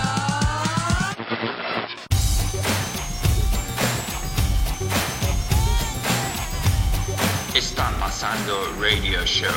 Está 7.55 7.91
pasando 7.99 8.73
Radio 8.81 9.25
Show, 9.27 9.51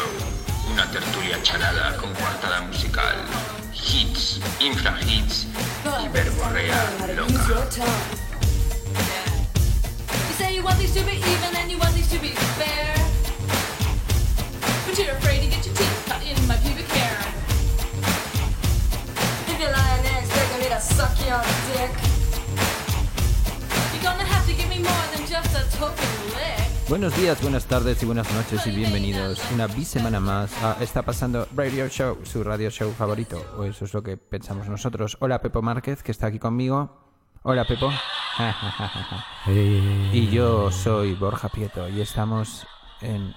una 0.73 0.90
tertulia 0.90 1.40
charada 1.44 1.95
con 1.98 2.12
coartada 2.16 2.62
musical, 2.62 3.16
hits, 3.72 4.40
infrahits 4.59 5.46
y 6.02 6.08
verborrea 6.09 6.90
loca. 7.16 7.85
You 10.27 10.34
say 10.35 10.55
you 10.55 10.63
want 10.63 10.79
these 10.79 10.94
to 10.96 11.05
be 11.05 11.18
even 11.18 11.55
and 11.55 11.70
you 11.70 11.77
want 11.77 11.94
these 11.94 12.10
to 12.10 12.20
be 12.20 12.29
fair. 12.57 12.96
But 14.88 14.98
you're 14.98 15.12
afraid 15.12 15.41
to 15.41 15.48
get 15.48 15.63
your 15.63 15.76
teeth 15.76 16.05
cut 16.07 16.24
in 16.26 16.48
my 16.48 16.57
pubic 16.57 16.88
hair. 16.88 17.20
If 19.48 19.60
you're 19.60 19.71
lying 19.71 20.04
there 20.04 20.20
expecting 20.21 20.60
me 20.60 20.70
to 20.70 20.82
suck 20.82 21.13
your 21.21 21.44
dick, 21.70 21.94
you're 23.94 24.01
gonna 24.01 24.26
have 24.26 24.48
to 24.48 24.54
give 24.54 24.70
me 24.70 24.79
more 24.79 25.05
than 25.13 25.27
just 25.27 25.54
a 25.55 25.77
token 25.77 26.34
lick. 26.34 26.73
Buenos 26.89 27.15
días, 27.17 27.41
buenas 27.41 27.65
tardes 27.65 28.03
y 28.03 28.05
buenas 28.05 28.31
noches 28.34 28.67
y 28.67 28.71
bienvenidos 28.71 29.41
una 29.53 29.67
bisemana 29.67 30.20
más 30.20 30.62
a 30.62 30.84
Está 30.84 31.01
Pasando 31.01 31.48
Radio 31.55 31.87
Show, 31.87 32.20
su 32.23 32.43
radio 32.43 32.70
show 32.70 32.91
favorito, 32.91 33.41
o 33.57 33.63
eso 33.63 33.85
es 33.85 33.93
lo 33.93 34.03
que 34.03 34.17
pensamos 34.17 34.67
nosotros. 34.67 35.17
Hola 35.21 35.41
Pepo 35.41 35.61
Márquez, 35.61 36.04
que 36.04 36.11
está 36.11 36.27
aquí 36.27 36.39
conmigo. 36.39 37.01
Hola 37.43 37.65
Pepo. 37.65 37.89
Y 40.13 40.27
yo 40.29 40.71
soy 40.71 41.15
Borja 41.15 41.49
Prieto 41.49 41.87
y 41.89 42.01
estamos 42.01 42.65
en 43.01 43.34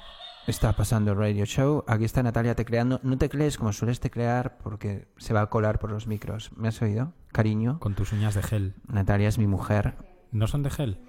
Está 0.47 0.73
Pasando 0.75 1.15
Radio 1.15 1.45
Show. 1.45 1.85
Aquí 1.87 2.05
está 2.05 2.23
Natalia 2.23 2.55
tecleando. 2.55 3.01
No 3.03 3.19
teclees 3.19 3.59
como 3.59 3.73
sueles 3.73 4.01
teclear 4.01 4.59
porque 4.59 5.09
se 5.19 5.35
va 5.35 5.43
a 5.43 5.51
colar 5.51 5.79
por 5.79 5.91
los 5.91 6.07
micros. 6.07 6.51
¿Me 6.57 6.69
has 6.69 6.81
oído? 6.83 7.13
Cariño. 7.33 7.79
Con 7.81 7.95
tus 7.95 8.13
uñas 8.13 8.35
de 8.35 8.43
gel. 8.43 8.75
Natalia 8.87 9.29
es 9.29 9.39
mi 9.39 9.47
mujer. 9.47 9.97
No 10.31 10.47
son 10.47 10.63
de 10.63 10.71
gel. 10.71 11.01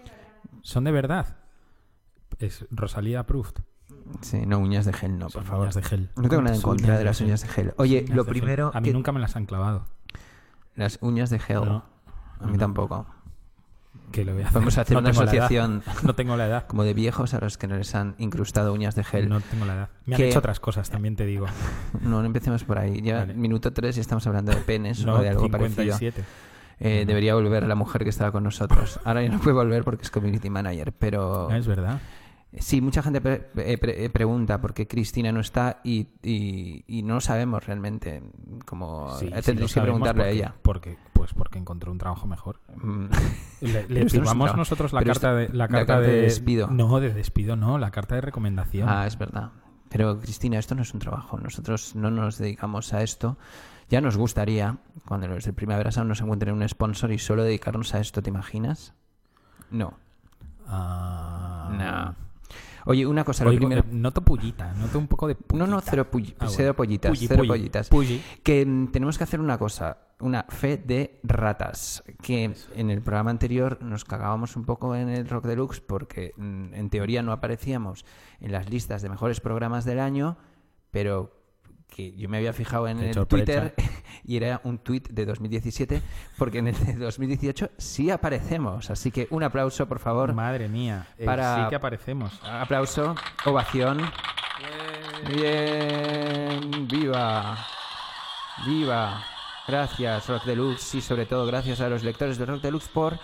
Son 0.63 0.83
de 0.83 0.91
verdad. 0.91 1.37
Es 2.39 2.65
Rosalía 2.71 3.21
Approved. 3.21 3.53
Sí, 4.21 4.45
no 4.45 4.59
uñas 4.59 4.85
de 4.85 4.93
gel, 4.93 5.17
no, 5.17 5.29
Son 5.29 5.41
por 5.41 5.49
favor. 5.49 5.63
uñas 5.63 5.75
de 5.75 5.81
gel. 5.83 6.09
No 6.15 6.29
tengo 6.29 6.41
nada 6.43 6.55
en 6.55 6.61
contra 6.61 6.85
uñas 6.87 6.99
de 6.99 7.05
las 7.05 7.21
uñas 7.21 7.41
de 7.41 7.47
gel. 7.47 7.73
Oye, 7.77 8.01
Uñas 8.03 8.15
lo 8.15 8.25
primero. 8.25 8.71
A 8.73 8.79
mí 8.81 8.85
que- 8.89 8.93
nunca 8.93 9.11
me 9.11 9.19
las 9.19 9.35
han 9.35 9.45
clavado. 9.45 9.85
Las 10.75 10.99
uñas 11.01 11.29
de 11.29 11.39
gel. 11.39 11.65
No. 11.65 11.85
A 12.39 12.45
mí 12.45 12.53
No. 12.53 12.59
tampoco. 12.59 13.05
Que 14.11 14.23
lo 14.23 14.33
voy 14.33 14.43
a 14.43 14.47
hacer. 14.47 14.59
Vamos 14.59 14.77
a 14.77 14.81
hacer 14.81 14.93
No 14.93 14.99
una 15.01 15.09
asociación 15.09 15.83
No 16.03 16.15
tengo 16.15 16.37
la 16.37 16.45
edad. 16.47 16.67
como 16.67 16.83
de 16.83 16.93
viejos 16.93 17.33
a 17.33 17.39
los 17.39 17.57
que 17.57 17.67
no 17.67 17.75
les 17.75 17.93
han 17.95 18.15
incrustado 18.19 18.71
uñas 18.73 18.95
de 18.95 19.03
gel. 19.03 19.27
No 19.27 19.41
tengo 19.41 19.65
la 19.65 19.73
edad. 19.73 19.89
Me 20.05 20.15
han 20.15 20.17
Que- 20.21 20.29
hecho 20.29 20.39
otras 20.39 20.59
cosas, 20.59 20.89
también 20.89 21.15
te 21.15 21.25
digo. 21.25 21.47
No, 22.01 22.19
no 22.21 22.25
empecemos 22.25 22.63
por 22.63 22.77
ahí. 22.77 23.01
Ya 23.01 23.17
Vale. 23.19 23.33
minuto 23.33 23.73
3 23.73 23.97
y 23.97 23.99
estamos 23.99 24.25
hablando 24.27 24.51
de 24.53 24.57
penes 24.61 25.03
o 25.05 25.17
de 25.19 25.29
algo 25.29 25.49
parecido. 25.49 25.97
57. 26.79 27.01
Eh, 27.01 27.05
debería 27.05 27.35
volver 27.35 27.67
la 27.67 27.75
mujer 27.75 28.03
que 28.03 28.09
estaba 28.09 28.31
con 28.31 28.43
nosotros. 28.43 28.99
Ahora 29.03 29.23
ya 29.23 29.29
no 29.29 29.39
puede 29.39 29.55
volver 29.55 29.83
porque 29.83 30.03
es 30.03 30.11
community 30.11 30.49
manager, 30.49 30.93
pero 30.93 31.49
Ah, 31.49 31.57
Es 31.57 31.67
verdad. 31.67 31.99
sí, 32.59 32.81
mucha 32.81 33.01
gente 33.03 33.19
pre- 33.21 33.49
eh, 33.57 33.77
pre- 33.77 34.05
eh, 34.05 34.09
pregunta 34.09 34.61
por 34.61 34.73
qué 34.73 34.87
Cristina 34.87 35.31
no 35.31 35.39
está 35.39 35.81
y, 35.83 36.07
y- 36.23 36.83
y 36.87 37.03
no 37.03 37.19
sabemos 37.19 37.65
realmente. 37.65 38.21
Como 38.65 39.09
Sí, 39.17 39.29
que 39.29 39.81
preguntarle 39.81 40.23
a 40.23 40.29
ella. 40.29 40.55
Porque, 40.61 40.97
pues 41.13 41.33
porque 41.33 41.57
encontró 41.59 41.91
un 41.91 41.97
trabajo 41.97 42.27
mejor. 42.27 42.59
Mm. 42.75 43.05
Le, 43.61 43.87
le 43.89 44.03
no 44.03 44.09
firmamos 44.09 44.55
nosotros 44.55 44.93
la 44.93 45.01
carta, 45.03 45.33
de, 45.33 45.47
la 45.49 45.55
la 45.55 45.67
carta, 45.67 45.85
carta 45.95 46.01
de 46.01 46.13
de, 46.13 46.21
despido. 46.21 46.67
No, 46.67 46.99
de 46.99 47.11
despido 47.13 47.55
no, 47.55 47.77
la 47.79 47.89
carta 47.91 48.15
de 48.15 48.21
recomendación. 48.21 48.87
Ah, 48.87 49.07
es 49.07 49.17
verdad. 49.17 49.49
Pero 49.89 50.19
Cristina, 50.19 50.59
esto 50.59 50.75
no 50.75 50.81
es 50.83 50.93
un 50.93 50.99
trabajo. 50.99 51.39
Nosotros 51.39 51.95
no 51.95 52.11
nos 52.11 52.37
dedicamos 52.37 52.93
a 52.93 53.01
esto. 53.03 53.37
Ya 53.89 54.01
nos 54.01 54.17
gustaría, 54.17 54.77
cuando 55.07 55.27
los 55.27 55.45
de 55.45 55.53
Primavera 55.53 55.91
Sound 55.91 56.09
nos 56.09 56.21
encuentren 56.21 56.53
un 56.53 56.67
sponsor 56.67 57.11
y 57.11 57.19
solo 57.19 57.43
dedicarnos 57.43 57.93
a 57.93 57.99
esto, 57.99 58.21
¿te 58.21 58.29
imaginas? 58.29 58.93
No. 59.71 59.97
Ah. 60.67 61.69
No. 62.15 62.27
Oye, 62.89 63.05
una 63.05 63.25
cosa, 63.25 63.43
lo 63.43 63.49
Oigo, 63.49 63.59
primero... 63.67 63.81
eh, 63.81 63.85
noto 63.91 64.21
pullita, 64.21 64.73
noto 64.73 64.97
un 64.97 65.07
poco 65.07 65.27
de 65.27 65.35
pullita. 65.35 65.65
No, 65.65 65.67
no, 65.69 65.81
cero, 65.81 66.07
Ah, 66.39 66.47
cero 66.49 66.73
pollitas, 66.73 67.11
Pulli, 67.11 67.27
cero 67.27 67.37
pulli, 67.39 67.47
pollitas. 67.49 67.89
pulli. 67.89 68.21
Que 68.43 68.65
mm, 68.65 68.87
tenemos 68.91 69.17
que 69.17 69.25
hacer 69.25 69.41
una 69.41 69.57
cosa, 69.57 69.97
una 70.21 70.43
fe 70.47 70.77
de 70.77 71.19
ratas. 71.23 72.01
Que 72.21 72.53
en 72.75 72.89
el 72.89 73.01
programa 73.01 73.29
anterior 73.31 73.79
nos 73.81 74.05
cagábamos 74.05 74.55
un 74.55 74.63
poco 74.63 74.95
en 74.95 75.09
el 75.09 75.27
Rock 75.27 75.45
Deluxe 75.47 75.81
porque 75.81 76.31
mm, 76.37 76.73
en 76.73 76.89
teoría 76.89 77.21
no 77.23 77.33
aparecíamos 77.33 78.05
en 78.39 78.53
las 78.53 78.69
listas 78.69 79.01
de 79.01 79.09
mejores 79.09 79.41
programas 79.41 79.83
del 79.83 79.99
año, 79.99 80.37
pero 80.89 81.33
que 81.87 82.11
yo 82.15 82.29
me 82.29 82.37
había 82.37 82.53
fijado 82.53 82.87
en 82.87 82.99
Qué 82.99 83.07
el 83.09 83.13
sorpresa. 83.13 83.45
Twitter 83.45 83.73
y 84.25 84.37
era 84.37 84.61
un 84.63 84.77
tweet 84.77 85.03
de 85.09 85.25
2017 85.25 86.01
porque 86.37 86.59
en 86.59 86.67
el 86.67 86.85
de 86.85 86.93
2018 86.95 87.71
sí 87.77 88.11
aparecemos. 88.11 88.89
Así 88.91 89.09
que 89.11 89.27
un 89.31 89.43
aplauso, 89.43 89.87
por 89.87 89.99
favor. 89.99 90.33
Madre 90.33 90.67
mía, 90.69 91.07
eh, 91.17 91.25
Para- 91.25 91.63
sí 91.63 91.69
que 91.69 91.75
aparecemos. 91.75 92.39
Aplauso, 92.43 93.15
ovación. 93.45 93.99
Bien, 95.33 96.87
viva, 96.87 97.57
viva. 98.65 99.23
Gracias, 99.67 100.27
Rock 100.29 100.45
Deluxe, 100.45 100.95
y 100.95 101.01
sobre 101.01 101.25
todo 101.25 101.45
gracias 101.45 101.81
a 101.81 101.89
los 101.89 102.03
lectores 102.03 102.37
de 102.37 102.45
Rock 102.45 102.61
Deluxe 102.61 102.87
por 102.87 103.19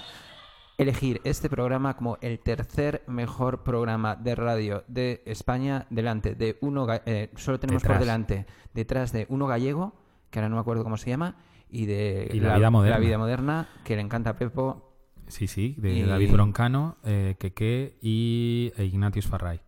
elegir 0.77 1.21
este 1.23 1.49
programa 1.49 1.95
como 1.95 2.17
el 2.21 2.39
tercer 2.39 3.03
mejor 3.07 3.63
programa 3.63 4.15
de 4.15 4.35
radio 4.35 4.83
de 4.87 5.21
España 5.25 5.85
delante 5.89 6.35
de 6.35 6.57
uno, 6.61 6.87
eh, 7.05 7.29
solo 7.35 7.59
tenemos 7.59 7.83
por 7.83 7.99
delante, 7.99 8.45
detrás 8.73 9.11
de 9.11 9.25
uno 9.29 9.47
gallego, 9.47 9.93
que 10.29 10.39
ahora 10.39 10.49
no 10.49 10.55
me 10.55 10.61
acuerdo 10.61 10.83
cómo 10.83 10.97
se 10.97 11.09
llama, 11.09 11.35
y 11.69 11.85
de 11.85 12.29
Y 12.33 12.39
La 12.39 12.55
Vida 12.57 12.69
Moderna. 12.69 12.97
La 12.97 13.03
vida 13.05 13.17
moderna, 13.17 13.69
que 13.83 13.95
le 13.95 14.01
encanta 14.01 14.31
a 14.31 14.35
Pepo. 14.35 14.89
Sí, 15.27 15.47
sí, 15.47 15.75
de 15.77 15.93
Y- 15.93 16.01
David 16.03 16.31
Broncano, 16.31 16.97
eh, 17.03 17.35
Keke 17.39 17.97
y 18.01 18.71
Ignatius 18.77 19.27
Farray. 19.27 19.61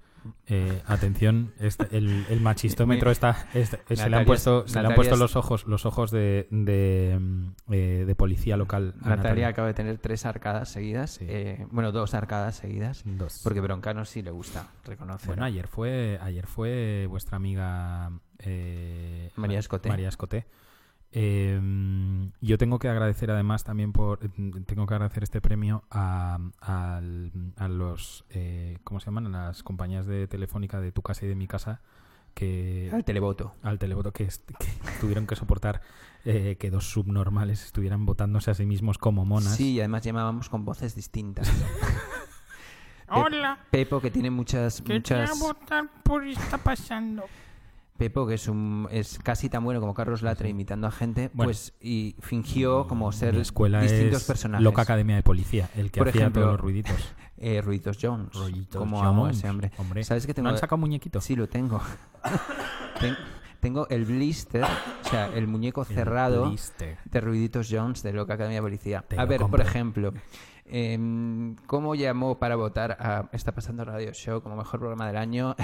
Eh, 0.47 0.81
atención, 0.88 1.53
este- 1.59 1.96
el, 1.97 2.25
el 2.30 2.41
machistómetro 2.41 3.12
está, 3.12 3.47
este- 3.53 3.78
se, 3.88 3.96
le 3.96 4.02
Natalia- 4.12 4.18
han 4.19 4.25
puesto, 4.25 4.68
se 4.68 4.74
le 4.75 4.80
han 4.80 4.84
Natalia 4.84 4.96
puesto 4.96 5.13
es- 5.16 5.19
los 5.19 5.36
ojos, 5.36 5.66
los 5.68 5.86
ojos 5.86 6.12
de, 6.12 6.47
de, 6.52 7.18
mm, 7.19 7.47
eh, 7.72 8.03
de 8.08 8.16
policía 8.16 8.58
local. 8.58 8.94
a 9.02 9.09
Natalia 9.09 9.47
acaba 9.50 9.68
de 9.68 9.74
tener 9.74 9.97
tres 9.97 10.25
arcadas 10.25 10.69
seguidas, 10.69 11.12
Sí. 11.12 11.25
eh, 11.28 11.66
bueno, 11.72 11.91
dos 11.91 12.14
arcadas 12.14 12.56
seguidas. 12.56 13.03
Dos. 13.06 13.41
Porque 13.44 13.62
Broncano 13.62 14.06
sí 14.06 14.22
le 14.22 14.31
gusta, 14.31 14.68
reconoce. 14.85 15.28
Bueno, 15.28 15.46
ayer 15.46 15.68
fue, 15.68 16.19
ayer 16.22 16.47
fue 16.47 17.08
vuestra 17.09 17.38
amiga 17.38 18.12
eh, 18.40 19.31
María 19.35 19.59
Escoté. 19.59 19.90
María 19.90 20.09
Escoté. 20.09 20.46
Eh, 21.11 21.59
yo 22.41 22.57
tengo 22.57 22.78
que 22.79 22.90
agradecer 22.90 23.31
además 23.31 23.63
también 23.63 23.93
por 23.93 24.19
tengo 24.66 24.85
que 24.85 24.93
agradecer 24.96 25.23
este 25.23 25.40
premio 25.40 25.84
a, 25.90 26.40
al- 26.59 27.31
a 27.55 27.67
los 27.69 28.25
eh, 28.31 28.78
¿cómo 28.84 28.99
se 28.99 29.05
llaman? 29.05 29.28
A 29.34 29.47
las 29.47 29.63
compañías 29.63 30.05
de 30.07 30.28
telefónica 30.28 30.81
de 30.81 30.91
tu 30.91 31.02
casa 31.02 31.25
y 31.25 31.29
de 31.29 31.35
mi 31.35 31.47
casa 31.47 31.81
que 32.34 32.90
Al 32.93 33.05
televoto. 33.05 33.53
al 33.63 33.79
televoto 33.79 34.11
que, 34.11 34.28
tuvieron 34.99 35.25
que 35.25 35.37
soportar 35.37 35.79
eh, 36.25 36.57
que 36.59 36.69
dos 36.69 36.90
subnormales 36.90 37.63
estuvieran 37.63 38.05
votándose 38.05 38.51
a 38.51 38.53
sí 38.53 38.66
mismos 38.66 38.97
como 38.97 39.23
monas. 39.23 39.55
Sí, 39.55 39.73
y 39.73 39.79
además 39.79 40.03
llamábamos 40.03 40.49
con 40.49 40.66
voces 40.66 40.96
distintas. 40.96 41.49
Hola, 43.08 43.59
Pepo, 43.69 44.01
que 44.01 44.09
tiene 44.09 44.31
muchas... 44.31 44.81
quería 44.81 44.97
muchas... 44.97 45.40
votar 45.40 45.87
por 46.03 46.28
está 46.28 46.58
pasando. 46.58 47.23
Pepo, 47.97 48.28
que 48.28 48.34
es, 48.34 48.47
un, 48.50 48.88
es 48.92 49.20
casi 49.24 49.47
tan 49.50 49.64
bueno 49.64 49.80
como 49.80 49.94
Carlos 49.94 50.22
Latre 50.22 50.50
imitando 50.50 50.86
a 50.88 50.92
gente, 50.92 51.30
Bueno. 51.34 51.47
pues 51.47 51.74
y 51.80 52.16
fingió 52.20 52.88
como 52.88 53.12
ser 53.14 53.36
escuela 53.36 53.82
distintos 53.82 54.22
es 54.22 54.28
personajes. 54.28 54.64
Loca 54.64 54.82
Academia 54.82 55.16
de 55.16 55.24
Policía, 55.24 55.70
el 55.76 55.92
que 55.92 56.00
Por 56.02 56.09
hacía 56.09 56.22
ejemplo, 56.22 56.42
todos 56.42 56.53
los 56.53 56.62
ruiditos. 56.62 56.96
Eh, 57.38 57.62
Ruiditos 57.62 57.97
Jones. 58.02 58.30
Rollitos 58.34 58.80
como 58.80 59.03
amo 59.03 59.24
a 59.24 59.26
Jones, 59.26 59.38
ese 59.40 59.50
hombre. 59.50 59.72
hombre. 59.78 60.03
¿Sabes 60.06 60.26
que 60.26 60.34
tengo? 60.34 60.46
¿No 60.47 60.53
han 60.53 60.58
sacado 60.58 60.78
muñequito? 60.78 61.20
Sí, 61.20 61.36
lo 61.36 61.50
tengo. 61.50 61.82
Ten- 63.02 63.18
Tengo 63.59 63.88
el 63.90 64.06
blister, 64.06 64.64
o 64.64 65.09
sea, 65.09 65.28
el 65.36 65.46
muñeco 65.46 65.84
cerrado 65.84 66.47
blister. 66.47 66.97
de 67.03 67.20
Ruiditos 67.22 67.68
Jones 67.70 68.03
de 68.03 68.14
Loca 68.14 68.36
Academia 68.36 68.59
de 68.59 68.62
Policía. 68.62 69.03
Te 69.06 69.20
a 69.20 69.26
ver, 69.26 69.42
por 69.42 69.59
ejemplo, 69.59 70.14
em, 70.66 71.56
¿cómo 71.68 71.94
llamó 71.96 72.40
para 72.40 72.56
votar 72.56 72.92
a 73.00 73.28
Está 73.34 73.52
pasando 73.53 73.84
Radio 73.84 74.14
Show 74.14 74.42
como 74.42 74.56
mejor 74.56 74.80
programa 74.80 75.08
del 75.08 75.18
año? 75.18 75.56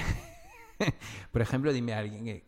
por 1.31 1.41
ejemplo, 1.41 1.71
dime 1.73 1.93
a 1.93 1.99
alguien 1.99 2.25
que 2.25 2.43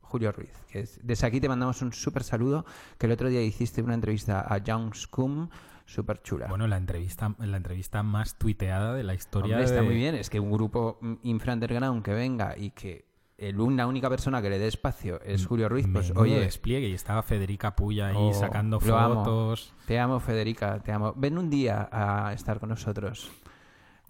Julio 0.00 0.32
Ruiz, 0.32 0.52
que 0.70 0.80
es- 0.80 1.00
desde 1.02 1.26
aquí 1.26 1.40
te 1.40 1.48
mandamos 1.48 1.82
un 1.82 1.92
súper 1.92 2.22
saludo, 2.24 2.64
que 2.98 3.06
el 3.06 3.12
otro 3.12 3.28
día 3.28 3.42
hiciste 3.42 3.82
una 3.82 3.94
entrevista 3.94 4.40
a 4.52 4.58
Young 4.58 4.94
Scum, 4.94 5.48
súper 5.84 6.22
chula. 6.22 6.46
Bueno, 6.48 6.66
la 6.66 6.76
entrevista, 6.76 7.34
la 7.38 7.56
entrevista 7.56 8.02
más 8.02 8.36
tuiteada 8.38 8.94
de 8.94 9.02
la 9.04 9.14
historia. 9.14 9.56
Hombre, 9.56 9.64
está 9.64 9.80
de- 9.80 9.86
muy 9.86 9.94
bien, 9.94 10.14
es 10.14 10.30
que 10.30 10.40
un 10.40 10.50
grupo 10.50 10.98
mm, 11.00 11.14
infra 11.24 11.52
underground 11.54 12.02
que 12.02 12.12
venga 12.14 12.56
y 12.56 12.70
que 12.70 13.06
el, 13.38 13.60
una 13.60 13.86
única 13.86 14.08
persona 14.10 14.42
que 14.42 14.50
le 14.50 14.58
dé 14.58 14.66
espacio 14.66 15.20
es 15.22 15.46
Julio 15.46 15.68
Ruiz, 15.68 15.86
pues 15.92 16.08
Menudo 16.08 16.22
oye, 16.22 16.40
despliegue 16.40 16.88
y 16.88 16.94
estaba 16.94 17.22
Federica 17.22 17.76
Puya 17.76 18.08
ahí 18.08 18.14
Oh, 18.18 18.34
sacando 18.34 18.80
amo. 18.92 19.24
fotos. 19.24 19.72
te 19.86 19.98
amo 20.00 20.18
Federica, 20.20 20.80
te 20.80 20.90
amo. 20.90 21.12
Ven 21.16 21.38
un 21.38 21.48
día 21.48 21.88
a 21.92 22.32
estar 22.32 22.58
con 22.58 22.70
nosotros. 22.70 23.30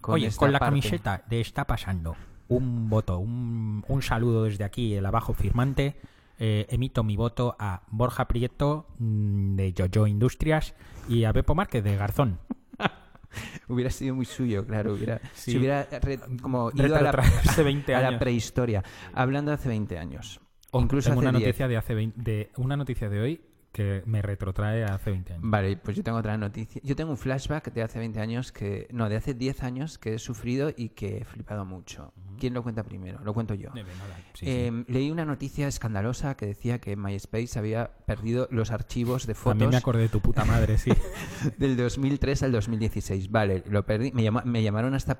Oye, 0.03 0.27
esta 0.27 0.39
con 0.39 0.51
la 0.51 0.59
parte. 0.59 0.71
camiseta 0.79 1.23
de 1.29 1.41
Está 1.41 1.65
pasando. 1.67 2.15
Un 2.49 2.89
voto, 2.89 3.19
un, 3.19 3.83
un 3.87 4.01
saludo 4.01 4.43
desde 4.43 4.63
aquí, 4.63 4.93
el 4.95 5.05
abajo 5.05 5.33
firmante. 5.33 5.95
Eh, 6.39 6.65
emito 6.69 7.03
mi 7.03 7.15
voto 7.17 7.55
a 7.59 7.83
Borja 7.91 8.27
Prieto 8.27 8.87
mm, 8.97 9.55
de 9.55 9.73
Jojo 9.77 10.07
Industrias 10.07 10.73
y 11.07 11.25
a 11.25 11.33
Pepo 11.33 11.53
Márquez 11.55 11.83
de 11.83 11.95
Garzón. 11.95 12.39
Hubiera 13.67 13.91
sido 13.91 14.15
muy 14.15 14.25
suyo, 14.25 14.65
claro. 14.65 14.93
Hubiera, 14.93 15.19
Sí. 15.33 15.51
Si 15.51 15.57
hubiera 15.57 15.83
re- 16.01 16.19
como 16.41 16.71
ido 16.73 16.95
a 16.95 17.01
la, 17.01 17.11
Retrotraerse 17.11 17.63
20 17.63 17.95
a 17.95 18.01
la 18.01 18.07
años. 18.09 18.19
prehistoria. 18.19 18.83
Hablando 19.13 19.51
de 19.51 19.55
hace 19.55 19.69
20 19.69 19.97
años. 19.99 20.39
Oh, 20.71 20.81
incluso 20.81 21.09
tengo 21.09 21.21
hace 21.21 21.29
una 21.29 21.37
10. 21.37 21.47
noticia 21.49 21.67
de 21.67 21.77
hace 21.77 21.93
20 21.93 22.21
de 22.21 22.51
una 22.57 22.77
noticia 22.77 23.09
de 23.09 23.19
hoy 23.19 23.41
que 23.71 24.01
me 24.05 24.21
retrotrae 24.23 24.83
a 24.83 24.95
hace 24.95 25.11
20 25.11 25.33
años. 25.33 25.43
Vale, 25.47 25.77
pues 25.77 25.97
yo 25.97 26.03
tengo 26.03 26.17
otra 26.17 26.37
noticia. 26.37 26.81
Yo 26.83 26.95
tengo 26.95 27.11
un 27.11 27.17
flashback 27.17 27.71
de 27.73 27.83
hace 27.83 27.99
20 27.99 28.19
años 28.19 28.51
que. 28.51 28.87
No, 28.91 29.09
de 29.09 29.17
hace 29.17 29.33
10 29.35 29.61
años 29.63 29.97
que 29.99 30.15
he 30.15 30.19
sufrido 30.19 30.71
y 30.75 30.89
que 30.89 31.17
he 31.17 31.25
flipado 31.25 31.65
mucho. 31.65 32.13
¿Quién 32.39 32.53
lo 32.53 32.63
cuenta 32.63 32.83
primero? 32.83 33.19
Lo 33.23 33.33
cuento 33.33 33.53
yo. 33.53 33.69
De 33.71 33.83
nada, 33.83 34.15
sí, 34.33 34.45
sí. 34.45 34.45
Eh, 34.47 34.83
Leí 34.87 35.11
una 35.11 35.25
noticia 35.25 35.67
escandalosa 35.67 36.35
que 36.35 36.45
decía 36.45 36.79
que 36.79 36.95
MySpace 36.95 37.59
había 37.59 37.91
perdido 38.05 38.47
los 38.51 38.71
archivos 38.71 39.27
de 39.27 39.35
fotos 39.35 39.51
También 39.51 39.69
me 39.71 39.77
acordé 39.77 40.01
de 40.03 40.09
tu 40.09 40.19
puta 40.21 40.45
madre, 40.45 40.77
sí. 40.77 40.91
del 41.57 41.75
2003 41.77 42.43
al 42.43 42.51
2016. 42.51 43.29
Vale, 43.31 43.63
lo 43.69 43.85
perdí. 43.85 44.11
Me, 44.13 44.23
llama- 44.23 44.43
me 44.45 44.63
llamaron 44.63 44.93
hasta... 44.93 45.17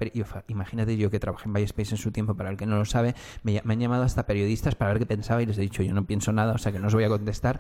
Imagínate 0.48 0.98
yo 0.98 1.10
que 1.12 1.20
trabajé 1.20 1.46
en 1.48 1.54
MySpace 1.54 1.92
en 1.96 1.98
su 1.98 2.12
tiempo, 2.12 2.36
para 2.36 2.50
el 2.50 2.58
que 2.58 2.66
no 2.66 2.78
lo 2.78 2.86
sabe, 2.86 3.16
me 3.44 3.62
han 3.64 3.80
llamado 3.80 4.04
hasta 4.04 4.26
periodistas 4.26 4.76
para 4.76 4.92
ver 4.92 5.00
qué 5.00 5.06
pensaba 5.06 5.42
y 5.42 5.46
les 5.46 5.58
he 5.58 5.62
dicho, 5.62 5.84
yo 5.84 5.94
no 5.94 6.06
pienso 6.06 6.32
nada, 6.32 6.54
o 6.54 6.58
sea 6.58 6.72
que 6.72 6.80
no 6.80 6.88
os 6.88 6.94
voy 6.94 7.04
a 7.04 7.10
contestar. 7.10 7.60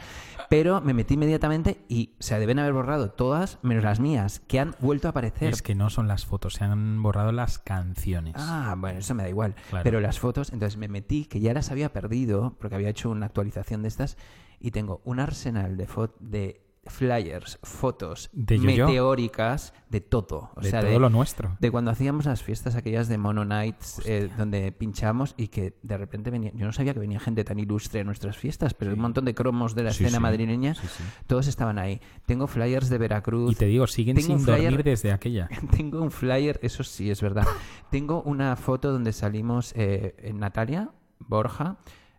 Pero 0.49 0.81
me 0.81 0.93
metí 0.93 1.15
inmediatamente 1.15 1.79
y 1.87 2.13
se 2.19 2.39
deben 2.39 2.59
haber 2.59 2.73
borrado 2.73 3.09
todas, 3.11 3.59
menos 3.61 3.83
las 3.83 3.99
mías, 3.99 4.39
que 4.47 4.59
han 4.59 4.75
vuelto 4.79 5.07
a 5.07 5.11
aparecer. 5.11 5.49
es 5.53 5.61
que 5.61 5.75
no 5.75 5.89
son 5.89 6.07
las 6.07 6.25
fotos, 6.25 6.53
se 6.55 6.63
han 6.63 7.01
borrado 7.03 7.31
las 7.31 7.59
canciones. 7.59 8.35
Ah, 8.37 8.75
bueno, 8.77 8.99
eso 8.99 9.13
me 9.15 9.23
da 9.23 9.29
igual. 9.29 9.48
Claro. 9.69 9.83
Pero 9.83 9.99
las 9.99 10.19
fotos, 10.19 10.51
entonces 10.51 10.77
me 10.77 10.87
metí, 10.87 11.25
que 11.25 11.39
ya 11.39 11.53
las 11.53 11.71
había 11.71 11.91
perdido, 11.93 12.55
porque 12.59 12.75
había 12.75 12.89
hecho 12.89 13.09
una 13.09 13.27
actualización 13.27 13.81
de 13.81 13.87
estas, 13.87 14.17
y 14.59 14.71
tengo 14.71 15.01
un 15.05 15.19
arsenal 15.19 15.77
de, 15.77 15.87
de 16.19 16.61
flyers, 16.89 17.59
fotos 17.63 18.29
De 18.33 18.57
meteóricas, 18.57 19.73
de 19.89 20.01
todo. 20.01 20.51
O 20.55 20.61
de 20.61 20.69
sea, 20.69 20.81
todo 20.81 20.91
de, 20.91 20.99
lo 20.99 21.09
nuestro. 21.09 21.55
de 21.59 21.71
cuando 21.71 21.91
hacíamos 21.91 22.25
las 22.25 22.43
fiestas 22.43 22.75
aquellas 22.75 23.07
de 23.07 23.17
Mono 23.17 23.45
Nights, 23.45 24.01
eh, 24.05 24.29
donde 24.37 24.71
pinchamos 24.71 25.33
y 25.37 25.47
que 25.47 25.77
de 25.83 25.97
repente 25.97 26.29
venía. 26.31 26.51
Yo 26.53 26.65
no 26.65 26.71
sabía 26.73 26.93
que 26.93 26.99
venía 26.99 27.19
gente 27.19 27.43
tan 27.43 27.59
ilustre 27.59 28.01
a 28.01 28.03
nuestras 28.03 28.37
fiestas, 28.37 28.73
pero 28.73 28.93
un 28.93 28.99
montón 28.99 29.25
de 29.25 29.33
cromos 29.33 29.75
de 29.75 29.83
la 29.83 29.91
Sí, 29.93 30.03
escena 30.03 30.17
sí. 30.17 30.21
madrileña, 30.23 30.75
Sí, 30.75 30.87
sí. 30.87 31.03
todos 31.27 31.47
estaban 31.47 31.79
ahí. 31.79 32.01
Tengo 32.25 32.47
flyers 32.47 32.89
de 32.89 32.97
Veracruz. 32.97 33.51
Y 33.51 33.55
te 33.55 33.65
digo, 33.65 33.87
siguen 33.87 34.15
Tengo 34.17 34.27
sin 34.37 34.45
flyer- 34.45 34.63
dormir 34.63 34.83
desde 34.83 35.11
aquella. 35.11 35.47
Tengo 35.75 36.01
un 36.01 36.11
flyer, 36.11 36.59
eso 36.63 36.83
sí, 36.83 37.09
es 37.11 37.21
verdad. 37.21 37.45
Tengo 37.91 38.21
una 38.23 38.55
foto 38.55 38.91
donde 38.91 39.13
salimos 39.13 39.73
eh, 39.75 40.15
en 40.19 40.39
Natalia, 40.39 40.91
Borja, 41.19 41.77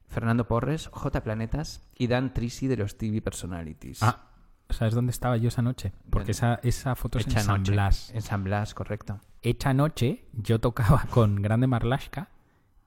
Fernando 0.08 0.46
Porres, 0.48 0.88
J 0.92 1.22
Planetas 1.22 1.82
y 1.96 2.08
Dan 2.08 2.34
Trisi 2.34 2.66
de 2.66 2.76
los 2.76 2.98
TV 2.98 3.22
Personalities. 3.22 4.02
Ah, 4.02 4.29
¿sabes 4.72 4.94
dónde 4.94 5.10
estaba 5.10 5.36
yo 5.36 5.48
esa 5.48 5.62
noche? 5.62 5.92
Porque 6.10 6.32
esa, 6.32 6.60
esa 6.62 6.94
foto 6.94 7.18
es 7.18 7.26
en 7.26 7.32
Hecha 7.32 7.40
San. 7.40 7.62
Blas. 7.62 8.10
En 8.14 8.22
San 8.22 8.44
Blas, 8.44 8.74
correcto. 8.74 9.20
Hecha 9.42 9.74
noche, 9.74 10.26
yo 10.32 10.60
tocaba 10.60 11.06
con 11.10 11.42
Grande 11.42 11.66
Marlasca 11.66 12.28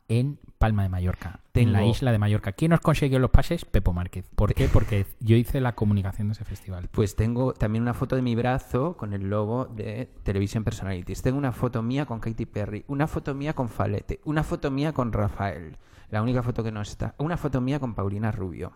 en 0.08 0.40
Palma 0.58 0.84
de 0.84 0.90
Mallorca, 0.90 1.40
en 1.54 1.74
la 1.74 1.86
isla 1.86 2.12
de 2.12 2.20
Mallorca. 2.20 2.54
¿Quién 2.54 2.72
nos 2.72 2.80
consiguió 2.80 3.20
los 3.20 3.32
pases? 3.32 3.66
Pepo 3.66 3.92
Márquez. 3.94 4.30
¿Por 4.36 4.54
qué? 4.54 4.68
Porque 4.68 5.06
yo 5.20 5.36
hice 5.36 5.60
la 5.60 5.76
comunicación 5.76 6.28
de 6.28 6.34
ese 6.34 6.46
festival. 6.46 6.88
Pues 6.92 7.16
tengo 7.16 7.54
también 7.54 7.82
una 7.82 7.94
foto 7.94 8.16
de 8.16 8.22
mi 8.22 8.36
brazo 8.36 8.96
con 8.96 9.14
el 9.14 9.30
logo 9.30 9.66
de 9.66 10.10
Television 10.24 10.64
Personalities. 10.64 11.22
Tengo 11.22 11.38
una 11.38 11.52
foto 11.52 11.82
mía 11.82 12.06
con 12.06 12.20
Katy 12.20 12.46
Perry, 12.46 12.86
una 12.88 13.08
foto 13.08 13.34
mía 13.34 13.54
con 13.54 13.68
Falete, 13.68 14.22
una 14.24 14.44
foto 14.44 14.72
mía 14.72 14.94
con 14.94 15.12
Rafael, 15.12 15.78
la 16.10 16.22
única 16.22 16.44
foto 16.44 16.64
que 16.64 16.72
no 16.72 16.82
está, 16.82 17.16
una 17.18 17.36
foto 17.38 17.60
mía 17.60 17.80
con 17.80 17.94
Paulina 17.94 18.32
Rubio. 18.32 18.74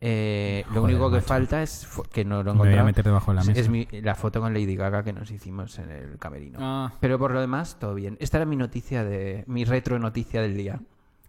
Eh, 0.00 0.64
lo 0.72 0.82
único 0.84 1.10
que 1.10 1.16
macho. 1.16 1.26
falta 1.26 1.62
es 1.62 1.88
que 2.12 2.24
no 2.24 2.42
lo 2.44 2.52
he 2.52 2.54
Me 2.54 2.58
voy 2.58 2.68
a 2.68 2.70
encontrado. 2.70 2.86
meter 2.86 3.04
debajo 3.04 3.30
de 3.32 3.34
la 3.36 3.40
es- 3.42 3.48
mesa. 3.48 3.60
Es 3.60 3.68
mi- 3.68 3.88
la 4.00 4.14
foto 4.14 4.40
con 4.40 4.54
Lady 4.54 4.76
Gaga 4.76 5.02
que 5.02 5.12
nos 5.12 5.30
hicimos 5.30 5.78
en 5.80 5.90
el 5.90 6.18
camerino. 6.18 6.58
Ah. 6.60 6.92
Pero 7.00 7.18
por 7.18 7.32
lo 7.32 7.40
demás, 7.40 7.78
todo 7.80 7.94
bien. 7.94 8.16
Esta 8.20 8.36
era 8.38 8.46
mi 8.46 8.56
noticia 8.56 9.02
de 9.04 9.42
mi 9.48 9.64
retro 9.64 9.98
noticia 9.98 10.40
del 10.40 10.56
día. 10.56 10.80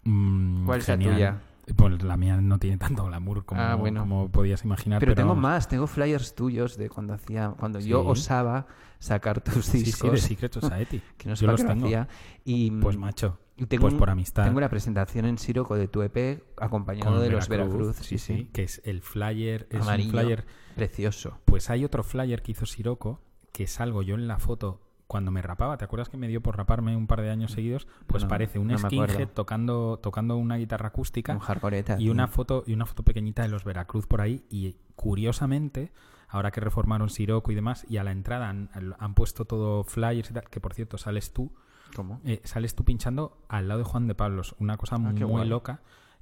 Mm, 0.03 0.65
¿Cuál 0.65 0.79
es 0.81 0.87
la 0.87 0.93
genial. 0.95 1.13
tuya? 1.13 1.41
Pues 1.75 2.01
la 2.03 2.17
mía 2.17 2.37
no 2.37 2.57
tiene 2.57 2.77
tanto 2.77 3.05
glamour 3.05 3.45
como, 3.45 3.61
Ah, 3.61 3.75
bueno. 3.75 4.01
como 4.01 4.29
podías 4.29 4.63
imaginar. 4.63 4.99
Pero, 4.99 5.13
Pero, 5.13 5.23
tengo 5.27 5.35
más, 5.35 5.67
tengo 5.67 5.85
flyers 5.87 6.33
tuyos 6.33 6.77
de 6.77 6.89
cuando 6.89 7.13
hacía, 7.13 7.53
cuando 7.59 7.79
yo 7.79 8.01
Sí. 8.01 8.07
osaba 8.09 8.65
sacar 8.97 9.41
tus 9.41 9.65
Sí, 9.65 9.79
sí, 9.79 9.83
discos. 9.85 10.11
de 10.11 10.17
Secret 10.17 10.51
Society. 10.87 11.01
que 11.17 11.27
no 11.29 11.33
Yo 11.35 11.41
sepa 11.41 11.51
los 11.53 11.65
tengo. 11.65 11.85
hacía. 11.85 12.07
Y, 12.43 12.71
Pues 12.71 12.97
macho, 12.97 13.37
y 13.59 13.65
tengo 13.65 13.81
pues 13.83 13.93
por 13.95 14.09
amistad. 14.09 14.45
Tengo 14.45 14.59
la 14.59 14.69
presentación 14.69 15.25
en 15.25 15.37
Siroco 15.37 15.75
de 15.75 15.87
tu 15.87 16.01
EP 16.01 16.43
acompañado 16.57 17.11
con 17.13 17.21
de 17.21 17.29
los 17.29 17.47
Veracruz. 17.47 17.95
sí, 17.97 18.17
sí, 18.17 18.49
que 18.53 18.63
es 18.63 18.81
el 18.85 19.01
flyer, 19.01 19.67
es 19.69 19.81
Amarillo. 19.81 20.17
un 20.17 20.23
flyer. 20.23 20.45
Precioso. 20.75 21.39
Pues 21.45 21.69
hay 21.69 21.83
otro 21.85 22.03
flyer 22.03 22.41
que 22.41 22.51
hizo 22.53 22.65
Siroco, 22.65 23.21
que 23.51 23.67
salgo 23.67 24.01
yo 24.01 24.15
en 24.15 24.27
la 24.27 24.39
foto 24.39 24.81
cuando 25.07 25.31
me 25.31 25.41
rapaba. 25.41 25.75
¿Te 25.77 25.85
acuerdas 25.85 26.07
que 26.07 26.17
me 26.17 26.27
dio 26.27 26.41
por 26.41 26.55
raparme 26.55 26.95
un 26.95 27.07
par 27.07 27.21
de 27.21 27.31
años 27.31 27.51
seguidos? 27.51 27.87
Pues 28.07 28.23
No, 28.23 28.29
parece 28.29 28.59
un 28.59 28.67
no 28.67 28.77
skinhead 28.77 29.29
tocando, 29.29 29.99
tocando 30.01 30.37
una 30.37 30.57
guitarra 30.57 30.89
acústica 30.89 31.33
Un 31.33 31.39
hardcoreta. 31.39 31.95
y 31.95 32.03
tío. 32.03 32.11
una 32.11 32.27
foto 32.27 32.63
y 32.67 32.73
una 32.73 32.85
foto 32.85 33.03
pequeñita 33.03 33.41
de 33.41 33.49
los 33.49 33.63
Veracruz 33.63 34.05
por 34.05 34.21
ahí 34.21 34.45
y 34.49 34.77
curiosamente 34.95 35.91
ahora 36.27 36.51
que 36.51 36.61
reformaron 36.61 37.09
Siroco 37.09 37.51
y 37.51 37.55
demás 37.55 37.85
y 37.89 37.97
a 37.97 38.03
la 38.03 38.11
entrada 38.11 38.49
han, 38.49 38.69
han 38.99 39.13
puesto 39.15 39.45
todo 39.45 39.83
flyers 39.83 40.29
y 40.29 40.33
tal 40.33 40.47
que 40.47 40.59
por 40.61 40.75
cierto 40.75 40.97
sales 40.99 41.33
tú 41.33 41.51
¿Cómo? 41.95 42.21
eh, 42.25 42.41
sales 42.43 42.75
tú 42.75 42.83
pinchando 42.83 43.37
al 43.49 43.67
lado 43.67 43.79
de 43.79 43.83
Juan 43.85 44.07
de 44.07 44.15
Pablos 44.15 44.55
una 44.59 44.77
cosa 44.77 44.95
Ah, 44.95 44.99
muy 44.99 45.21
guay. 45.21 45.47
loca 45.49 45.81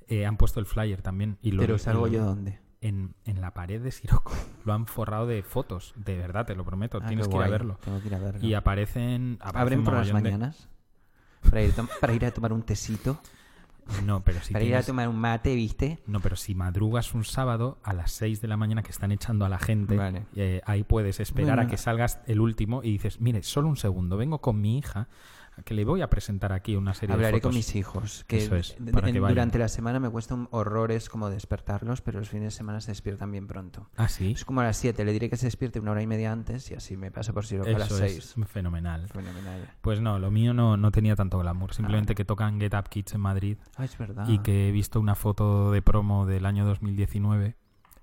Eh, 0.09 0.25
han 0.25 0.38
puesto 0.38 0.59
el 0.62 0.65
flyer 0.65 1.01
también 1.01 1.38
y 1.41 1.51
lo, 1.51 1.62
Pero 1.62 1.77
salgo 1.77 2.07
yo 2.07 2.24
dónde. 2.24 2.59
en, 2.81 3.13
en 3.25 3.41
la 3.41 3.53
pared 3.53 3.81
de 3.81 3.91
Siroco 3.91 4.31
lo 4.65 4.74
han 4.74 4.86
forrado 4.86 5.27
de 5.27 5.43
fotos 5.43 5.93
de 5.97 6.15
verdad 6.17 6.45
te 6.45 6.55
lo 6.55 6.63
prometo 6.63 7.00
Ah, 7.01 7.07
tienes 7.07 7.27
que 7.27 7.36
ir 7.36 7.41
a 7.43 7.47
verlo 7.50 7.77
Tengo 7.83 8.00
que 8.01 8.07
ir 8.07 8.15
a 8.15 8.19
verlo. 8.19 8.45
y 8.45 8.53
aparecen, 8.53 9.38
aparecen 9.41 9.62
¿Abren 9.62 9.83
por 9.83 9.93
las 9.95 10.07
de- 10.07 10.13
mañanas? 10.13 10.69
Para 11.41 11.62
ir, 11.62 11.74
tom- 11.74 11.88
para 12.01 12.13
ir 12.13 12.25
a 12.25 12.31
tomar 12.31 12.51
un 12.53 12.62
tecito. 12.63 13.19
no 14.05 14.21
pero 14.21 14.41
si 14.41 14.53
para 14.53 14.65
ir 14.65 14.75
a 14.75 14.83
tomar 14.83 15.07
un 15.07 15.17
mate, 15.17 15.55
¿viste? 15.55 16.00
No, 16.07 16.19
pero 16.19 16.36
si 16.36 16.55
madrugas 16.55 17.13
un 17.13 17.24
sábado 17.24 17.77
a 17.83 17.93
las 17.93 18.12
6 18.12 18.41
de 18.41 18.47
la 18.47 18.57
mañana 18.57 18.83
que 18.83 18.91
están 18.91 19.12
echando 19.12 19.45
a 19.45 19.50
la 19.50 19.59
gente, 19.59 19.95
Vale. 19.97 20.25
eh, 20.36 20.62
ahí 20.65 20.83
puedes 20.83 21.19
esperar 21.19 21.59
a 21.59 21.67
que 21.67 21.77
salgas 21.77 22.19
el 22.27 22.39
último 22.41 22.81
y 22.83 22.91
dices, 22.91 23.21
mire, 23.21 23.43
solo 23.43 23.67
un 23.69 23.77
segundo, 23.77 24.17
vengo 24.17 24.39
con 24.41 24.59
mi 24.59 24.77
hija, 24.77 25.07
que 25.66 25.74
le 25.74 25.86
voy 25.86 26.02
a 26.02 26.10
presentar 26.10 26.54
aquí 26.54 26.76
una 26.76 26.94
serie 26.94 27.14
Hablaré 27.14 27.34
de 27.38 27.42
fotos. 27.42 27.50
con 27.50 27.56
mis 27.56 27.76
hijos. 27.76 28.24
Que 28.28 28.38
Eso 28.38 28.56
es, 28.56 28.76
para 28.92 29.08
en- 29.08 29.14
que 29.14 29.20
vayan. 29.20 29.36
durante 29.36 29.58
la 29.60 29.68
semana 29.68 30.00
me 30.00 30.10
cuestan 30.10 30.48
horrores 30.52 31.10
como 31.10 31.30
despertarlos, 31.30 32.02
pero 32.02 32.20
los 32.20 32.30
fines 32.30 32.46
de 32.46 32.52
semana 32.52 32.80
se 32.82 32.92
despiertan 32.92 33.32
bien 33.32 33.48
pronto. 33.48 33.90
Ah, 33.98 34.08
sí. 34.08 34.32
Es 34.32 34.46
como 34.46 34.62
a 34.62 34.64
las 34.66 34.78
7, 34.78 35.04
le 35.06 35.12
diré 35.14 35.30
que 35.30 35.38
se 35.38 35.46
despierte 35.48 35.80
una 35.80 35.92
hora 35.92 36.02
y 36.02 36.08
media 36.08 36.32
antes 36.32 36.70
y 36.72 36.76
así 36.76 36.96
me 36.98 37.12
paso 37.12 37.34
por 37.34 37.46
Siroco 37.46 37.70
a 37.70 37.74
las 37.80 37.88
Eso 37.92 37.98
6. 37.98 38.18
es 38.18 38.48
fenomenal. 38.48 39.08
Fenomenal. 39.10 39.70
Pues 39.82 40.00
no, 40.02 40.20
lo 40.20 40.32
mío 40.32 40.54
no, 40.54 40.78
no 40.78 40.92
tenía 40.92 41.16
tanto 41.16 41.40
glamour. 41.40 41.72
Ah. 41.72 41.76
Simplemente 41.76 42.16
que 42.16 42.26
tocan 42.26 42.60
Get 42.60 42.74
Up 42.74 42.90
Kids 42.90 43.14
en 43.16 43.22
Madrid 43.22 43.58
Ah, 43.76 43.86
es 43.86 43.98
verdad. 43.98 44.28
y 44.28 44.40
que 44.40 44.70
he 44.70 44.72
visto 44.72 45.00
una 45.00 45.16
foto 45.16 45.72
de 45.72 45.82
promo 45.82 46.26
del 46.26 46.46
año 46.46 46.66
2019 46.66 47.56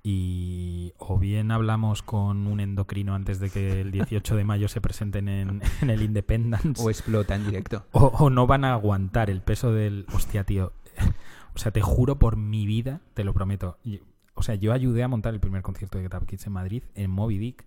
y 0.06 0.92
o 0.98 1.18
bien 1.18 1.50
hablamos 1.50 2.02
con 2.02 2.46
un 2.46 2.60
endocrino 2.60 3.14
antes 3.14 3.40
de 3.40 3.48
que 3.48 3.80
el 3.80 3.90
18 3.90 4.36
de 4.36 4.44
mayo 4.44 4.68
se 4.68 4.82
presenten 4.82 5.28
en, 5.28 5.62
en 5.80 5.90
el 5.90 6.02
Independence 6.02 6.80
O 6.82 6.90
explota 6.90 7.34
en 7.34 7.46
directo. 7.46 7.86
o, 7.92 8.08
o 8.08 8.28
no 8.30 8.46
van 8.46 8.64
a 8.66 8.74
aguantar 8.74 9.30
el 9.30 9.40
peso 9.40 9.72
del... 9.72 10.04
Hostia, 10.14 10.44
tío. 10.44 10.72
O 11.54 11.58
sea, 11.58 11.72
te 11.72 11.80
juro 11.80 12.18
por 12.18 12.36
mi 12.36 12.66
vida, 12.66 13.00
te 13.14 13.24
lo 13.24 13.32
prometo. 13.32 13.78
O 14.34 14.42
sea, 14.42 14.56
yo 14.56 14.72
ayudé 14.74 15.02
a 15.04 15.08
montar 15.08 15.32
el 15.32 15.40
primer 15.40 15.62
concierto 15.62 15.96
de 15.96 16.04
Get 16.04 16.14
Up 16.20 16.26
Kids 16.26 16.46
en 16.46 16.52
Madrid, 16.52 16.82
en 16.94 17.10
Moby 17.10 17.38
Dick, 17.38 17.64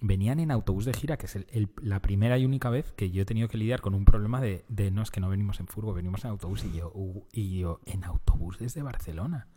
venían 0.00 0.40
en 0.40 0.50
autobús 0.52 0.84
de 0.86 0.94
gira, 0.94 1.16
que 1.18 1.26
es 1.26 1.36
el- 1.36 1.46
el- 1.52 1.68
la 1.82 2.00
primera 2.00 2.38
y 2.38 2.44
única 2.46 2.70
vez 2.70 2.92
que 2.92 3.10
yo 3.10 3.22
he 3.22 3.24
tenido 3.26 3.48
que 3.48 3.58
lidiar 3.58 3.80
con 3.82 3.94
un 3.94 4.04
problema 4.06 4.40
de, 4.40 4.64
de, 4.68 4.90
no, 4.90 5.02
es 5.02 5.10
que 5.10 5.20
no 5.20 5.28
venimos 5.28 5.60
en 5.60 5.66
furgo, 5.66 5.92
venimos 5.92 6.24
en 6.24 6.30
autobús. 6.30 6.64
Y 6.64 6.78
yo, 6.78 6.92
y 7.32 7.58
yo 7.58 7.80
en 7.84 8.04
autobús 8.04 8.58
desde 8.58 8.82
Barcelona. 8.82 9.48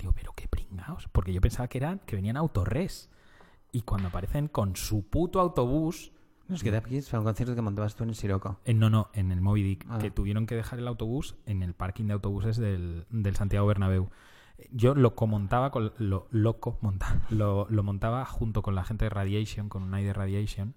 Digo, 0.00 0.12
pero 0.16 0.32
qué 0.34 0.48
pringaos. 0.48 1.08
Porque 1.12 1.32
yo 1.32 1.40
pensaba 1.40 1.68
que 1.68 1.78
eran 1.78 2.00
que 2.06 2.16
venían 2.16 2.36
autorres. 2.36 3.08
Y 3.72 3.82
cuando 3.82 4.08
aparecen 4.08 4.48
con 4.48 4.74
su 4.74 5.04
puto 5.08 5.38
autobús, 5.40 6.10
Nos 6.48 6.64
queda 6.64 6.78
aquí 6.78 7.00
para 7.02 7.20
un 7.20 7.24
concierto 7.24 7.54
que 7.54 7.62
montabas 7.62 7.94
tú 7.94 8.02
en 8.02 8.08
el 8.10 8.16
Siroco. 8.16 8.58
en, 8.64 8.80
no, 8.80 8.90
no, 8.90 9.08
en 9.12 9.30
el 9.30 9.40
Moby 9.40 9.62
Dick, 9.62 9.86
Ah. 9.88 9.98
que 9.98 10.10
tuvieron 10.10 10.46
que 10.46 10.56
dejar 10.56 10.80
el 10.80 10.88
autobús 10.88 11.36
en 11.46 11.62
el 11.62 11.74
parking 11.74 12.06
de 12.06 12.14
autobuses 12.14 12.56
del, 12.56 13.06
del 13.10 13.36
Santiago 13.36 13.68
Bernabéu. 13.68 14.10
Yo 14.72 14.94
lo 14.96 15.14
montaba 15.28 15.70
con 15.70 15.92
lo 15.98 16.26
loco 16.32 16.76
monta, 16.80 17.20
lo, 17.30 17.66
lo 17.70 17.82
montaba 17.84 18.24
junto 18.26 18.62
con 18.62 18.74
la 18.74 18.82
gente 18.82 19.04
de 19.04 19.10
Radiation, 19.10 19.68
con 19.68 19.84
un 19.84 19.92
de 19.92 20.12
Radiation. 20.12 20.74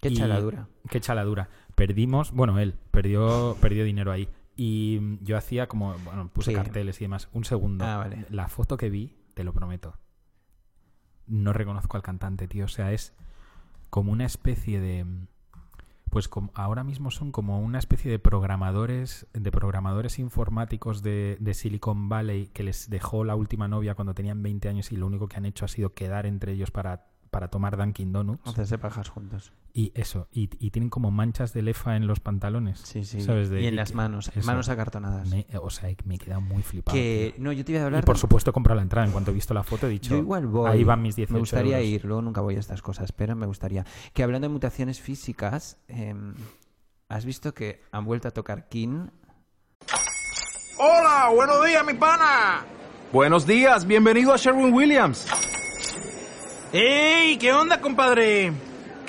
Qué 0.00 0.12
chaladura. 0.12 0.68
Qué 0.88 1.00
chaladura. 1.00 1.48
Perdimos, 1.74 2.30
bueno, 2.32 2.58
él 2.60 2.74
perdió, 2.90 3.56
perdió 3.60 3.84
dinero 3.84 4.12
ahí. 4.12 4.28
Y 4.56 5.18
yo 5.24 5.36
hacía 5.36 5.66
como, 5.66 5.94
bueno, 6.04 6.28
puse 6.28 6.50
Sí. 6.50 6.56
carteles 6.56 7.00
y 7.00 7.04
demás. 7.04 7.28
Un 7.32 7.44
segundo. 7.44 7.84
Ah, 7.84 7.96
vale. 7.98 8.26
La 8.30 8.48
foto 8.48 8.76
que 8.76 8.90
vi, 8.90 9.16
te 9.34 9.44
lo 9.44 9.52
prometo. 9.52 9.94
No 11.26 11.52
reconozco 11.52 11.96
al 11.96 12.02
cantante, 12.02 12.48
tío. 12.48 12.66
O 12.66 12.68
sea, 12.68 12.92
es 12.92 13.14
como 13.90 14.12
una 14.12 14.24
especie 14.26 14.80
de. 14.80 15.06
Pues 16.10 16.28
como, 16.28 16.50
ahora 16.54 16.84
mismo 16.84 17.10
son 17.10 17.32
como 17.32 17.60
una 17.60 17.78
especie 17.78 18.10
de 18.10 18.18
programadores, 18.18 19.26
de 19.32 19.50
programadores 19.50 20.18
informáticos 20.18 21.02
de, 21.02 21.38
de 21.40 21.54
Silicon 21.54 22.10
Valley 22.10 22.48
que 22.48 22.62
les 22.64 22.90
dejó 22.90 23.24
la 23.24 23.34
última 23.34 23.66
novia 23.66 23.94
cuando 23.94 24.12
tenían 24.12 24.42
20 24.42 24.68
años 24.68 24.92
y 24.92 24.98
lo 24.98 25.06
único 25.06 25.26
que 25.26 25.38
han 25.38 25.46
hecho 25.46 25.64
ha 25.64 25.68
sido 25.68 25.94
quedar 25.94 26.26
entre 26.26 26.52
ellos 26.52 26.70
para, 26.70 27.06
para 27.30 27.48
tomar 27.48 27.78
Dunkin' 27.78 28.12
Donuts. 28.12 28.46
Hacerse 28.46 28.76
pajas 28.76 29.08
juntos. 29.08 29.54
Y 29.74 29.90
eso, 29.94 30.28
y, 30.30 30.50
y 30.58 30.70
tienen 30.70 30.90
como 30.90 31.10
manchas 31.10 31.54
de 31.54 31.62
lefa 31.62 31.96
en 31.96 32.06
los 32.06 32.20
pantalones. 32.20 32.78
Sí, 32.80 33.04
sí. 33.06 33.22
¿sabes? 33.22 33.48
De- 33.48 33.62
y 33.62 33.66
en 33.68 33.72
y 33.72 33.76
las 33.78 33.90
que- 33.92 33.96
manos. 33.96 34.30
eso. 34.36 34.46
Manos 34.46 34.68
acartonadas. 34.68 35.30
Me- 35.30 35.46
o 35.62 35.70
sea, 35.70 35.88
me 36.04 36.16
he 36.16 36.18
quedado 36.18 36.42
muy 36.42 36.62
flipado. 36.62 36.94
que, 36.94 37.32
tío. 37.34 37.42
no, 37.44 37.52
yo 37.52 37.64
te 37.64 37.72
iba 37.72 37.80
a 37.80 37.84
Y 37.84 37.86
hablar... 37.86 38.04
por 38.04 38.16
de- 38.16 38.20
supuesto 38.20 38.50
he 38.50 38.52
comprado 38.52 38.76
la 38.76 38.82
entrada. 38.82 39.06
En 39.06 39.12
cuanto 39.12 39.30
he 39.30 39.34
visto 39.34 39.54
la 39.54 39.62
foto 39.62 39.86
he 39.86 39.90
dicho, 39.90 40.10
Yo 40.10 40.18
igual 40.18 40.46
voy. 40.46 40.70
ahí 40.70 40.84
van 40.84 41.00
mis 41.00 41.16
18 41.16 41.32
Me 41.32 41.38
gustaría 41.40 41.78
euros. 41.78 41.88
ir, 41.90 42.04
luego 42.04 42.20
nunca 42.20 42.42
voy 42.42 42.56
a 42.56 42.60
estas 42.60 42.82
cosas, 42.82 43.12
pero 43.12 43.34
me 43.34 43.46
gustaría. 43.46 43.86
Que 44.12 44.22
hablando 44.22 44.46
de 44.46 44.52
mutaciones 44.52 45.00
físicas, 45.00 45.78
em, 45.88 46.34
¿has 47.08 47.24
visto 47.24 47.54
que 47.54 47.80
han 47.92 48.04
vuelto 48.04 48.28
a 48.28 48.32
tocar 48.32 48.68
King? 48.68 49.06
Hola, 50.78 51.30
buenos 51.34 51.64
días, 51.64 51.82
mi 51.86 51.94
pana. 51.94 52.64
Buenos 53.10 53.46
días, 53.46 53.86
bienvenido 53.86 54.34
a 54.34 54.36
Sherwin 54.36 54.72
Williams. 54.74 55.26
¡Ey! 56.74 57.38
¿Qué 57.38 57.52
onda, 57.54 57.80
compadre? 57.80 58.52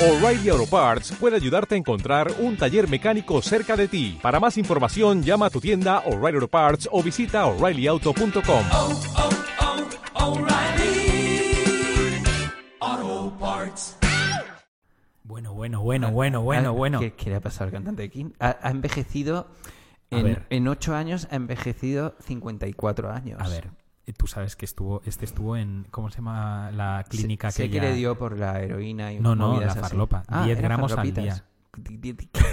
O'Reilly 0.00 0.48
Auto 0.50 0.66
Parts 0.66 1.12
puede 1.12 1.36
ayudarte 1.36 1.76
a 1.76 1.78
encontrar 1.78 2.32
un 2.40 2.56
taller 2.56 2.88
mecánico 2.88 3.40
cerca 3.40 3.76
de 3.76 3.86
ti. 3.88 4.18
Para 4.20 4.40
más 4.40 4.58
información, 4.58 5.22
llama 5.22 5.46
a 5.46 5.50
tu 5.50 5.60
tienda 5.60 6.00
O'Reilly 6.00 6.36
Auto 6.36 6.48
Parts 6.48 6.88
o 6.90 7.02
visita 7.02 7.46
oreillyauto.com. 7.46 8.64
Bueno, 15.22 15.54
bueno, 15.54 15.80
bueno, 15.80 16.10
bueno, 16.10 16.42
bueno, 16.42 16.68
Ah, 16.68 16.72
bueno. 16.72 17.00
¿Qué, 17.00 17.12
qué 17.14 17.30
le 17.30 17.36
ha 17.36 17.40
pasado 17.40 17.66
al 17.66 17.72
cantante 17.72 18.02
de 18.02 18.10
King? 18.10 18.30
Ha, 18.38 18.58
ha 18.62 18.70
envejecido... 18.70 19.48
En, 20.10 20.44
en 20.48 20.68
ocho 20.68 20.94
años 20.94 21.26
ha 21.32 21.34
envejecido 21.36 22.14
54 22.20 23.10
años. 23.10 23.40
A 23.40 23.48
ver, 23.48 23.70
tú 24.12 24.26
sabes 24.26 24.56
que 24.56 24.64
estuvo, 24.64 25.02
este 25.06 25.24
estuvo 25.24 25.56
en, 25.56 25.86
¿cómo 25.90 26.10
se 26.10 26.16
llama 26.16 26.70
la 26.72 27.04
clínica 27.08 27.50
sé, 27.50 27.64
sé 27.64 27.70
que 27.70 27.80
le 27.80 27.94
dio 27.94 28.16
por 28.18 28.38
la 28.38 28.60
heroína 28.60 29.12
y 29.12 29.20
No, 29.20 29.34
no, 29.34 29.60
la 29.60 29.74
farlopa. 29.74 30.24
Ah, 30.28 30.44
10 30.44 30.58
eran 30.58 30.68
gramos 30.70 30.92
al 30.92 30.96
farlopitas. 30.96 31.44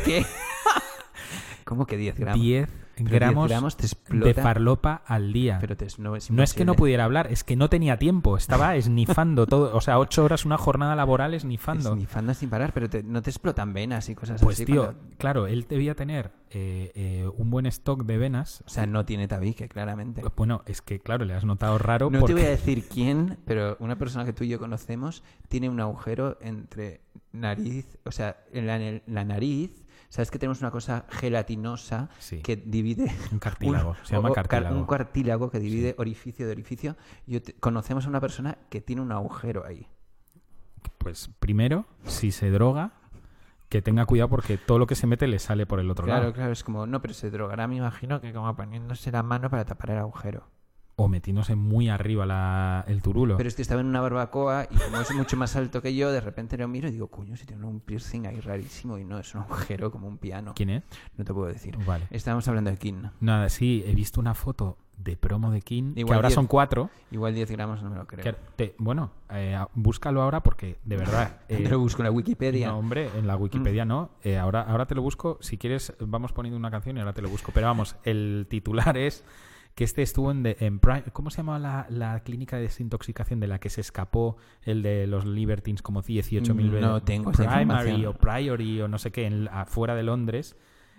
¿Qué? 0.06 0.26
¿Cómo 1.66 1.86
que 1.86 1.98
10 1.98 2.18
gramos? 2.18 2.42
10 2.42 2.70
Pero 2.70 2.72
10 2.72 2.91
gramos, 3.04 3.50
gramos 3.50 3.78
te 3.78 3.88
de 4.10 4.34
farlopa 4.34 5.02
al 5.06 5.34
día. 5.34 5.58
Pero 5.62 5.78
te- 5.78 5.88
no 5.98 6.16
es 6.16 6.30
no 6.32 6.44
es 6.44 6.54
que 6.54 6.66
no 6.66 6.74
pudiera 6.76 7.06
hablar, 7.06 7.28
es 7.32 7.44
que 7.44 7.56
no 7.56 7.70
tenía 7.70 7.98
tiempo. 7.98 8.38
Estaba 8.38 8.76
esnifando 8.78 9.48
todo. 9.48 9.76
O 9.76 9.82
sea, 9.82 10.00
ocho 10.00 10.24
horas 10.24 10.46
una 10.46 10.58
jornada 10.58 10.96
laboral 10.96 11.34
esnifando. 11.34 11.92
Esnifando 11.92 12.34
sin 12.34 12.50
parar, 12.50 12.74
pero 12.74 12.90
te- 12.90 13.04
no 13.04 13.22
te 13.22 13.30
explotan 13.30 13.74
venas 13.74 14.10
y 14.10 14.16
cosas 14.16 14.42
Pues 14.42 14.58
así. 14.58 14.66
tío, 14.66 14.84
cuando- 14.86 15.02
claro, 15.18 15.48
él 15.48 15.66
debía 15.68 15.96
tener 15.96 16.32
eh, 16.54 16.92
eh, 16.96 17.30
un 17.38 17.50
buen 17.50 17.66
stock 17.68 18.04
de 18.04 18.18
venas. 18.18 18.62
O 18.66 18.70
sea, 18.70 18.86
no 18.86 19.06
tiene 19.06 19.28
tabique, 19.28 19.70
claramente. 19.70 20.22
Bueno, 20.36 20.64
es 20.66 20.82
que 20.82 21.00
claro, 21.00 21.24
le 21.24 21.34
has 21.34 21.46
notado 21.46 21.78
raro 21.78 22.10
No 22.10 22.20
porque 22.20 22.34
te 22.34 22.40
voy 22.42 22.48
a 22.48 22.52
decir 22.52 22.86
quién, 22.94 23.38
pero 23.46 23.78
una 23.80 23.98
persona 23.98 24.26
que 24.26 24.34
tú 24.34 24.44
y 24.44 24.50
yo 24.50 24.60
conocemos 24.60 25.24
tiene 25.48 25.70
un 25.70 25.80
agujero 25.80 26.38
entre 26.42 27.00
nariz, 27.32 27.86
o 28.04 28.12
sea, 28.12 28.38
en 28.52 28.68
la, 28.68 28.76
en 28.82 29.02
la 29.08 29.24
nariz. 29.24 29.72
Sabes 30.12 30.30
que 30.30 30.38
tenemos 30.38 30.60
una 30.60 30.72
cosa 30.72 31.06
gelatinosa 31.10 32.10
Sí. 32.20 32.42
que 32.42 32.58
divide. 32.58 33.10
un 33.32 33.40
cartílago. 33.40 33.96
se 34.04 34.14
llama 34.18 34.34
cartílago. 34.34 34.76
Un 34.78 34.86
cartílago 34.86 35.50
que 35.50 35.58
divide 35.60 35.96
orificio 35.98 36.46
de 36.46 36.52
orificio. 36.52 36.98
Yo 37.26 37.42
te- 37.42 37.54
conocemos 37.54 38.06
a 38.06 38.10
una 38.10 38.20
persona 38.20 38.58
que 38.70 38.82
tiene 38.82 39.02
un 39.02 39.14
agujero 39.14 39.66
ahí. 39.66 39.88
Pues 40.98 41.30
primero, 41.40 41.86
si 42.06 42.32
se 42.32 42.50
droga, 42.52 42.92
que 43.70 43.82
tenga 43.82 44.06
cuidado 44.06 44.28
porque 44.30 44.58
todo 44.58 44.80
lo 44.80 44.86
que 44.86 44.96
se 44.96 45.08
mete 45.08 45.28
le 45.28 45.40
sale 45.40 45.66
por 45.66 45.80
el 45.80 45.90
otro 45.90 46.04
Claro, 46.06 46.22
lado. 46.24 46.34
claro, 46.34 46.52
es 46.52 46.64
como, 46.66 46.86
no, 46.86 47.02
pero 47.02 47.14
se 47.14 47.32
drogará, 47.32 47.68
me 47.68 47.78
imagino, 47.78 48.20
que 48.20 48.34
como 48.34 48.54
poniéndose 48.54 49.12
la 49.14 49.24
mano 49.24 49.50
para 49.50 49.64
tapar 49.64 49.92
el 49.92 50.00
agujero. 50.00 50.44
O 51.04 51.08
metiéndose 51.08 51.56
muy 51.56 51.90
arriba 51.90 52.26
la- 52.26 52.84
el 52.88 53.02
turulo. 53.02 53.38
Pero 53.38 53.50
es 53.50 53.56
que 53.56 53.62
estaba 53.62 53.82
en 53.82 53.88
una 53.88 54.02
barbacoa 54.02 54.68
y 54.70 54.76
como 54.76 55.02
es 55.02 55.12
mucho 55.16 55.36
más 55.38 55.56
alto 55.56 55.82
que 55.82 55.96
yo, 55.96 56.12
de 56.12 56.22
repente 56.22 56.58
lo 56.58 56.68
miro 56.68 56.88
y 56.88 56.92
digo, 56.92 57.08
coño, 57.08 57.36
si 57.36 57.46
tiene 57.46 57.66
un 57.66 57.80
piercing 57.80 58.26
ahí 58.28 58.40
rarísimo 58.40 58.98
y 58.98 59.04
no, 59.06 59.18
es 59.20 59.34
un 59.36 59.42
agujero 59.42 59.92
como 59.92 60.08
un 60.08 60.18
piano. 60.18 60.54
¿Quién 60.56 60.70
es? 60.70 60.84
No 61.18 61.26
te 61.26 61.34
puedo 61.34 61.48
decir. 61.48 61.78
Vale. 61.86 62.08
Estábamos 62.12 62.48
hablando 62.48 62.70
de 62.70 62.78
King. 62.78 63.04
Nada, 63.20 63.50
sí, 63.50 63.84
he 63.88 63.96
visto 63.96 64.20
una 64.20 64.34
foto 64.36 64.78
de 64.98 65.18
promo 65.18 65.50
de 65.52 65.62
King, 65.64 65.96
que 65.96 66.02
ahora 66.14 66.30
diez- 66.30 66.36
son 66.36 66.46
cuatro. 66.46 66.92
Igual 67.10 67.34
10 67.34 67.50
gramos 67.50 67.82
no 67.82 67.90
me 67.90 67.96
lo 67.96 68.06
creo. 68.06 68.24
que 68.24 68.34
te- 68.56 68.76
bueno, 68.78 69.10
eh, 69.32 69.58
búscalo 69.74 70.22
ahora 70.22 70.44
porque, 70.44 70.78
de 70.86 70.98
verdad... 70.98 71.38
eh, 71.50 71.64
Te 71.64 71.70
lo 71.70 71.80
busco 71.80 72.04
en 72.04 72.06
la 72.06 72.12
Wikipedia. 72.12 72.68
No, 72.68 72.78
hombre, 72.78 73.10
en 73.18 73.26
la 73.26 73.36
Wikipedia 73.36 73.84
no. 73.84 74.12
Eh, 74.24 74.38
ahora, 74.38 74.62
ahora 74.62 74.86
te 74.86 74.94
lo 74.94 75.02
busco. 75.02 75.40
Si 75.42 75.58
quieres, 75.58 75.94
vamos 76.00 76.34
poniendo 76.34 76.56
una 76.60 76.70
canción 76.70 76.98
y 76.98 77.00
ahora 77.00 77.14
te 77.14 77.24
lo 77.24 77.30
busco. 77.30 77.52
Pero 77.52 77.66
vamos, 77.66 77.96
el 78.04 78.46
titular 78.48 78.96
es 78.96 79.24
que 79.76 79.84
este 79.86 80.02
estuvo 80.02 80.32
en, 80.32 80.44
de- 80.44 80.58
en 80.60 80.80
Pri- 80.80 81.04
¿Cómo 81.14 81.30
se 81.30 81.38
llama 81.38 81.58
la, 81.60 81.88
la 81.90 82.20
clínica 82.24 82.58
de 82.58 82.64
desintoxicación 82.64 83.40
de 83.40 83.48
la 83.48 83.60
que 83.60 83.70
se 83.70 83.82
escapó 83.82 84.38
el 84.64 84.82
de 84.84 85.08
los 85.08 85.26
Libertines 85.26 85.82
como 85.82 86.04
18.000 86.04 86.56
veces? 86.70 86.82
No 86.82 87.02
tengo 87.04 87.32
Primary 87.32 88.06
o 88.06 88.14
Priory 88.14 88.82
o 88.82 88.88
no 88.88 88.98
sé 88.98 89.12
qué, 89.12 89.26
en, 89.26 89.48
afuera 89.48 89.96
de 89.96 90.04
Londres. 90.04 90.56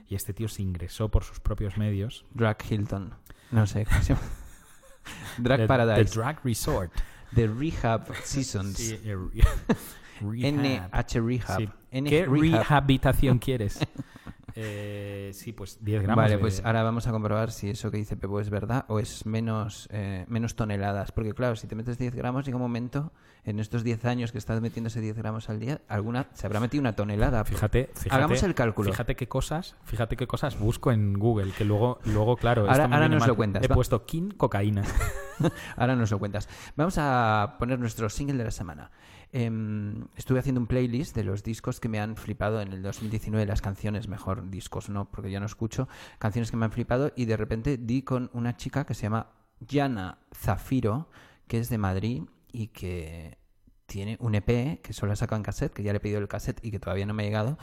Y 0.09 0.14
este 0.14 0.35
tío 0.35 0.49
se 0.49 0.62
ingresó 0.62 1.11
por 1.11 1.25
sus 1.25 1.41
propios 1.41 1.76
medios. 1.79 2.25
Drag 2.35 2.57
Hilton. 2.69 3.14
No 3.50 3.67
sé. 3.67 3.85
¿cómo 3.85 4.02
se 4.02 4.14
llama? 4.14 4.26
Drag 5.38 5.61
The- 5.61 5.67
Paradise. 5.67 6.05
The 6.12 6.19
Drag 6.21 6.41
Resort. 6.45 6.93
The 7.35 7.47
Rehab 7.49 8.14
Seasons. 8.25 8.76
Sí, 8.76 8.99
rehab. 9.05 9.76
NH 10.21 11.21
Rehab. 11.21 11.59
Sí. 11.59 11.69
¿Qué 11.91 12.26
Rehab. 12.26 12.62
rehabilitación 12.69 13.38
quieres? 13.38 13.79
Eh, 14.54 15.30
sí, 15.35 15.52
pues 15.52 15.78
10 15.85 16.02
gramos. 16.02 16.23
Vale, 16.23 16.35
de- 16.37 16.40
pues 16.40 16.62
ahora 16.64 16.82
vamos 16.82 17.06
a 17.06 17.11
comprobar 17.11 17.50
si 17.50 17.71
eso 17.71 17.90
que 17.90 17.97
dice 17.99 18.16
Pepo 18.16 18.40
es 18.40 18.50
verdad 18.50 18.85
o 18.88 18.99
es 18.99 19.25
menos, 19.26 19.88
eh, 19.92 20.25
menos 20.28 20.56
toneladas. 20.56 21.12
Porque 21.12 21.32
claro, 21.35 21.56
si 21.56 21.66
te 21.66 21.75
metes 21.75 21.99
10 21.99 22.14
gramos, 22.14 22.44
llega 22.44 22.56
un 22.56 22.62
momento, 22.62 23.12
en 23.44 23.59
estos 23.59 23.82
10 23.82 24.04
años 24.04 24.30
que 24.30 24.38
estás 24.38 24.61
metiéndose 24.61 25.00
10 25.00 25.16
gramos 25.16 25.49
al 25.50 25.59
día, 25.59 25.80
alguna 25.88 26.26
se 26.35 26.47
habrá 26.47 26.61
metido 26.61 26.80
una 26.80 26.94
tonelada. 26.94 27.44
Fíjate, 27.44 27.90
fíjate. 27.94 28.14
Hagamos 28.14 28.42
el 28.44 28.54
cálculo. 28.54 28.90
Fíjate 28.90 29.16
qué 29.16 29.26
cosas, 29.26 29.75
fíjate 29.85 30.16
qué 30.16 30.26
cosas 30.26 30.59
busco 30.59 30.92
en 30.92 31.14
Google, 31.18 31.52
que 31.52 31.64
luego, 31.64 31.99
luego 32.04 32.37
claro, 32.37 32.68
Ahora- 32.71 32.85
ahora 32.85 33.09
nos 33.09 33.21
mal. 33.21 33.28
lo 33.30 33.37
cuentas, 33.37 33.64
He 33.64 33.68
va. 33.68 33.75
puesto 33.75 34.04
kin 34.06 34.30
cocaína. 34.30 34.82
Ahora 35.76 35.97
nos 35.97 36.11
lo 36.11 36.18
cuentas. 36.21 36.49
Vamos 36.76 36.94
a 36.99 37.56
poner 37.59 37.78
nuestro 37.80 38.09
single 38.09 38.37
de 38.38 38.44
la 38.44 38.50
semana. 38.52 38.90
Em, 39.32 40.04
estuve 40.14 40.38
haciendo 40.38 40.61
un 40.61 40.66
playlist 40.66 41.16
de 41.16 41.25
los 41.25 41.42
discos 41.42 41.80
que 41.80 41.88
me 41.88 41.99
han 41.99 42.16
flipado 42.16 42.61
en 42.61 42.73
el 42.73 42.82
2019, 42.82 43.47
las 43.47 43.62
canciones, 43.62 44.06
mejor 44.06 44.41
discos 44.50 44.88
no, 44.88 45.11
porque 45.11 45.30
ya 45.30 45.40
no 45.40 45.46
escucho, 45.46 45.88
canciones 46.18 46.50
que 46.50 46.56
me 46.56 46.64
han 46.64 46.72
flipado 46.72 47.12
y 47.16 47.25
de 47.25 47.37
repente 47.37 47.76
di 47.76 48.02
con 48.02 48.30
una 48.32 48.56
chica 48.56 48.84
que 48.84 48.94
se 48.94 49.02
llama 49.02 49.32
Yana 49.61 50.18
Zafiro, 50.34 51.08
que 51.46 51.58
es 51.58 51.68
de 51.68 51.78
Madrid 51.78 52.22
y 52.52 52.68
que 52.68 53.38
tiene 53.87 54.16
un 54.20 54.34
EP 54.34 54.80
que 54.80 54.92
solo 54.92 55.12
ha 55.12 55.16
sacado 55.16 55.37
en 55.37 55.42
cassette, 55.42 55.72
que 55.72 55.82
ya 55.82 55.92
le 55.92 55.99
he 55.99 56.00
pedido 56.00 56.18
el 56.18 56.28
cassette 56.28 56.64
y 56.64 56.70
que 56.70 56.78
todavía 56.78 57.06
no 57.06 57.14
me 57.14 57.25
ha 57.25 57.26
llegado. 57.26 57.58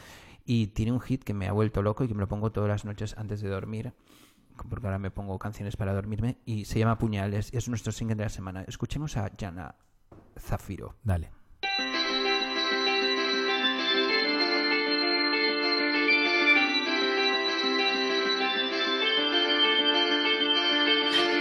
Y 0.46 0.68
tiene 0.68 0.92
un 0.92 1.00
hit 1.00 1.24
que 1.24 1.34
me 1.34 1.48
ha 1.48 1.52
vuelto 1.52 1.82
loco 1.82 2.04
y 2.04 2.08
que 2.08 2.14
me 2.14 2.22
lo 2.22 2.28
pongo 2.28 2.52
todas 2.52 2.70
las 2.70 2.86
noches 2.86 3.16
antes 3.18 3.42
de 3.42 3.50
dormir. 3.50 3.94
Porque 4.70 4.88
ahora 4.88 5.00
me 5.00 5.12
pongo 5.12 5.40
canciones 5.40 5.76
para 5.78 5.94
dormirme. 5.94 6.38
Y 6.46 6.66
se 6.66 6.80
llama 6.80 6.98
Puñales. 6.98 7.54
Y 7.54 7.58
es 7.58 7.70
nuestro 7.70 7.92
single 7.92 8.16
de 8.16 8.24
la 8.24 8.30
semana. 8.30 8.64
Escuchemos 8.68 9.18
a 9.18 9.32
Jana 9.40 9.76
Zafiro. 10.38 10.96
Dale. 11.04 11.39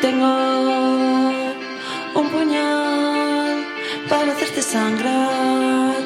Tengo 0.00 0.32
un 2.14 2.28
puñal 2.30 3.64
para 4.08 4.32
hacerte 4.32 4.62
sangrar. 4.62 5.96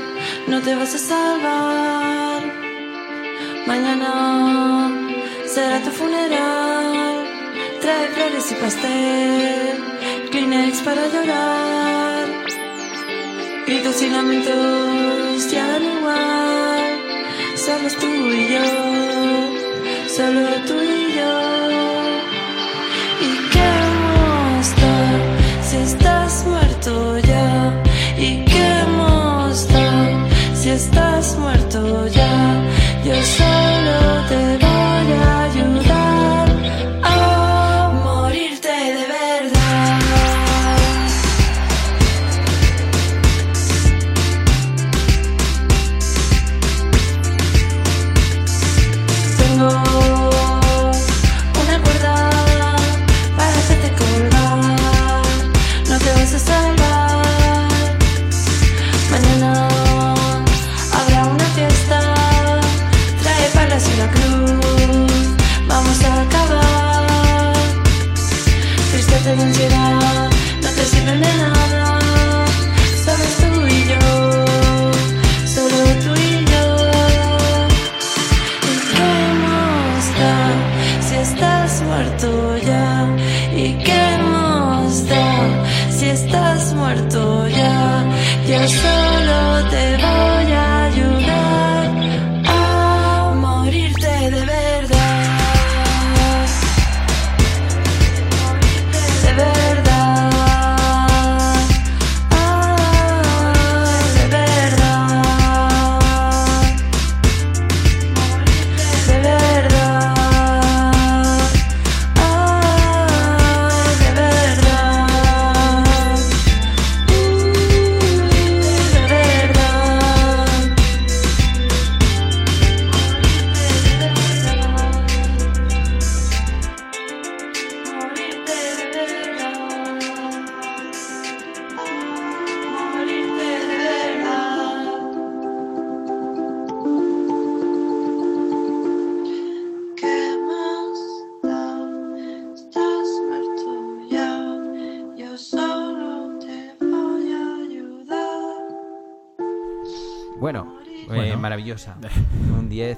No 0.46 0.60
te 0.62 0.74
vas 0.74 0.94
a 0.94 0.98
salvar. 0.98 2.42
Mañana 3.66 4.90
será 5.46 5.80
tu 5.80 5.90
funeral. 5.90 7.16
Trae 7.82 8.08
flores 8.14 8.52
y 8.52 8.54
pastel. 8.54 9.84
Kleenex 10.30 10.80
para 10.80 11.02
llorar. 11.12 12.26
Gritos 13.66 14.02
y 14.02 14.08
lamentos 14.08 15.50
ya 15.50 15.66
dan 15.66 15.84
igual. 15.84 16.92
Solo 17.56 17.88
tú 18.00 18.10
y 18.40 18.48
yo. 18.54 18.64
Solo 20.16 20.48
tú 20.66 20.82
y 20.82 20.96
yo. 20.96 21.01
Estás 30.74 31.36
muerto 31.38 32.06
ya? 32.08 32.62
Yo 33.04 33.14
solo 33.14 34.28
te 34.28 34.61
no 71.04 71.20
te 71.20 71.71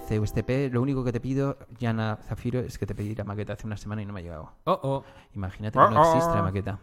Un 0.04 0.08
10 0.08 0.20
USTP. 0.20 0.72
Lo 0.72 0.82
único 0.82 1.02
que 1.04 1.12
te 1.12 1.20
pido, 1.20 1.56
Jana 1.80 2.16
Zafiro, 2.28 2.60
es 2.60 2.78
que 2.78 2.86
te 2.86 2.94
pedí 2.94 3.14
la 3.14 3.24
maqueta 3.24 3.54
hace 3.54 3.66
una 3.66 3.76
semana 3.76 4.02
y 4.02 4.06
no 4.06 4.12
me 4.12 4.20
ha 4.20 4.22
llegado. 4.22 4.52
Oh, 4.64 4.78
oh. 4.82 5.04
Imagínate 5.34 5.78
que 5.78 5.94
no 5.94 6.00
Oh, 6.02 6.14
existe 6.14 6.34
la 6.34 6.42
maqueta. 6.42 6.78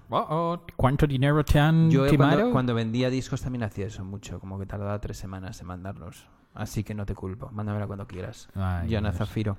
¿Cuánto 0.75 1.07
dinero 1.07 1.43
te 1.45 1.59
han 1.59 1.89
Yo 1.91 2.05
eh, 2.05 2.17
cuando, 2.17 2.51
cuando 2.51 2.73
vendía 2.73 3.09
discos 3.09 3.41
también 3.41 3.63
hacía 3.63 3.87
eso 3.87 4.03
mucho, 4.03 4.39
como 4.39 4.57
que 4.59 4.65
tardaba 4.65 4.99
tres 4.99 5.17
semanas 5.17 5.59
en 5.61 5.67
mandarlos. 5.67 6.27
Así 6.53 6.83
que 6.83 6.93
no 6.93 7.05
te 7.05 7.15
culpo, 7.15 7.49
mándamela 7.51 7.87
cuando 7.87 8.07
quieras. 8.07 8.49
Ay, 8.55 8.91
Jana 8.91 9.09
Dios. 9.11 9.17
Zafiro. 9.19 9.57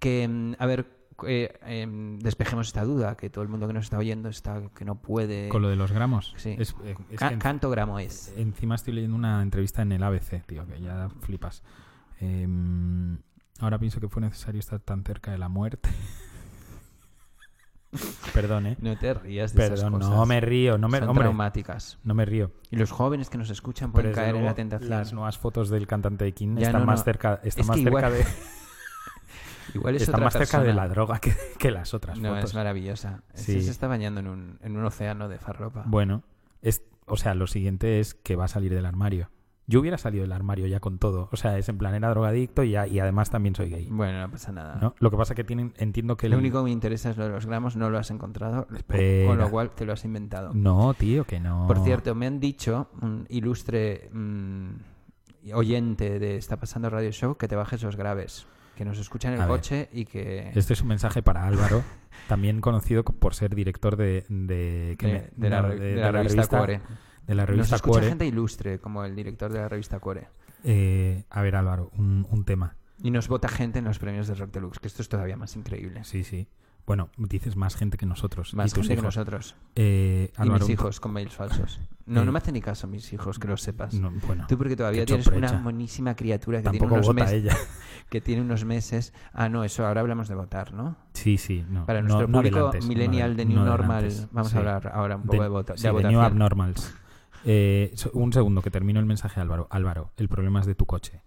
Que, 0.00 0.26
mm, 0.26 0.54
a 0.58 0.66
ver, 0.66 0.86
eh, 1.28 1.56
em, 1.64 2.18
despejemos 2.18 2.66
esta 2.66 2.82
duda, 2.84 3.16
que 3.16 3.30
todo 3.30 3.42
el 3.44 3.48
mundo 3.48 3.68
que 3.68 3.72
nos 3.72 3.84
está 3.84 3.98
oyendo 3.98 4.28
está 4.28 4.62
que 4.74 4.84
no 4.84 4.96
puede... 4.96 5.48
Con 5.48 5.62
lo 5.62 5.68
de 5.68 5.76
los 5.76 5.92
gramos. 5.92 6.34
Sí. 6.36 6.56
Es, 6.58 6.74
eh, 6.84 6.96
es 7.10 7.18
Ca- 7.20 7.28
que 7.28 7.34
en- 7.34 7.40
canto 7.40 7.70
gramo 7.70 8.00
es. 8.00 8.32
Encima 8.36 8.74
estoy 8.74 8.94
leyendo 8.94 9.16
una 9.16 9.42
entrevista 9.42 9.82
en 9.82 9.92
el 9.92 10.02
ABC, 10.02 10.42
tío, 10.44 10.66
que 10.66 10.80
ya 10.80 11.08
flipas. 11.20 11.62
Em, 12.20 13.18
ahora 13.60 13.78
pienso 13.78 14.00
que 14.00 14.08
fue 14.08 14.22
necesario 14.22 14.58
estar 14.60 14.80
tan 14.80 15.02
cerca 15.04 15.30
de 15.32 15.38
la 15.38 15.48
muerte. 15.48 15.88
Perdón, 18.34 18.66
¿eh? 18.66 18.76
No 18.80 18.96
te 18.98 19.14
rías 19.14 19.54
de 19.54 19.66
esas 19.66 19.84
cosas. 19.88 20.10
no 20.10 20.26
me 20.26 20.40
río, 20.40 20.76
no 20.78 20.88
me, 20.88 20.98
Son 20.98 21.10
hombre, 21.10 21.22
traumáticas. 21.24 21.98
no 22.02 22.14
me 22.14 22.24
río. 22.24 22.50
Y 22.70 22.76
los 22.76 22.90
jóvenes 22.90 23.30
que 23.30 23.38
nos 23.38 23.50
escuchan 23.50 23.92
pueden 23.92 24.12
caer 24.12 24.34
en 24.34 24.44
la 24.44 24.54
tentación. 24.54 24.90
Las 24.90 25.12
nuevas 25.12 25.38
fotos 25.38 25.70
del 25.70 25.86
cantante 25.86 26.24
de 26.24 26.32
King 26.32 26.56
Ya, 26.56 26.66
están 26.66 26.80
no, 26.80 26.86
más 26.86 27.00
no. 27.00 27.04
cerca, 27.04 27.40
están 27.44 27.60
Es 27.62 27.68
más 27.68 27.76
cerca 27.76 27.90
igual- 27.90 28.12
de, 28.12 28.24
Igual 29.74 29.94
es 29.96 30.02
están 30.02 30.16
otra 30.16 30.24
más 30.26 30.32
cerca 30.34 30.60
de 30.62 30.74
la 30.74 30.88
droga 30.88 31.20
que, 31.20 31.34
que 31.58 31.70
las 31.70 31.94
otras 31.94 32.18
No, 32.18 32.30
fotos. 32.30 32.50
es 32.50 32.54
maravillosa. 32.56 33.22
Sí. 33.34 33.60
se 33.62 33.70
está 33.70 33.86
bañando 33.86 34.20
en 34.20 34.26
un, 34.28 34.58
en 34.62 34.76
un 34.76 34.84
océano 34.84 35.28
de 35.28 35.38
farropa. 35.38 35.84
Bueno, 35.86 36.22
es, 36.62 36.82
o 37.06 37.16
sea, 37.16 37.34
lo 37.34 37.46
siguiente 37.46 38.00
es 38.00 38.14
que 38.14 38.34
va 38.34 38.46
a 38.46 38.48
salir 38.48 38.74
del 38.74 38.86
armario. 38.86 39.30
Yo 39.66 39.80
hubiera 39.80 39.96
salido 39.96 40.22
del 40.22 40.32
armario 40.32 40.66
ya 40.66 40.78
con 40.80 40.98
todo. 40.98 41.28
O 41.32 41.36
sea, 41.36 41.56
es 41.56 41.68
en 41.70 41.78
plan, 41.78 41.94
era 41.94 42.10
drogadicto 42.10 42.62
y, 42.64 42.72
ya- 42.72 42.86
y 42.86 42.98
además 43.00 43.30
también 43.30 43.54
soy 43.54 43.70
gay. 43.70 43.88
Bueno, 43.90 44.20
no 44.20 44.30
pasa 44.30 44.52
nada. 44.52 44.76
¿no? 44.80 44.94
Lo 44.98 45.10
que 45.10 45.16
pasa 45.16 45.34
que 45.34 45.42
tienen, 45.44 45.72
entiendo 45.78 46.16
que... 46.18 46.28
Lo 46.28 46.34
el- 46.36 46.40
único 46.40 46.58
que 46.58 46.64
me 46.64 46.70
interesa 46.70 47.08
es 47.10 47.16
lo 47.16 47.24
de 47.24 47.30
los 47.30 47.46
gramos, 47.46 47.74
no 47.74 47.88
lo 47.88 47.96
has 47.98 48.10
encontrado, 48.10 48.66
Espera. 48.76 49.26
con 49.26 49.38
lo 49.38 49.50
cual 49.50 49.70
te 49.70 49.86
lo 49.86 49.94
has 49.94 50.04
inventado. 50.04 50.52
No, 50.52 50.92
tío, 50.92 51.24
que 51.24 51.40
no. 51.40 51.66
Por 51.66 51.78
cierto, 51.82 52.14
me 52.14 52.26
han 52.26 52.40
dicho, 52.40 52.88
un 53.00 53.24
ilustre 53.30 54.10
mm, 54.12 54.68
oyente 55.54 56.18
de 56.18 56.36
Está 56.36 56.56
Pasando 56.56 56.90
Radio 56.90 57.10
Show, 57.12 57.36
que 57.36 57.48
te 57.48 57.56
bajes 57.56 57.82
los 57.82 57.96
graves, 57.96 58.46
que 58.76 58.84
nos 58.84 58.98
escucha 58.98 59.28
en 59.28 59.34
el 59.34 59.40
A 59.40 59.46
ver. 59.46 59.56
coche 59.56 59.88
y 59.92 60.04
que... 60.04 60.50
Este 60.54 60.72
es 60.72 60.82
un 60.82 60.88
mensaje 60.88 61.22
para 61.22 61.46
Álvaro, 61.46 61.82
también 62.28 62.60
conocido 62.60 63.04
co- 63.04 63.12
por 63.14 63.34
ser 63.34 63.54
director 63.54 63.96
de... 63.96 64.24
De, 64.28 64.96
de, 64.98 65.06
me- 65.06 65.30
de 65.36 65.48
la, 65.50 65.62
la 65.62 66.12
revista 66.12 66.46
Cuore. 66.48 66.80
De 67.26 67.34
la 67.34 67.42
Nos 67.42 67.50
revista 67.50 67.76
escucha 67.76 67.90
Cuore. 67.92 68.08
gente 68.08 68.26
ilustre, 68.26 68.78
como 68.78 69.04
el 69.04 69.14
director 69.16 69.52
de 69.52 69.60
la 69.60 69.68
revista 69.68 69.98
Cuore. 69.98 70.28
Eh, 70.62 71.24
a 71.30 71.42
ver, 71.42 71.56
Álvaro, 71.56 71.90
un, 71.96 72.26
un 72.30 72.44
tema. 72.44 72.76
Y 73.02 73.10
nos 73.10 73.28
vota 73.28 73.48
gente 73.48 73.78
en 73.80 73.84
los 73.86 73.98
premios 73.98 74.28
de 74.28 74.34
Rock 74.34 74.52
Deluxe, 74.52 74.78
que 74.78 74.88
esto 74.88 75.02
es 75.02 75.08
todavía 75.08 75.36
más 75.36 75.56
increíble. 75.56 76.04
Sí, 76.04 76.24
sí. 76.24 76.46
Bueno, 76.86 77.08
dices 77.16 77.56
más 77.56 77.76
gente 77.76 77.96
que 77.96 78.04
nosotros. 78.04 78.52
Más 78.54 78.70
y 78.70 78.74
tus 78.74 78.86
gente 78.86 79.00
que 79.00 79.06
nosotros. 79.06 79.56
Eh, 79.74 80.30
y 80.36 80.40
Álvaro, 80.40 80.60
mis 80.60 80.68
un- 80.68 80.72
hijos 80.72 81.00
con 81.00 81.12
mails 81.12 81.34
falsos. 81.34 81.80
No, 82.04 82.20
Eh, 82.20 82.24
no 82.26 82.32
me 82.32 82.38
hacen 82.38 82.52
ni 82.52 82.60
caso 82.60 82.86
mis 82.86 83.10
hijos, 83.14 83.38
que 83.38 83.48
lo 83.48 83.56
sepas. 83.56 83.94
no, 83.94 84.10
bueno, 84.26 84.44
Tú 84.46 84.58
porque 84.58 84.76
todavía 84.76 85.06
tienes 85.06 85.26
una 85.28 85.52
monísima 85.54 86.14
criatura 86.14 86.62
que 86.62 86.68
tiene, 86.68 86.86
unos 86.86 87.06
vota 87.06 87.24
meses, 87.24 87.42
ella. 87.42 87.56
que 88.10 88.20
tiene 88.20 88.42
unos 88.42 88.66
meses. 88.66 89.14
Ah, 89.32 89.48
no, 89.48 89.64
eso 89.64 89.86
ahora 89.86 90.02
hablamos 90.02 90.28
de 90.28 90.34
votar, 90.34 90.74
¿no? 90.74 90.96
Sí, 91.14 91.38
sí. 91.38 91.64
No, 91.70 91.86
Para 91.86 92.02
nuestro 92.02 92.28
no 92.28 92.36
público 92.38 92.70
millennial 92.86 93.34
de 93.34 93.46
New 93.46 93.60
Normal, 93.64 94.06
vamos 94.30 94.50
Sí. 94.50 94.56
a 94.56 94.58
hablar 94.60 94.92
ahora 94.94 95.16
un 95.16 95.22
poco 95.22 95.42
de, 95.42 95.48
vota- 95.48 95.76
sí, 95.78 95.88
de 95.88 95.92
de. 95.94 96.08
New 96.10 96.20
Abnormals. 96.20 96.94
Eh, 97.44 97.94
un 98.12 98.32
segundo, 98.32 98.62
que 98.62 98.70
termino 98.70 99.00
el 99.00 99.06
mensaje, 99.06 99.40
Álvaro. 99.40 99.68
Álvaro, 99.70 100.10
el 100.16 100.28
problema 100.28 100.60
es 100.60 100.66
de 100.66 100.74
tu 100.74 100.86
coche. 100.86 101.22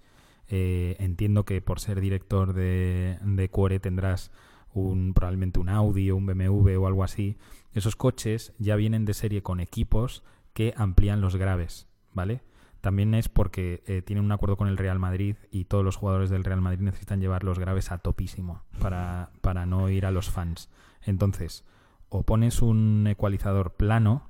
Eh, 0.49 0.95
entiendo 0.99 1.43
que 1.43 1.61
por 1.61 1.79
ser 1.79 1.99
director 1.99 2.53
de, 2.53 3.17
de 3.21 3.79
tendrás 3.79 4.31
un, 4.73 5.13
probablemente 5.13 5.59
un 5.59 5.69
Audi 5.69 6.09
o 6.11 6.15
un 6.15 6.25
BMW 6.25 6.77
o 6.81 6.87
algo 6.87 7.03
así. 7.03 7.37
Esos 7.73 7.95
coches 7.95 8.53
ya 8.57 8.75
vienen 8.75 9.05
de 9.05 9.13
serie 9.13 9.43
con 9.43 9.59
equipos 9.59 10.23
que 10.53 10.73
amplían 10.77 11.21
los 11.21 11.35
graves, 11.35 11.87
¿vale? 12.13 12.41
También 12.81 13.13
es 13.13 13.27
porque 13.27 13.83
eh, 13.87 14.01
tienen 14.01 14.23
un 14.23 14.31
acuerdo 14.31 14.55
con 14.55 14.67
el 14.67 14.77
Real 14.77 14.99
Madrid 14.99 15.35
y 15.51 15.65
todos 15.65 15.83
los 15.83 15.95
jugadores 15.95 16.29
del 16.29 16.43
Real 16.43 16.61
Madrid 16.61 16.81
necesitan 16.81 17.19
llevar 17.19 17.43
los 17.43 17.59
graves 17.59 17.91
a 17.91 17.97
topísimo 17.97 18.63
para, 18.79 19.31
para 19.41 19.65
no 19.65 19.89
ir 19.89 20.05
a 20.05 20.11
los 20.11 20.29
fans. 20.29 20.69
Entonces, 21.03 21.65
o 22.09 22.23
pones 22.23 22.61
un 22.61 23.05
ecualizador 23.07 23.73
plano 23.73 24.29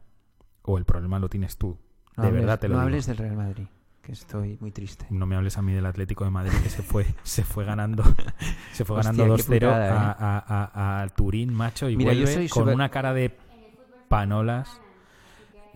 o 0.67 0.77
el 0.77 0.85
problema 0.85 1.17
lo 1.19 1.29
tienes 1.29 1.57
tú. 1.57 1.77
No 2.15 2.23
de 2.23 2.29
hables- 2.29 2.41
verdad 2.41 2.59
te 2.59 2.67
lo 2.67 2.73
no 2.75 2.79
digo. 2.81 2.85
hables 2.87 3.05
del 3.07 3.17
Real 3.17 3.35
Madrid, 3.37 3.65
que 4.01 4.11
estoy 4.11 4.57
muy 4.59 4.71
triste. 4.71 5.05
No 5.09 5.25
me 5.25 5.35
hables 5.35 5.57
a 5.57 5.61
mí 5.61 5.73
del 5.73 5.85
Atlético 5.85 6.23
de 6.25 6.29
Madrid 6.31 6.53
que 6.61 6.69
se 6.69 6.81
fue, 6.83 7.05
se 7.23 7.43
fue 7.43 7.65
ganando, 7.65 8.03
se 8.73 8.85
fue 8.85 8.97
Hostia, 8.99 9.11
ganando 9.13 9.35
qué 9.37 9.43
2-0 9.43 9.45
putada, 9.59 9.87
¿eh? 9.87 9.91
a, 9.91 10.11
a- 10.37 10.71
a- 10.99 11.01
a 11.03 11.07
Turín, 11.09 11.53
macho, 11.53 11.89
y 11.89 11.97
Mira, 11.97 12.13
yo 12.13 12.19
vuelve 12.21 12.33
soy 12.35 12.49
con 12.49 12.63
súper- 12.63 12.75
una 12.75 12.89
cara 12.89 13.13
de 13.13 13.35
panolas. 14.07 14.81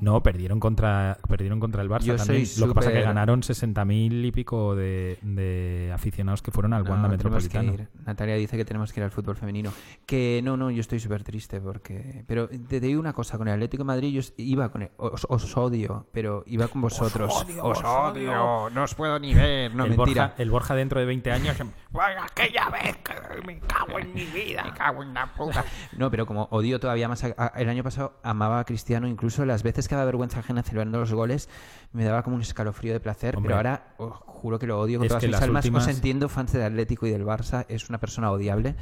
No, 0.01 0.21
perdieron 0.21 0.59
contra, 0.59 1.17
perdieron 1.29 1.59
contra 1.59 1.81
el 1.81 1.89
Barça 1.89 2.01
Yo 2.01 2.15
también. 2.17 2.45
Lo 2.59 2.67
que 2.67 2.73
pasa 2.73 2.89
es 2.89 2.95
que 2.97 3.01
ganaron 3.03 3.41
60.000 3.41 4.25
y 4.25 4.31
pico 4.31 4.75
de, 4.75 5.17
de 5.21 5.91
aficionados 5.93 6.41
que 6.41 6.51
fueron 6.51 6.73
al 6.73 6.81
Wanda 6.83 7.07
No, 7.07 7.17
tenemos 7.17 7.47
que 7.47 7.57
Metropolitano. 7.59 7.89
ir. 7.99 8.05
Natalia 8.05 8.35
dice 8.35 8.57
que 8.57 8.65
tenemos 8.65 8.91
que 8.91 8.99
ir 8.99 9.03
al 9.05 9.11
fútbol 9.11 9.37
femenino. 9.37 9.71
Que 10.05 10.41
no, 10.43 10.57
no, 10.57 10.71
yo 10.71 10.81
estoy 10.81 10.99
súper 10.99 11.23
triste 11.23 11.61
porque... 11.61 12.23
Pero 12.27 12.49
te 12.49 12.79
digo 12.79 12.99
una 12.99 13.13
cosa, 13.13 13.37
con 13.37 13.47
el 13.47 13.53
Atlético 13.53 13.83
de 13.83 13.87
Madrid 13.87 14.11
yo 14.19 14.21
iba 14.37 14.69
con... 14.69 14.81
el- 14.81 14.91
os, 14.97 15.25
os 15.29 15.55
odio, 15.57 16.07
pero 16.11 16.43
iba 16.47 16.67
con 16.67 16.81
vosotros. 16.81 17.45
Os 17.61 17.83
odio, 17.83 18.69
no 18.71 18.83
os 18.83 18.95
puedo 18.95 19.19
ni 19.19 19.33
ver. 19.33 19.73
No, 19.75 19.83
el, 19.85 19.91
mentira. 19.97 20.27
Borja, 20.27 20.41
el 20.41 20.49
Borja 20.51 20.75
dentro 20.75 20.99
de 20.99 21.05
20 21.05 21.31
años... 21.31 21.57
Bueno, 21.91 22.21
aquella 22.23 22.69
vez 22.69 22.97
que 22.97 23.13
me 23.45 23.59
cago 23.59 23.99
en 23.99 24.13
mi 24.13 24.25
vida, 24.25 24.63
me 24.63 24.73
cago 24.73 25.03
en 25.03 25.13
la 25.13 25.25
puta. 25.33 25.63
No, 25.97 26.09
pero 26.09 26.25
como 26.25 26.43
odio 26.51 26.79
todavía 26.79 27.07
más. 27.07 27.23
a- 27.23 27.35
a- 27.37 27.47
el 27.57 27.69
año 27.69 27.83
pasado 27.83 28.13
amaba 28.23 28.59
a 28.59 28.63
Cristiano, 28.65 29.07
incluso 29.07 29.45
las 29.45 29.61
veces 29.61 29.87
que 29.91 29.95
daba 29.95 30.05
vergüenza 30.05 30.39
ajena 30.39 30.63
celebrando 30.63 30.99
los 30.99 31.13
goles, 31.13 31.49
me 31.93 32.03
daba 32.03 32.23
como 32.23 32.35
un 32.37 32.41
escalofrío 32.41 32.93
de 32.93 32.99
placer. 32.99 33.35
Hombre. 33.37 33.49
pero 33.49 33.57
ahora 33.57 33.93
os 33.97 34.13
juro 34.25 34.57
que 34.59 34.67
lo 34.67 34.79
odio 34.79 34.99
con 34.99 35.05
Es 35.05 35.09
todas 35.09 35.23
mis 35.23 35.41
almas. 35.41 35.65
últimas- 35.65 35.87
Os 35.87 35.93
entiendo, 35.93 36.29
fans 36.29 36.51
del 36.53 36.63
Atlético 36.63 37.05
y 37.07 37.11
del 37.11 37.25
Barça, 37.25 37.65
es 37.69 37.89
una 37.89 37.99
persona 37.99 38.31
odiable. 38.31 38.75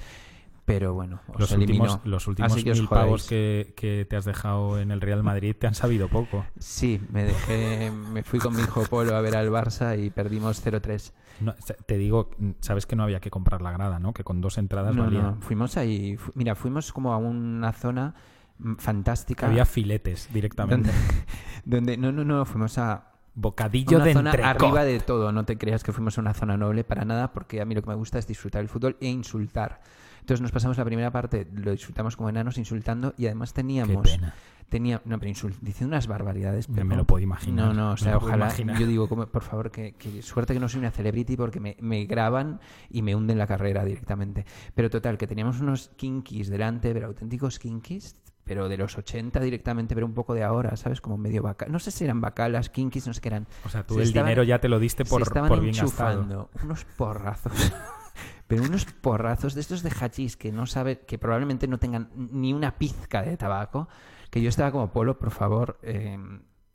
Pero 0.65 0.93
bueno, 0.93 1.19
os 1.33 1.39
Los 1.39 1.51
últimos, 1.53 1.99
los 2.05 2.27
últimos 2.27 2.51
Así 2.51 2.63
que 2.63 2.73
mil 2.73 2.87
pavos 2.87 3.27
que, 3.27 3.73
que 3.75 4.05
te 4.07 4.15
has 4.15 4.23
dejado 4.25 4.79
en 4.79 4.91
el 4.91 5.01
Real 5.01 5.23
Madrid 5.23 5.55
te 5.57 5.65
han 5.65 5.73
sabido 5.73 6.07
poco. 6.09 6.45
Sí, 6.59 7.01
me 7.11 7.23
dejé, 7.23 7.89
me 7.89 8.21
fui 8.21 8.37
con 8.37 8.55
mi 8.55 8.61
hijo 8.61 8.83
Polo 8.83 9.15
a 9.15 9.21
ver 9.21 9.35
al 9.35 9.49
Barça 9.49 9.97
y 9.99 10.11
perdimos 10.11 10.63
0-3. 10.63 11.11
No, 11.39 11.55
te 11.87 11.97
digo, 11.97 12.29
sabes 12.59 12.85
que 12.85 12.95
no 12.95 13.01
había 13.03 13.19
que 13.19 13.31
comprar 13.31 13.63
la 13.63 13.71
grada, 13.71 13.97
¿no? 13.97 14.13
Que 14.13 14.23
con 14.23 14.41
dos 14.41 14.59
entradas 14.59 14.95
No, 14.95 15.05
valía. 15.05 15.21
no, 15.23 15.37
fuimos 15.41 15.75
ahí, 15.75 16.17
fu- 16.17 16.33
mira, 16.35 16.53
fuimos 16.53 16.93
como 16.93 17.13
a 17.13 17.17
una 17.17 17.73
zona 17.73 18.13
fantástica. 18.77 19.47
Había 19.47 19.65
filetes 19.65 20.29
directamente. 20.33 20.89
Donde, 20.91 21.95
donde- 21.95 21.97
no, 21.97 22.11
no, 22.11 22.23
no, 22.23 22.45
fuimos 22.45 22.77
a 22.77 23.05
Bocadillo 23.35 23.97
una 23.97 24.05
de 24.05 24.13
zona 24.13 24.31
entrecot. 24.31 24.49
arriba 24.63 24.83
de 24.83 24.99
todo. 24.99 25.31
No 25.31 25.45
te 25.45 25.57
creas 25.57 25.83
que 25.83 25.93
fuimos 25.93 26.17
a 26.17 26.21
una 26.21 26.33
zona 26.33 26.57
noble 26.57 26.83
para 26.83 27.05
nada, 27.05 27.31
porque 27.31 27.61
a 27.61 27.65
mí 27.65 27.73
lo 27.75 27.81
que 27.81 27.89
me 27.89 27.95
gusta 27.95 28.19
es 28.19 28.27
disfrutar 28.27 28.61
el 28.61 28.67
fútbol 28.67 28.97
e 28.99 29.07
insultar. 29.07 29.81
Entonces 30.19 30.41
nos 30.41 30.51
pasamos 30.51 30.77
la 30.77 30.85
primera 30.85 31.11
parte, 31.11 31.47
lo 31.55 31.71
disfrutamos 31.71 32.15
como 32.17 32.29
enanos 32.29 32.57
insultando 32.57 33.13
y 33.17 33.25
además 33.27 33.53
teníamos... 33.53 34.03
Qué 34.09 34.17
pena. 34.17 34.33
Tenía, 34.67 35.01
no, 35.05 35.17
pero 35.17 35.31
insult- 35.31 35.57
diciendo 35.61 35.95
unas 35.95 36.05
barbaridades. 36.05 36.67
Pero 36.67 36.85
me 36.85 36.95
lo 36.95 37.03
puedo 37.05 37.23
imaginar, 37.23 37.69
No, 37.69 37.73
no, 37.73 37.91
o 37.93 37.97
sea, 37.97 38.17
ojalá. 38.17 38.53
Yo 38.55 38.85
digo, 38.85 39.09
como, 39.09 39.25
por 39.25 39.41
favor, 39.41 39.71
que, 39.71 39.93
que 39.93 40.21
suerte 40.21 40.53
que 40.53 40.59
no 40.59 40.69
soy 40.69 40.81
una 40.81 40.91
celebrity 40.91 41.35
porque 41.35 41.59
me, 41.59 41.75
me 41.79 42.05
graban 42.05 42.59
y 42.91 43.01
me 43.01 43.15
hunden 43.15 43.39
la 43.39 43.47
carrera 43.47 43.83
directamente. 43.83 44.45
Pero 44.75 44.91
total, 44.91 45.17
que 45.17 45.25
teníamos 45.25 45.59
unos 45.59 45.89
kinkis 45.95 46.49
delante, 46.49 46.93
pero 46.93 47.07
auténticos 47.07 47.57
kinkis, 47.57 48.15
pero 48.49 48.67
de 48.67 48.77
los 48.77 48.97
80 48.97 49.39
directamente, 49.41 49.93
pero 49.93 50.07
un 50.07 50.15
poco 50.15 50.33
de 50.33 50.41
ahora, 50.43 50.75
¿sabes? 50.75 51.01
Como 51.01 51.17
medio 51.19 51.43
vaca. 51.43 51.67
No 51.69 51.77
sé 51.77 51.91
si 51.91 52.03
eran 52.03 52.19
bacalas, 52.19 52.71
kinkis, 52.71 53.05
no 53.05 53.13
sé 53.13 53.21
qué 53.21 53.27
eran. 53.27 53.45
O 53.63 53.69
sea, 53.69 53.85
tú 53.85 53.93
Se 53.93 53.99
el 54.01 54.07
estaban- 54.07 54.25
dinero 54.25 54.41
ya 54.41 54.57
te 54.59 54.67
lo 54.67 54.79
diste 54.79 55.05
se 55.05 55.09
por, 55.11 55.21
estaban 55.21 55.47
por 55.49 55.61
bien 55.61 55.75
gastado. 55.75 56.21
enchufando 56.23 56.49
unos 56.63 56.83
porrazos. 56.85 57.53
Pero 58.47 58.63
unos 58.63 58.85
porrazos 58.85 59.53
de 59.53 59.61
estos 59.61 59.83
de 59.83 59.91
hachís 59.91 60.35
que 60.35 60.51
no 60.51 60.65
sabe, 60.65 61.01
que 61.01 61.19
probablemente 61.19 61.67
no 61.67 61.77
tengan 61.77 62.09
ni 62.15 62.51
una 62.53 62.79
pizca 62.79 63.21
de 63.21 63.37
tabaco, 63.37 63.87
que 64.31 64.41
yo 64.41 64.49
estaba 64.49 64.71
como 64.71 64.91
Polo, 64.91 65.19
por 65.19 65.29
favor, 65.29 65.77
eh, 65.83 66.17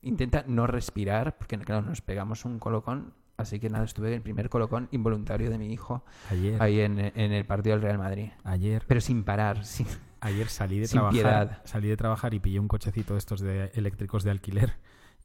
intenta 0.02 0.44
no 0.46 0.68
respirar, 0.68 1.36
porque 1.36 1.58
claro, 1.58 1.82
nos 1.82 2.00
pegamos 2.02 2.44
un 2.44 2.60
colocón, 2.60 3.14
así 3.36 3.58
que 3.58 3.68
nada, 3.68 3.84
estuve 3.84 4.06
en 4.10 4.14
el 4.14 4.22
primer 4.22 4.48
colocón 4.48 4.86
involuntario 4.92 5.50
de 5.50 5.58
mi 5.58 5.72
hijo 5.72 6.04
Ayer, 6.30 6.62
ahí 6.62 6.78
en, 6.78 7.00
en 7.00 7.32
el 7.32 7.44
partido 7.44 7.74
del 7.74 7.82
Real 7.82 7.98
Madrid. 7.98 8.28
ayer, 8.44 8.84
Pero 8.86 9.00
sin 9.00 9.24
parar, 9.24 9.64
sin... 9.64 9.88
ayer 10.24 10.48
salí 10.48 10.78
de 10.78 10.86
sin 10.86 11.00
trabajar, 11.00 11.12
piedad. 11.48 11.62
salí 11.64 11.88
de 11.88 11.96
trabajar 11.96 12.34
y 12.34 12.40
pillé 12.40 12.58
un 12.60 12.68
cochecito 12.68 13.14
de 13.14 13.18
estos 13.18 13.40
de 13.40 13.70
eléctricos 13.74 14.24
de 14.24 14.30
alquiler 14.30 14.74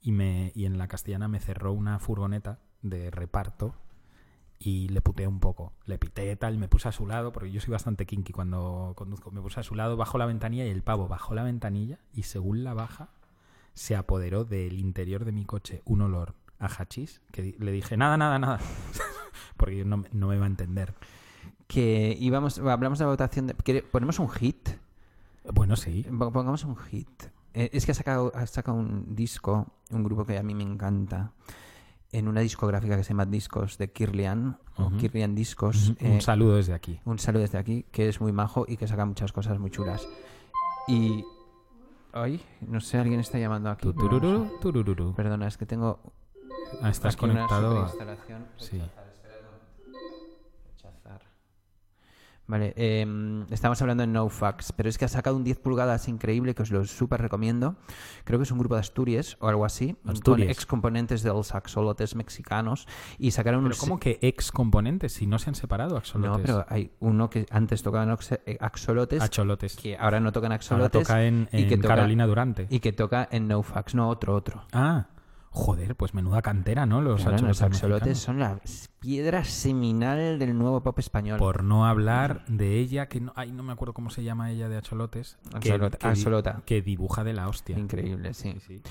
y 0.02 0.12
me 0.12 0.52
y 0.56 0.66
en 0.66 0.78
la 0.78 0.88
Castellana 0.88 1.28
me 1.28 1.40
cerró 1.40 1.74
una 1.74 2.00
furgoneta 2.00 2.60
de 2.82 3.10
reparto 3.12 3.76
y 4.60 4.90
le 4.90 5.02
puteé 5.02 5.26
un 5.28 5.40
poco. 5.40 5.72
Le 5.86 5.98
pité 5.98 6.36
tal, 6.36 6.58
me 6.58 6.68
puse 6.68 6.90
a 6.90 6.92
su 6.92 7.08
lado, 7.08 7.32
porque 7.32 7.50
yo 7.52 7.62
soy 7.62 7.72
bastante 7.72 8.06
kinky 8.06 8.34
cuando 8.34 8.92
conduzco. 8.98 9.32
Me 9.32 9.42
puse 9.42 9.60
a 9.62 9.64
su 9.64 9.74
lado, 9.74 9.96
bajo 9.96 10.18
la 10.18 10.26
ventanilla 10.26 10.66
y 10.66 10.70
el 10.70 10.84
pavo 10.84 11.08
bajó 11.08 11.34
la 11.34 11.44
ventanilla 11.44 12.00
y 12.14 12.24
según 12.24 12.64
la 12.66 12.74
baja 12.74 13.10
se 13.74 13.96
apoderó 13.96 14.44
del 14.44 14.78
interior 14.80 15.24
de 15.24 15.32
mi 15.32 15.46
coche 15.46 15.82
un 15.86 16.02
olor 16.02 16.36
a 16.60 16.66
hachís 16.68 17.22
que 17.32 17.56
le 17.58 17.72
dije 17.72 17.96
nada, 17.96 18.18
nada, 18.18 18.38
nada. 18.38 18.60
porque 19.58 19.86
no, 19.86 20.04
no 20.12 20.28
me 20.28 20.38
va 20.38 20.44
a 20.46 20.50
entender. 20.50 20.94
Que 21.68 22.18
íbamos, 22.20 22.60
hablamos 22.60 23.00
de 23.00 23.06
la 23.06 23.12
votación, 23.12 23.48
de, 23.48 23.54
¿quiere- 23.54 23.84
ponemos 23.84 24.20
un 24.20 24.30
hit. 24.30 24.70
Bueno, 25.54 25.76
sí. 25.76 26.04
Po- 26.18 26.32
Pongamos 26.32 26.64
un 26.64 26.76
hit. 26.78 27.10
Eh, 27.54 27.70
es 27.74 27.86
que 27.86 27.92
ha 27.92 27.96
sacado, 27.96 28.32
ha 28.36 28.46
sacado 28.46 28.78
un 28.78 29.16
disco, 29.16 29.68
un 29.92 30.04
grupo 30.04 30.26
que 30.26 30.38
a 30.38 30.44
mí 30.44 30.54
me 30.54 30.64
encanta, 30.64 31.32
en 32.12 32.28
una 32.28 32.42
discográfica 32.42 32.96
que 32.98 33.04
se 33.04 33.10
llama 33.10 33.26
Discos 33.26 33.78
de 33.78 33.92
Kirlian, 33.92 34.58
o. 34.78 34.92
Kirlian 34.98 35.36
Discos. 35.36 35.90
Un 35.90 35.98
eh, 36.00 36.22
saludo 36.22 36.56
desde 36.56 36.74
aquí. 36.74 37.00
un 37.06 37.20
saludo 37.20 37.42
desde 37.42 37.58
aquí, 37.58 37.86
que 37.92 38.08
es 38.10 38.22
muy 38.22 38.32
majo 38.32 38.66
y 38.68 38.78
que 38.78 38.88
saca 38.88 39.06
muchas 39.06 39.32
cosas 39.32 39.60
muy 39.60 39.72
chulas. 39.72 40.08
Y... 40.88 41.24
Ay, 42.14 42.42
no 42.62 42.80
sé, 42.82 42.98
alguien 42.98 43.20
está 43.20 43.38
llamando 43.38 43.70
aquí. 43.70 43.84
Tu, 43.84 43.94
tururú, 43.94 44.52
tururú. 44.60 45.14
Perdona, 45.16 45.48
es 45.48 45.58
que 45.58 45.66
tengo 45.68 46.00
Ah, 46.82 46.90
estás 46.90 47.16
aquí 47.16 47.26
una 47.26 47.34
conectado. 47.48 47.84
a- 47.84 47.90
superinstalación. 47.90 48.46
Sí. 48.58 48.82
Vale, 52.50 52.74
eh, 52.78 53.06
estamos 53.52 53.80
hablando 53.80 54.02
de 54.02 54.08
NoFax, 54.08 54.72
pero 54.72 54.90
es 54.90 54.98
que 54.98 55.06
ha 55.06 55.08
sacado 55.08 55.36
un 55.36 55.44
10 55.44 55.60
pulgadas 55.60 56.08
increíble 56.08 56.56
que 56.56 56.64
os 56.64 56.72
lo 56.72 56.84
súper 56.84 57.22
recomiendo. 57.22 57.76
Creo 58.24 58.40
que 58.40 58.44
es 58.44 58.52
un 58.52 58.58
grupo 58.58 58.74
de 58.74 58.82
Asturias 58.82 59.38
o 59.40 59.48
algo 59.50 59.66
así, 59.66 59.96
con 60.04 60.14
Asturias. 60.14 60.50
ex 60.50 60.66
componentes 60.66 61.22
de 61.22 61.30
los 61.30 61.54
axolotes 61.54 62.16
mexicanos 62.16 62.88
y 63.20 63.30
sacaron 63.30 63.60
Pero 63.60 63.68
unos... 63.68 63.78
¿cómo 63.80 64.00
que 64.00 64.18
ex 64.24 64.52
componentes 64.52 65.14
si 65.14 65.28
no 65.28 65.38
se 65.38 65.52
han 65.52 65.56
separado 65.56 65.96
axolotes? 65.96 66.38
No, 66.38 66.42
pero 66.44 66.66
hay 66.70 66.92
uno 67.00 67.30
que 67.30 67.46
antes 67.52 67.84
tocaban 67.84 68.10
eh, 68.48 68.58
axolotes, 68.60 69.22
Acholotes. 69.22 69.76
que 69.76 69.96
ahora 69.96 70.20
no 70.20 70.32
tocan 70.32 70.52
Ahora 70.52 70.56
axolotes 70.56 71.04
toca 71.08 71.24
en, 71.26 71.48
y 71.54 71.68
que 71.68 71.76
en 71.76 71.82
toca- 71.82 71.96
Carolina 71.98 72.26
Durante. 72.26 72.66
y 72.72 72.80
que 72.80 72.94
toca 72.94 73.30
en 73.32 73.48
NoFax, 73.48 73.94
no 73.94 74.10
otro, 74.10 74.34
otro. 74.36 74.64
Ah, 74.72 75.06
joder, 75.52 75.96
pues 75.96 76.14
menuda 76.14 76.42
cantera, 76.42 76.86
¿no? 76.86 77.02
Los 77.02 77.24
Claro, 77.24 77.48
los 77.48 77.62
axolotes 77.62 78.18
son 78.20 78.40
la 78.40 78.60
piedra 79.00 79.44
seminal 79.44 80.38
del 80.40 80.58
nuevo 80.58 80.82
pop 80.84 80.98
español. 81.00 81.40
Por 81.40 81.64
no 81.64 81.86
hablar 81.88 82.46
de 82.48 82.78
ella, 82.78 83.08
que 83.08 83.20
no, 83.22 83.34
ay, 83.36 83.52
no 83.52 83.64
me 83.64 83.74
acuerdo 83.74 83.94
cómo 83.94 84.10
se 84.10 84.24
llama 84.24 84.52
ella 84.52 84.70
de 84.70 84.78
Acholotes. 84.78 85.38
que- 85.60 85.72
Axolota- 85.74 85.98
que, 85.98 86.08
Axolota. 86.08 86.62
que 86.66 86.82
dibuja 86.82 87.24
de 87.24 87.34
la 87.34 87.48
hostia. 87.48 87.78
Increíble, 87.78 88.34
sí. 88.34 88.54
Sí, 88.60 88.60
sí. 88.80 88.82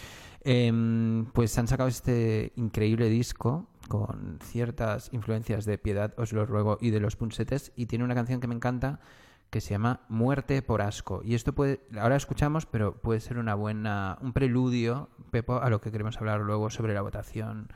Em, 0.45 1.27
pues 1.33 1.57
han 1.59 1.69
sacado 1.69 1.89
este 1.89 2.53
increíble 2.57 3.09
disco 3.09 3.67
con 3.89 4.39
ciertas 4.43 5.09
influencias 5.13 5.65
de 5.65 5.79
Piedad, 5.79 6.15
os 6.19 6.33
lo 6.33 6.45
ruego, 6.47 6.79
y 6.81 6.91
de 6.91 7.01
los 7.01 7.17
Punsetes, 7.17 7.73
y 7.77 7.87
tiene 7.87 8.05
una 8.05 8.15
canción 8.15 8.41
que 8.41 8.47
me 8.47 8.55
encanta 8.55 9.01
que 9.51 9.61
se 9.61 9.71
llama 9.71 10.01
Muerte 10.09 10.63
por 10.63 10.83
asco. 10.83 11.23
Y 11.25 11.35
esto 11.35 11.55
puede, 11.55 11.81
ahora 11.99 12.17
escuchamos, 12.17 12.67
pero 12.67 12.95
puede 12.97 13.21
ser 13.21 13.39
una 13.39 13.55
buena, 13.55 14.19
un 14.21 14.33
preludio, 14.33 15.09
Pepo, 15.31 15.61
a 15.61 15.71
lo 15.71 15.81
que 15.81 15.91
queremos 15.91 16.17
hablar 16.19 16.41
luego 16.41 16.71
sobre 16.71 16.95
la 16.95 17.03
votación 17.03 17.69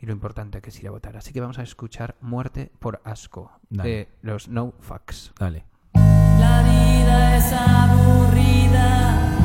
y 0.00 0.06
lo 0.06 0.12
importante 0.12 0.60
que 0.60 0.70
es 0.70 0.80
ir 0.80 0.88
a 0.88 0.90
votar. 0.90 1.16
Así 1.16 1.32
que 1.32 1.40
vamos 1.40 1.58
a 1.58 1.62
escuchar 1.62 2.16
Muerte 2.20 2.70
por 2.78 3.00
asco 3.04 3.52
Dale. 3.68 3.88
de 3.88 4.08
los 4.22 4.48
No 4.48 4.74
Fucks. 4.80 5.32
Dale. 5.38 5.64
La 5.94 6.62
vida 6.62 7.36
es 7.36 7.52
aburrida, 7.52 9.36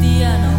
tía, 0.00 0.38
no 0.38 0.55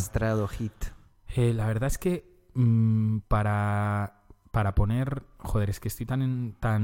arrastrado 0.00 0.48
hit. 0.48 0.72
Eh, 1.36 1.52
la 1.54 1.66
verdad 1.66 1.86
es 1.88 1.98
que 1.98 2.24
mm, 2.54 3.18
para, 3.28 4.22
para 4.50 4.74
poner... 4.74 5.22
Joder, 5.38 5.70
es 5.70 5.80
que 5.80 5.88
estoy 5.88 6.06
tan, 6.06 6.22
en- 6.22 6.54
tan 6.60 6.82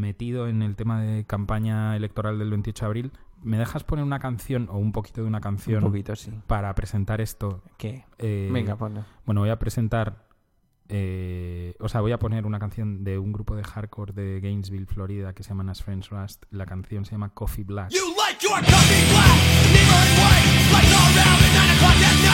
metido 0.00 0.48
en 0.48 0.62
el 0.62 0.76
tema 0.76 1.00
de 1.02 1.24
campaña 1.26 1.96
electoral 1.96 2.38
del 2.38 2.50
28 2.50 2.84
de 2.84 2.86
abril. 2.86 3.12
¿Me 3.42 3.58
dejas 3.58 3.84
poner 3.84 4.04
una 4.04 4.20
canción 4.20 4.68
o 4.70 4.78
un 4.78 4.92
poquito 4.92 5.20
de 5.20 5.26
una 5.26 5.40
canción 5.40 5.84
Un 5.84 5.90
poquito, 5.90 6.16
sí. 6.16 6.30
para 6.46 6.74
presentar 6.74 7.20
esto? 7.20 7.62
¿Qué? 7.76 8.04
Eh, 8.18 8.48
Venga, 8.52 8.76
ponlo. 8.76 9.04
Bueno, 9.26 9.42
voy 9.42 9.50
a 9.50 9.58
presentar... 9.58 10.24
eh, 10.88 11.74
o 11.80 11.88
sea, 11.90 12.00
voy 12.00 12.12
a 12.12 12.18
poner 12.18 12.46
una 12.46 12.58
canción 12.58 13.04
de 13.04 13.18
un 13.18 13.32
grupo 13.32 13.54
de 13.54 13.64
hardcore 13.64 14.12
de 14.14 14.40
Gainesville, 14.40 14.86
Florida, 14.86 15.34
que 15.34 15.42
se 15.42 15.50
llama 15.50 15.70
As 15.70 15.82
Friends 15.82 16.08
Rust. 16.08 16.44
La 16.50 16.64
canción 16.64 17.04
se 17.04 17.12
llama 17.12 17.34
Coffee 17.34 17.64
Black. 17.64 17.90
You 17.90 18.00
like 18.16 18.40
your 18.42 18.52
coffee 18.60 19.04
black, 19.12 19.36
neither 19.72 20.00
in 20.08 20.14
white, 20.20 20.72
lights 20.72 20.94
all 20.94 21.12
around 21.12 21.40
at 21.44 21.52
9 21.52 21.76
o'clock 21.76 21.96
at 22.00 22.16
night. 22.24 22.33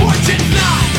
fortune's 0.00 0.54
not. 0.54 0.89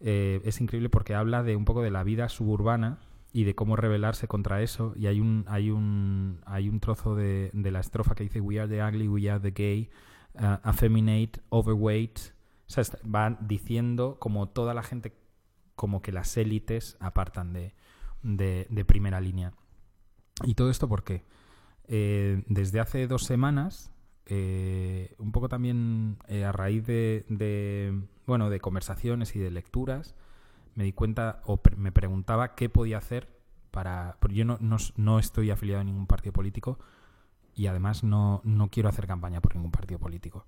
Eh, 0.00 0.40
es 0.44 0.60
increíble 0.60 0.88
porque 0.88 1.14
habla 1.14 1.42
de 1.42 1.54
un 1.54 1.64
poco 1.64 1.82
de 1.82 1.90
la 1.90 2.02
vida 2.02 2.28
suburbana 2.28 2.98
y 3.32 3.44
de 3.44 3.54
cómo 3.54 3.76
rebelarse 3.76 4.28
contra 4.28 4.60
eso. 4.62 4.92
Y 4.96 5.06
hay 5.06 5.20
un, 5.20 5.44
hay 5.48 5.70
un, 5.70 6.40
hay 6.44 6.68
un 6.68 6.80
trozo 6.80 7.14
de, 7.14 7.50
de 7.52 7.70
la 7.70 7.80
estrofa 7.80 8.14
que 8.14 8.24
dice 8.24 8.40
We 8.40 8.60
are 8.60 8.68
the 8.68 8.82
ugly, 8.82 9.08
we 9.08 9.30
are 9.30 9.40
the 9.40 9.52
gay, 9.52 9.90
uh, 10.34 10.58
overweight. 11.50 12.18
O 12.66 12.70
sea, 12.72 12.84
va 13.02 13.36
diciendo 13.40 14.16
como 14.18 14.48
toda 14.48 14.74
la 14.74 14.82
gente, 14.82 15.14
como 15.76 16.02
que 16.02 16.12
las 16.12 16.36
élites 16.36 16.96
apartan 17.00 17.52
de, 17.52 17.74
de, 18.22 18.84
primera 18.84 19.20
línea. 19.20 19.52
¿Y 20.44 20.54
todo 20.54 20.70
esto 20.70 20.88
por 20.88 21.04
qué? 21.04 21.24
Eh, 21.84 22.42
desde 22.46 22.80
hace 22.80 23.06
dos 23.06 23.24
semanas, 23.24 23.92
eh, 24.26 25.14
un 25.18 25.32
poco 25.32 25.48
también 25.48 26.18
a 26.28 26.52
raíz 26.52 26.86
de, 26.86 27.24
bueno, 28.26 28.50
de 28.50 28.60
conversaciones 28.60 29.36
y 29.36 29.38
de 29.38 29.50
lecturas, 29.50 30.14
me 30.74 30.84
di 30.84 30.92
cuenta 30.92 31.40
o 31.44 31.60
me 31.76 31.92
preguntaba 31.92 32.54
qué 32.54 32.68
podía 32.68 32.98
hacer 32.98 33.28
para... 33.70 34.16
Porque 34.20 34.36
yo 34.36 34.44
no, 34.44 34.58
no, 34.60 34.76
no 34.96 35.18
estoy 35.18 35.50
afiliado 35.50 35.80
a 35.80 35.84
ningún 35.84 36.06
partido 36.06 36.32
político 36.32 36.78
y 37.54 37.66
además 37.66 38.04
no, 38.04 38.40
no 38.44 38.68
quiero 38.68 38.88
hacer 38.88 39.06
campaña 39.06 39.40
por 39.40 39.54
ningún 39.54 39.70
partido 39.70 39.98
político. 39.98 40.46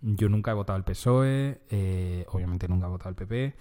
Yo 0.00 0.28
nunca 0.28 0.50
he 0.50 0.54
votado 0.54 0.76
al 0.76 0.84
PSOE, 0.84 1.62
eh, 1.70 2.26
obviamente 2.28 2.68
nunca 2.68 2.86
he 2.86 2.90
votado 2.90 3.08
al 3.08 3.14
PP, 3.14 3.56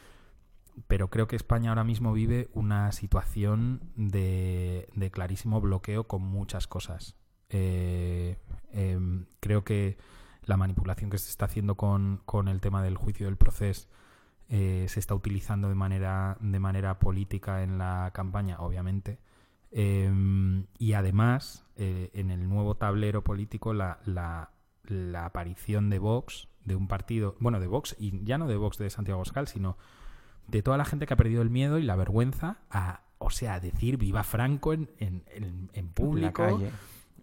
pero 0.88 1.10
creo 1.10 1.28
que 1.28 1.36
España 1.36 1.70
ahora 1.70 1.84
mismo 1.84 2.14
vive 2.14 2.50
una 2.54 2.92
situación 2.92 3.82
de, 3.96 4.90
de 4.96 5.12
clarísimo 5.12 5.62
bloqueo 5.62 6.06
con 6.06 6.22
muchas 6.22 6.68
cosas. 6.68 7.16
Eh, 7.50 8.38
em, 8.72 9.26
creo 9.40 9.64
que 9.64 9.98
la 10.46 10.58
manipulación 10.58 11.10
que 11.10 11.18
se 11.18 11.30
está 11.30 11.46
haciendo 11.46 11.76
con, 11.76 12.22
con 12.26 12.48
el 12.48 12.60
tema 12.62 12.82
del 12.84 12.98
juicio 12.98 13.26
del 13.28 13.38
proceso 13.38 13.88
eh, 14.50 14.86
se 14.90 15.00
está 15.00 15.16
utilizando 15.16 15.70
de 15.70 15.76
manera, 15.76 16.38
de 16.42 16.60
manera 16.60 17.00
política 17.00 17.64
en 17.64 17.78
la 17.78 18.12
campaña, 18.14 18.60
obviamente. 18.60 19.18
Em, 19.72 20.66
y 20.78 20.94
además, 20.94 21.66
eh, 21.78 22.12
en 22.14 22.30
el 22.30 22.48
nuevo 22.48 22.76
tablero 22.76 23.24
político, 23.24 23.74
la, 23.74 24.00
la, 24.06 24.52
la 24.84 25.26
aparición 25.26 25.90
de 25.90 25.98
Vox, 26.00 26.48
de 26.66 26.76
un 26.76 26.88
partido, 26.88 27.36
bueno, 27.40 27.60
de 27.60 27.68
Vox, 27.68 27.96
y 27.98 28.24
ya 28.24 28.38
no 28.38 28.48
de 28.48 28.56
Vox 28.56 28.78
de 28.78 28.90
Santiago 28.90 29.22
Oscal, 29.22 29.48
sino 29.48 29.78
de 30.48 30.62
toda 30.62 30.78
la 30.78 30.86
gente 30.86 31.08
que 31.08 31.14
ha 31.14 31.18
perdido 31.18 31.42
el 31.42 31.50
miedo 31.50 31.80
y 31.80 31.84
la 31.84 31.96
vergüenza 31.96 32.58
a, 32.70 33.02
o 33.18 33.30
sea, 33.32 33.56
a 33.56 33.60
decir 33.60 33.98
viva 33.98 34.24
Franco 34.24 34.74
en, 34.74 34.90
en, 35.00 35.24
en- 35.30 35.70
en 35.74 35.88
público 35.90 36.44
calle. 36.44 36.70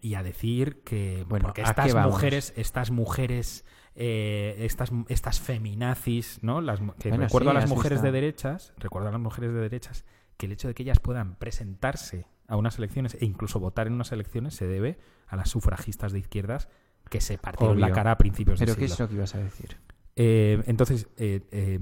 Y 0.01 0.15
a 0.15 0.23
decir 0.23 0.83
que 0.83 1.25
Bueno, 1.29 1.45
porque 1.45 1.63
¿a 1.63 1.75
qué 1.75 1.89
estas 1.89 2.07
mujeres, 2.07 2.53
estas 2.57 2.91
mujeres, 2.91 3.65
eh, 3.95 4.57
estas, 4.61 4.91
estas 5.09 5.41
feminazis, 5.41 6.39
¿no? 6.43 6.61
Las, 6.61 6.81
que 6.99 7.11
Bueno, 7.11 7.25
recuerdo 7.25 7.51
sí, 7.51 7.57
a 7.57 7.61
las 7.61 7.69
mujeres 7.69 7.97
está. 7.97 8.07
de 8.07 8.13
derechas, 8.13 8.73
recuerdo 8.79 9.09
a 9.09 9.13
las 9.13 9.21
mujeres 9.21 9.53
de 9.53 9.61
derechas 9.61 10.05
que 10.37 10.47
el 10.47 10.53
hecho 10.53 10.69
de 10.69 10.75
que 10.75 10.83
ellas 10.83 11.01
puedan 11.01 11.35
presentarse 11.37 12.27
a 12.49 12.57
unas 12.57 12.79
elecciones 12.79 13.17
e 13.21 13.27
incluso 13.27 13.61
votar 13.61 13.87
en 13.87 13.93
unas 13.93 14.11
elecciones 14.13 14.55
se 14.55 14.67
debe 14.67 14.99
a 15.29 15.37
las 15.37 15.51
sufragistas 15.51 16.13
de 16.13 16.19
izquierdas 16.19 16.69
que 17.09 17.21
se 17.21 17.39
partieron 17.39 17.81
la 17.81 17.93
cara 17.93 18.13
a 18.13 18.19
principios 18.19 18.59
¿Pero 18.59 18.75
de 18.75 18.79
qué 18.79 18.89
siglo. 18.89 18.95
es 18.95 19.01
lo 19.01 19.09
que 19.09 19.15
ibas 19.15 19.35
a 19.35 19.39
decir? 19.39 19.77
Eh, 20.17 20.63
entonces, 20.67 21.09
eh, 21.17 21.79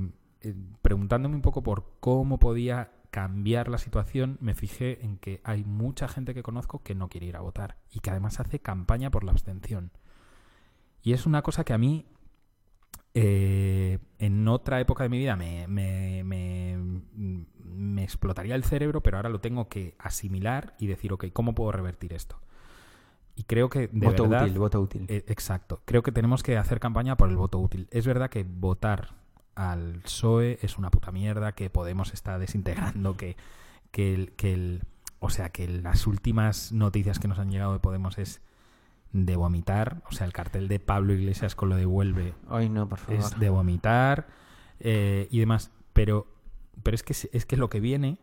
preguntándome 0.83 1.37
un 1.37 1.43
poco 1.43 1.63
por 1.63 1.97
cómo 2.01 2.39
podía 2.39 2.91
cambiar 3.11 3.69
la 3.69 3.79
situación, 3.79 4.37
me 4.41 4.55
fijé 4.55 5.05
en 5.05 5.19
que 5.19 5.41
hay 5.45 5.65
mucha 5.65 6.09
gente 6.09 6.35
que 6.35 6.43
conozco 6.43 6.83
que 6.83 6.95
no 6.95 7.09
quiere 7.09 7.27
ir 7.27 7.37
a 7.37 7.41
votar 7.41 7.77
y 7.91 8.01
que 8.01 8.11
además 8.11 8.41
hace 8.41 8.59
campaña 8.61 9.11
por 9.11 9.25
la 9.25 9.33
abstención. 9.33 9.91
Y 11.03 11.13
es 11.13 11.27
una 11.27 11.43
cosa 11.43 11.65
que 11.65 11.73
a 11.73 11.79
mí, 11.79 12.07
eh, 13.15 13.99
en 14.19 14.47
otra 14.49 14.81
época 14.81 15.05
de 15.05 15.09
mi 15.09 15.19
vida, 15.19 15.37
me, 15.37 15.67
me- 15.69 16.23
me- 16.25 16.79
me 17.65 18.03
explotaría 18.05 18.55
el 18.55 18.65
cerebro, 18.65 19.03
pero 19.03 19.17
ahora 19.17 19.29
lo 19.29 19.41
tengo 19.41 19.69
que 19.69 19.95
asimilar 19.99 20.75
y 20.79 20.87
decir, 20.87 21.13
ok, 21.13 21.27
¿cómo 21.33 21.55
puedo 21.55 21.73
revertir 21.73 22.13
esto? 22.13 22.41
Y 23.37 23.45
creo 23.45 23.69
que 23.69 23.87
de 23.89 24.07
voto 24.07 24.25
verdad, 24.25 24.45
útil, 24.45 24.59
voto 24.59 24.81
útil. 24.81 25.07
eh, 25.09 25.25
exacto. 25.29 25.81
Creo 25.85 26.03
que 26.03 26.11
tenemos 26.13 26.43
que 26.43 26.57
hacer 26.59 26.81
campaña 26.81 27.17
por 27.17 27.29
el 27.29 27.37
voto 27.37 27.59
útil. 27.59 27.87
Es 27.91 28.07
verdad 28.07 28.31
que 28.31 28.43
votar 28.45 29.15
al 29.59 30.01
PSOE 30.05 30.59
es 30.63 30.79
una 30.79 30.91
puta 30.91 31.11
mierda, 31.13 31.53
que 31.53 31.69
Podemos 31.71 32.15
está 32.15 32.39
desintegrando, 32.39 33.17
que, 33.17 33.37
que, 33.91 34.15
el, 34.15 34.33
que 34.33 34.53
el- 34.55 34.83
O 35.21 35.31
sea, 35.31 35.51
que 35.51 35.67
las 35.69 36.07
últimas 36.07 36.71
noticias 36.73 37.19
que 37.19 37.27
nos 37.29 37.39
han 37.41 37.51
llegado 37.51 37.73
de 37.73 37.81
Podemos 37.81 38.19
es 38.19 38.41
de 39.13 39.35
vomitar. 39.37 40.03
O 40.09 40.13
sea, 40.13 40.27
el 40.27 40.33
cartel 40.33 40.69
de 40.69 40.79
Pablo 40.79 41.13
Iglesias 41.13 41.55
con 41.57 41.71
lo 41.71 41.77
devuelve 41.77 42.35
Ay, 42.49 42.69
no, 42.69 42.89
por 42.89 42.99
favor. 42.99 43.19
es 43.25 43.39
de 43.41 43.51
vomitar 43.51 44.29
eh, 44.81 45.27
y 45.31 45.39
demás. 45.41 45.71
Pero, 45.93 46.27
pero 46.85 46.95
es, 46.95 47.03
que, 47.03 47.15
es 47.33 47.45
que 47.47 47.57
lo 47.57 47.69
que 47.69 47.81
viene, 47.81 48.19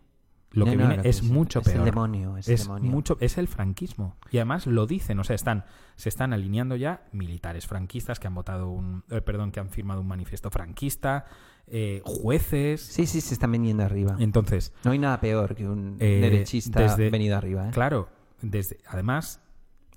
Lo 0.55 0.65
No, 0.65 0.71
que 0.71 0.77
no, 0.77 0.83
viene 0.83 0.97
lo 0.97 1.03
que 1.03 1.09
es 1.09 1.17
es- 1.17 1.23
mucho 1.23 1.59
es 1.59 1.67
el 1.67 1.73
peor. 1.73 1.85
demonio, 1.85 2.37
es 2.37 2.47
el 2.47 2.57
demonio. 2.57 2.89
mucho, 2.91 3.17
es 3.19 3.37
el 3.37 3.47
franquismo. 3.47 4.15
Y 4.31 4.37
además 4.37 4.65
lo 4.67 4.87
dicen, 4.87 5.19
o 5.19 5.23
sea, 5.23 5.35
están, 5.35 5.65
se 5.95 6.09
están 6.09 6.33
alineando 6.33 6.75
ya 6.75 7.03
militares 7.11 7.67
franquistas 7.67 8.19
que 8.19 8.27
han 8.27 8.35
votado 8.35 8.69
un, 8.69 9.03
eh, 9.09 9.21
perdón, 9.21 9.51
que 9.51 9.59
han 9.59 9.69
firmado 9.69 10.01
un 10.01 10.07
manifiesto 10.07 10.49
franquista, 10.49 11.25
eh, 11.67 12.01
jueces. 12.05 12.81
Sí, 12.81 13.05
sí, 13.05 13.21
se 13.21 13.33
están 13.33 13.51
viniendo 13.51 13.83
arriba. 13.83 14.15
Entonces, 14.19 14.73
No 14.83 14.91
hay 14.91 14.99
nada 14.99 15.19
peor 15.19 15.55
que 15.55 15.67
un 15.67 15.97
eh, 15.99 16.19
derechista 16.21 16.79
desde- 16.81 17.09
venido 17.09 17.35
arriba. 17.37 17.69
Claro, 17.71 18.07
desde, 18.41 18.79
además, 18.87 19.41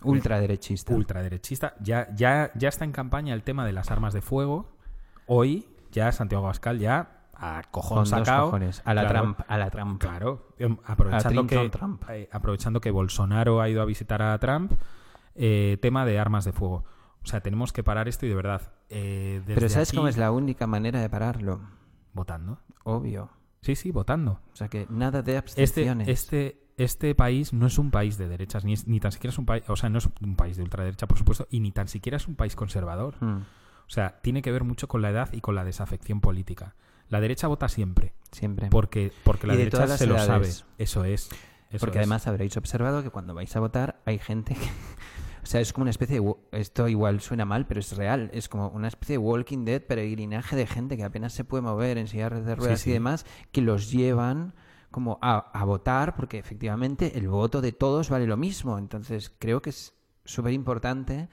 Ultraderechista. 0.03 0.95
ultraderechista, 0.95 1.75
ya, 1.81 2.09
ya, 2.15 2.51
ya 2.55 2.69
está 2.69 2.85
en 2.85 2.93
campaña 2.93 3.35
el 3.35 3.43
tema 3.43 3.67
de 3.67 3.73
las 3.73 3.91
armas 3.91 4.15
de 4.15 4.21
fuego. 4.23 4.77
Hoy, 5.27 5.67
ya 5.93 6.13
Santiago 6.13 6.45
Abascal 6.45 6.79
ya 6.79 7.18
a 7.39 7.63
cojón 7.71 7.99
Con 7.99 8.05
dos 8.05 8.11
sacado. 8.11 8.45
cojones. 8.47 8.83
A 8.85 8.95
la 8.95 9.03
Claro, 9.03 9.21
Trump, 9.23 9.41
a 9.47 9.59
la 9.59 9.71
Trump. 9.71 10.01
Claro, 10.01 10.49
em, 10.59 10.77
aprovechando 10.85 11.47
que, 11.47 11.69
Trump. 11.71 12.03
eh, 12.11 12.29
aprovechando 12.33 12.81
que 12.81 12.91
Bolsonaro 12.91 13.61
ha 13.61 13.69
ido 13.69 13.81
a 13.81 13.85
visitar 13.85 14.21
a 14.23 14.39
Trump, 14.39 14.73
eh, 15.35 15.79
tema 15.81 16.05
de 16.05 16.19
armas 16.19 16.45
de 16.45 16.53
fuego. 16.53 16.85
O 17.23 17.27
sea, 17.27 17.41
tenemos 17.41 17.73
que 17.73 17.83
parar 17.85 18.09
esto 18.09 18.27
y 18.27 18.29
de 18.29 18.35
verdad. 18.35 18.73
eh, 18.91 19.43
desde 19.47 19.55
Pero 19.55 19.69
¿sabes 19.69 19.91
aquí- 19.91 19.97
cómo 19.99 20.09
es 20.09 20.17
la 20.17 20.31
única 20.33 20.67
manera 20.67 21.01
de 21.01 21.11
pararlo? 21.11 21.61
Votando. 22.15 22.59
Obvio. 22.85 23.29
Sí, 23.61 23.77
sí, 23.77 23.91
votando. 23.91 24.41
O 24.53 24.57
sea 24.57 24.69
que 24.69 24.87
nada 24.89 25.21
de 25.23 25.37
Este, 25.37 25.39
abstenciones. 25.39 26.09
este, 26.09 26.63
este 26.79 27.15
país 27.15 27.53
no 27.53 27.67
es 27.67 27.77
un 27.77 27.91
país 27.91 28.17
de 28.19 28.29
derechas, 28.29 28.65
ni, 28.65 28.73
es- 28.73 28.87
ni 28.89 28.99
tan 29.01 29.13
siquiera 29.13 29.31
es 29.33 29.39
un 29.39 29.45
país, 29.47 29.63
o 29.69 29.77
sea, 29.77 29.91
no 29.91 29.99
es 29.99 30.09
un 30.23 30.37
país 30.37 30.57
de 30.57 30.63
ultraderecha, 30.63 31.07
por 31.07 31.19
supuesto, 31.19 31.47
y 31.51 31.61
ni 31.61 31.71
tan 31.73 31.89
siquiera 31.89 32.17
es 32.17 32.27
un 32.29 32.35
país 32.37 32.57
conservador. 32.57 33.15
Mm, 33.21 33.43
O 33.87 33.91
sea, 33.91 34.21
tiene 34.21 34.43
que 34.43 34.53
ver 34.53 34.65
mucho 34.65 34.87
con 34.87 35.01
la 35.03 35.09
edad 35.11 35.31
y 35.33 35.41
con 35.41 35.55
la 35.55 35.65
desafección 35.65 36.21
política. 36.21 36.75
La 37.09 37.21
derecha 37.21 37.47
vota 37.47 37.69
siempre, 37.69 38.13
siempre. 38.33 38.69
porque, 38.71 39.13
porque 39.25 39.47
la 39.47 39.55
de 39.55 39.59
derecha 39.61 39.87
se 39.97 40.07
lo 40.07 40.19
sabe. 40.19 40.49
Eso 40.79 41.05
es. 41.05 41.29
eso 41.71 41.79
Porque 41.79 41.99
es. 41.99 42.03
además 42.03 42.27
habréis 42.27 42.57
observado 42.57 43.03
que 43.03 43.11
cuando 43.11 43.35
vais 43.35 43.55
a 43.57 43.61
votar 43.61 44.01
hay 44.05 44.19
gente 44.19 44.55
que... 44.55 44.61
O 45.41 45.51
sea, 45.51 45.63
es 45.63 45.73
como 45.73 45.85
una 45.85 45.91
especie 45.93 46.21
de... 46.21 46.35
Esto 46.53 46.89
igual 46.89 47.23
suena 47.23 47.47
mal, 47.47 47.67
pero 47.67 47.81
es 47.81 47.97
real. 47.97 48.29
Es 48.35 48.51
como 48.51 48.69
una 48.69 48.89
especie 48.89 49.15
de 49.15 49.19
Walking 49.19 49.65
Dead, 49.65 49.81
peregrinaje 49.81 50.57
de 50.57 50.67
gente 50.67 50.99
que 50.99 51.05
apenas 51.05 51.33
se 51.33 51.43
puede 51.43 51.63
mover 51.63 51.97
en 51.97 52.07
sillas 52.07 52.45
de 52.45 52.55
ruedas 52.55 52.81
sí. 52.81 52.91
y 52.91 52.93
demás, 52.93 53.25
que 53.51 53.63
los 53.63 53.91
llevan 53.91 54.53
como 54.91 55.19
a, 55.23 55.39
a 55.39 55.65
votar 55.65 56.17
porque 56.17 56.39
efectivamente 56.39 57.17
el 57.17 57.29
voto 57.29 57.63
de 57.63 57.73
todos 57.73 58.11
vale 58.11 58.27
lo 58.27 58.37
mismo. 58.37 58.77
Entonces 58.77 59.35
creo 59.39 59.63
que 59.63 59.71
es 59.71 59.95
súper 60.27 60.53
importante 60.53 61.31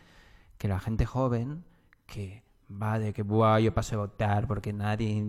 que 0.57 0.69
la 0.69 0.79
gente 0.79 1.05
joven 1.05 1.65
que 2.05 2.44
va 2.71 2.97
de 2.99 3.13
que 3.13 3.21
Buah, 3.23 3.59
yo 3.59 3.73
paso 3.73 3.95
a 3.95 3.99
votar 3.99 4.47
porque 4.47 4.73
nadie 4.73 5.23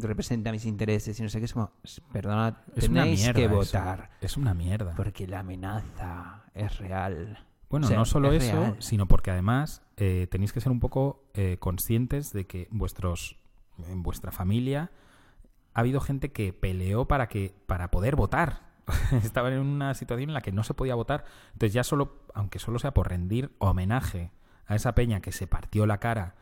representa 0.00 0.50
mis 0.52 0.64
intereses 0.66 1.18
y 1.18 1.22
no 1.22 1.28
sé 1.28 1.38
qué 1.38 1.44
es 1.44 1.52
como 1.52 1.70
perdona 2.12 2.62
Es 2.74 2.84
tenéis 2.86 3.20
mierda 3.22 3.38
que 3.38 3.44
eso. 3.46 3.54
votar 3.54 4.10
Es 4.20 4.36
una 4.36 4.54
mierda. 4.54 4.94
porque 4.96 5.26
la 5.26 5.40
amenaza 5.40 6.44
es 6.54 6.78
real. 6.78 7.46
Bueno, 7.70 7.86
O 7.86 7.88
sea, 7.88 7.98
no 7.98 8.04
solo 8.04 8.32
es 8.32 8.44
eso, 8.44 8.60
real. 8.60 8.76
sino 8.80 9.06
porque 9.06 9.30
además 9.30 9.82
eh, 9.96 10.26
tenéis 10.30 10.52
que 10.52 10.60
ser 10.60 10.70
un 10.72 10.80
poco 10.80 11.24
eh, 11.34 11.56
conscientes 11.58 12.32
de 12.32 12.46
que 12.46 12.68
vuestros, 12.70 13.36
en 13.88 14.02
vuestra 14.02 14.30
familia 14.32 14.90
ha 15.74 15.80
habido 15.80 16.00
gente 16.00 16.30
que 16.32 16.52
peleó 16.52 17.06
para 17.08 17.28
que 17.28 17.54
para 17.66 17.90
poder 17.90 18.14
votar. 18.16 18.74
Estaban 19.22 19.52
en 19.54 19.60
una 19.60 19.94
situación 19.94 20.30
en 20.30 20.34
la 20.34 20.40
que 20.42 20.52
no 20.52 20.62
se 20.62 20.74
podía 20.74 20.94
votar. 20.94 21.24
Entonces 21.54 21.72
ya 21.72 21.82
solo, 21.84 22.22
aunque 22.34 22.58
solo 22.58 22.78
sea 22.78 22.92
por 22.94 23.08
rendir 23.08 23.50
homenaje 23.58 24.30
a 24.66 24.74
esa 24.76 24.94
peña 24.94 25.20
que 25.20 25.32
se 25.32 25.46
partió 25.46 25.86
la 25.86 25.98
cara 25.98 26.34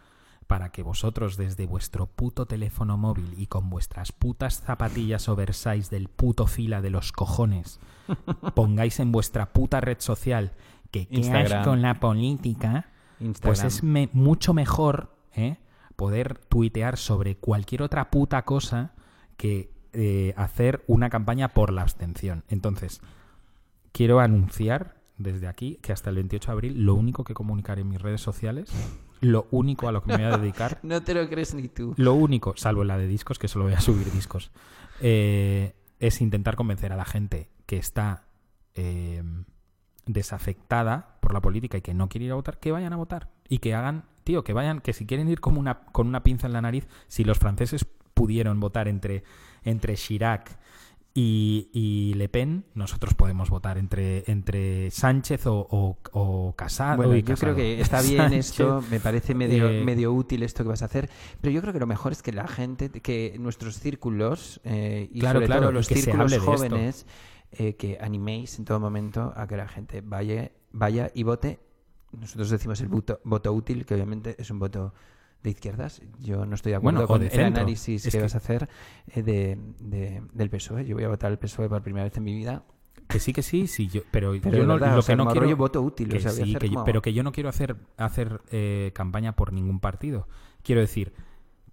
para 0.53 0.69
que 0.69 0.83
vosotros 0.83 1.39
desde 1.39 1.65
vuestro 1.65 2.05
puto 2.05 2.45
teléfono 2.45 2.99
móvil 2.99 3.33
y 3.39 3.47
con 3.47 3.71
vuestras 3.71 4.13
putas 4.13 4.61
zapatillas 4.61 5.27
oversize 5.31 5.89
del 5.89 6.09
puto 6.09 6.47
fila 6.47 6.83
de 6.83 6.91
los 6.91 7.11
cojones 7.11 7.81
pongáis 8.55 9.01
en 9.01 9.13
vuestra 9.13 9.55
puta 9.55 9.81
red 9.81 9.97
social 10.01 10.53
que 10.91 11.09
Instagram. 11.11 11.61
asco 11.61 11.75
la 11.77 11.95
política, 11.99 12.91
Instagram. 13.19 13.49
pues 13.51 13.65
es 13.65 13.83
me- 13.83 14.11
mucho 14.13 14.53
mejor 14.53 15.17
¿eh? 15.35 15.57
poder 15.97 16.37
tuitear 16.37 16.99
sobre 16.99 17.37
cualquier 17.39 17.81
otra 17.83 18.11
puta 18.11 18.43
cosa 18.45 18.93
que 19.39 19.71
eh, 19.95 20.35
hacer 20.37 20.85
una 20.87 21.09
campaña 21.09 21.49
por 21.49 21.73
la 21.73 21.81
abstención. 21.81 22.45
Entonces, 22.49 23.01
quiero 23.93 24.21
anunciar 24.21 24.97
desde 25.17 25.49
aquí 25.49 25.79
que 25.81 25.95
hasta 25.95 26.11
el 26.11 26.17
28 26.17 26.47
de 26.49 26.53
abril 26.53 26.85
lo 26.85 26.95
único 26.95 27.25
que 27.25 27.33
comunicaré 27.33 27.81
en 27.81 27.89
mis 27.89 28.03
redes 28.03 28.21
sociales, 28.21 28.71
lo 29.23 29.47
único 29.53 29.89
a 29.89 29.93
lo 29.93 30.03
que 30.03 30.09
me 30.09 30.25
voy 30.25 30.35
a 30.35 30.37
dedicar, 30.37 30.79
No 30.83 31.03
te 31.03 31.15
lo 31.15 31.27
crees 31.29 31.55
ni 31.55 31.69
tú. 31.69 31.95
lo 31.97 32.13
único, 32.13 32.55
salvo 32.57 32.85
la 32.85 32.99
de 32.99 33.07
discos, 33.07 33.39
que 33.39 33.49
solo 33.49 33.65
voy 33.65 33.75
a 33.75 33.81
subir 33.81 34.13
discos, 34.13 34.51
eh, 35.01 35.75
es 35.99 36.21
intentar 36.21 36.57
convencer 36.57 36.93
a 36.93 36.97
la 36.97 37.05
gente 37.07 37.49
que 37.65 37.77
está 37.79 38.25
eh, 38.75 39.23
desafectada 40.07 41.17
por 41.21 41.33
la 41.33 41.41
política 41.41 41.79
y 41.79 41.83
que 41.83 41.95
no 41.95 42.09
quiere 42.09 42.27
ir 42.27 42.33
a 42.33 42.35
votar, 42.35 42.59
que 42.59 42.73
vayan 42.73 42.93
a 42.93 42.97
votar. 42.97 43.31
Y 43.49 43.59
que 43.59 43.75
hagan, 43.75 44.05
tío, 44.25 44.45
que 44.45 44.53
vayan, 44.53 44.81
que 44.81 44.93
si 44.93 45.07
quieren 45.07 45.29
ir 45.29 45.41
como 45.41 45.61
una, 45.61 45.85
con 45.93 46.07
una 46.07 46.23
pinza 46.23 46.47
en 46.47 46.53
la 46.53 46.61
nariz, 46.61 46.89
si 47.07 47.25
los 47.25 47.39
franceses 47.39 47.87
pudieron 48.15 48.61
votar 48.61 48.89
entre, 48.89 49.25
entre 49.63 49.95
Chirac 49.95 50.59
y, 51.15 51.69
y 51.73 52.15
Le 52.15 52.29
Pen, 52.29 52.65
nosotros 52.75 53.15
podemos 53.15 53.51
votar 53.51 53.77
entre, 53.77 54.25
entre 54.31 54.91
Sánchez 54.91 55.47
o, 55.47 55.67
o, 55.71 55.99
o 56.13 56.55
Casado. 56.57 56.97
Bueno, 56.97 57.17
yo 57.17 57.35
creo 57.37 57.55
que 57.55 57.81
está 57.81 58.01
bien 58.01 58.17
Sánchez, 58.31 58.51
esto, 58.51 58.83
me 58.91 58.99
parece 58.99 59.35
medio, 59.35 59.69
eh, 59.69 59.85
medio 59.85 60.13
útil 60.13 60.43
esto 60.43 60.63
que 60.63 60.71
vas 60.71 60.83
a 60.83 60.87
hacer, 60.87 61.11
pero 61.41 61.53
yo 61.53 61.61
creo 61.61 61.73
que 61.73 61.81
lo 61.81 61.87
mejor 61.87 62.13
es 62.13 62.23
que 62.23 62.33
la 62.33 62.49
gente, 62.49 62.89
que 62.91 63.37
nuestros 63.39 63.79
círculos 63.79 64.61
eh, 64.65 65.09
y 65.13 65.21
Claro, 65.21 65.37
sobre 65.37 65.47
claro, 65.47 65.63
todo 65.63 65.73
los 65.73 65.89
que 65.89 65.97
círculos 65.97 66.39
jóvenes, 66.39 67.07
eh, 67.53 67.77
que 67.77 67.99
animéis 68.01 68.59
en 68.59 68.65
todo 68.65 68.81
momento 68.81 69.35
a 69.37 69.47
que 69.47 69.57
la 69.57 69.69
gente 69.69 70.01
vaya, 70.01 70.51
vaya 70.71 71.11
y 71.15 71.25
vote. 71.25 71.61
Nosotros 72.19 72.49
decimos 72.51 72.81
el 72.81 72.89
voto, 72.89 73.21
voto 73.25 73.53
útil, 73.53 73.85
que 73.85 73.95
obviamente 73.95 74.35
es 74.39 74.51
un 74.51 74.59
voto 74.59 74.95
de 75.43 75.51
izquierdas. 75.51 76.03
Yo 76.21 76.47
no 76.47 76.55
estoy 76.55 76.71
de 76.71 76.77
acuerdo 76.77 77.01
Bueno, 77.01 77.05
o 77.05 77.09
con 77.09 77.23
el 77.23 77.31
centro. 77.31 77.61
análisis 77.63 78.07
Es 78.07 78.13
que, 78.13 78.19
que- 78.19 78.23
vas 78.23 78.35
a 78.35 78.39
hacer 78.39 78.69
eh, 79.09 79.23
de, 79.23 79.59
de- 79.81 80.23
del 80.33 80.51
PSOE. 80.51 80.85
Yo 80.87 80.95
voy 80.97 81.05
a 81.05 81.09
votar 81.09 81.31
al 81.31 81.39
PSOE 81.39 81.69
por 81.69 81.83
primera 81.83 82.05
vez 82.05 82.17
en 82.17 82.25
mi 82.25 82.35
vida. 82.35 82.63
Que 83.09 83.19
sí, 83.19 83.33
que 83.33 83.43
sí, 83.43 83.67
sí, 83.67 83.89
yo, 83.89 84.03
pero, 84.11 84.33
Pero 84.43 84.57
yo 84.59 84.65
no, 84.67 84.75
verdad, 84.75 84.93
lo 84.95 84.99
o 85.01 85.03
sea, 85.03 85.15
que 85.15 85.17
no 85.25 85.27
quiero... 85.31 85.57
voto 85.57 85.83
útil, 85.83 86.09
o 86.09 86.13
que 86.13 86.21
sea, 86.21 86.31
voy 86.31 86.41
a 86.41 86.45
sí, 86.45 86.51
hacer 86.51 86.61
que 86.61 86.69
yo- 86.69 86.75
como- 86.75 86.85
pero 86.85 87.03
que 87.03 87.13
yo 87.13 87.23
no 87.23 87.33
quiero 87.33 87.49
hacer, 87.49 87.77
hacer 87.99 88.41
eh, 88.51 88.93
campaña 88.95 89.35
por 89.37 89.53
ningún 89.53 89.81
partido. 89.81 90.29
Quiero 90.63 90.81
decir, 90.81 91.13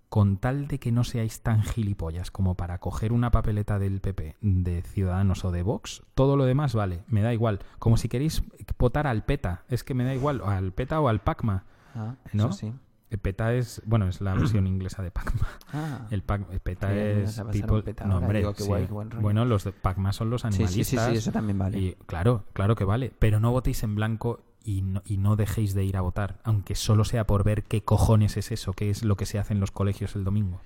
con 0.10 0.38
tal 0.38 0.68
de 0.68 0.80
que 0.80 0.92
no 0.92 1.04
seáis 1.04 1.42
tan 1.42 1.62
gilipollas 1.62 2.32
como 2.32 2.56
para 2.56 2.80
coger 2.80 3.14
una 3.14 3.30
papeleta 3.30 3.78
del 3.78 4.02
PP, 4.02 4.38
de 4.42 4.82
Ciudadanos 4.82 5.46
o 5.46 5.52
de 5.52 5.62
Vox, 5.62 6.02
todo 6.16 6.36
lo 6.36 6.46
demás 6.46 6.74
vale, 6.74 7.04
me 7.08 7.22
da 7.22 7.32
igual. 7.32 7.60
Como 7.78 7.96
si 7.96 8.10
queréis 8.10 8.42
votar 8.80 9.06
al 9.06 9.24
PETA, 9.24 9.64
es 9.70 9.84
que 9.84 9.94
me 9.94 10.04
da 10.04 10.16
igual, 10.16 10.42
o 10.42 10.48
al 10.48 10.74
PETA 10.74 11.00
o 11.00 11.08
al 11.10 11.22
PACMA. 11.22 11.64
Ah, 11.96 12.16
¿No? 12.34 12.52
sí. 12.52 12.74
PETA 13.18 13.54
es, 13.54 13.82
bueno, 13.86 14.08
es 14.08 14.22
la 14.22 14.34
versión 14.36 14.68
inglesa 14.68 15.02
de 15.02 15.10
PACMA. 15.12 15.48
Ah. 15.74 16.08
El, 16.12 16.24
Pac- 16.26 16.46
el 16.52 16.60
PETA 16.60 16.94
es 16.94 17.42
people... 17.52 17.82
PETA 17.82 18.06
no, 18.06 18.18
hombre, 18.18 18.40
digo, 18.40 18.54
qué 18.54 18.64
sí. 18.64 18.68
guay, 18.70 18.86
qué 18.86 18.94
buen 18.94 19.10
rollo. 19.10 19.22
Bueno, 19.22 19.46
los 19.46 19.64
de 19.64 19.72
PACMA 19.72 20.14
son 20.14 20.30
los 20.30 20.42
Sí, 20.42 20.48
sí, 20.52 20.58
sí, 20.58 20.64
animalistas. 20.64 21.10
sí, 21.12 21.18
eso 21.18 21.32
también 21.32 21.58
vale. 21.58 21.78
Y 21.80 21.96
claro, 22.06 22.46
claro 22.54 22.76
que 22.76 22.84
vale. 22.86 23.12
Pero 23.18 23.40
no 23.40 23.52
votéis 23.52 23.82
en 23.84 23.96
blanco 23.96 24.42
y 24.64 24.82
no, 24.84 25.02
y 25.06 25.18
no 25.18 25.36
dejéis 25.36 25.74
de 25.74 25.84
ir 25.86 25.98
a 25.98 26.02
votar, 26.02 26.40
aunque 26.44 26.76
solo 26.76 27.04
sea 27.06 27.26
por 27.26 27.44
ver 27.44 27.64
qué 27.64 27.82
cojones 27.84 28.38
es 28.38 28.52
eso, 28.52 28.74
qué 28.74 28.90
es 28.90 29.04
lo 29.04 29.16
que 29.18 29.26
se 29.26 29.40
hace 29.40 29.54
en 29.54 29.60
los 29.60 29.72
colegios 29.72 30.16
el 30.16 30.24
domingo. 30.24 30.62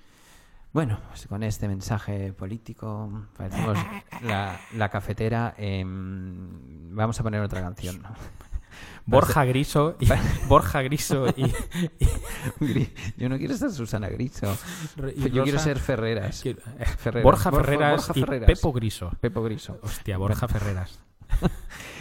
Bueno, 0.72 0.98
pues 1.08 1.28
con 1.28 1.44
este 1.44 1.68
mensaje 1.68 2.32
político, 2.32 3.08
parecemos 3.36 3.78
la, 4.24 4.58
la 4.76 4.88
cafetera. 4.88 5.54
em, 5.56 6.94
vamos 6.96 7.18
a 7.20 7.22
poner 7.22 7.40
otra 7.42 7.60
canción. 7.62 8.02
Borja 9.06 9.44
Griso 9.44 9.96
y 10.00 10.08
Borja 10.48 10.80
Griso 10.82 11.26
y, 11.36 11.52
Yo 13.18 13.28
no 13.28 13.36
quiero 13.38 13.54
ser 13.56 13.70
Susana 13.70 14.08
Griso. 14.08 14.56
y 15.16 15.30
Yo 15.30 15.42
quiero 15.44 15.58
ser 15.58 15.78
Ferreras. 15.78 16.42
Borja 17.22 17.50
Borja- 17.50 17.50
Ferreras 17.50 18.08
Borja 18.08 18.20
y. 18.20 18.46
Pepo 18.46 18.72
Griso. 18.72 19.10
Pepo 19.20 19.42
Griso. 19.42 19.78
Hostia, 19.82 20.16
Borja 20.16 20.48
Ferreras. 20.48 20.98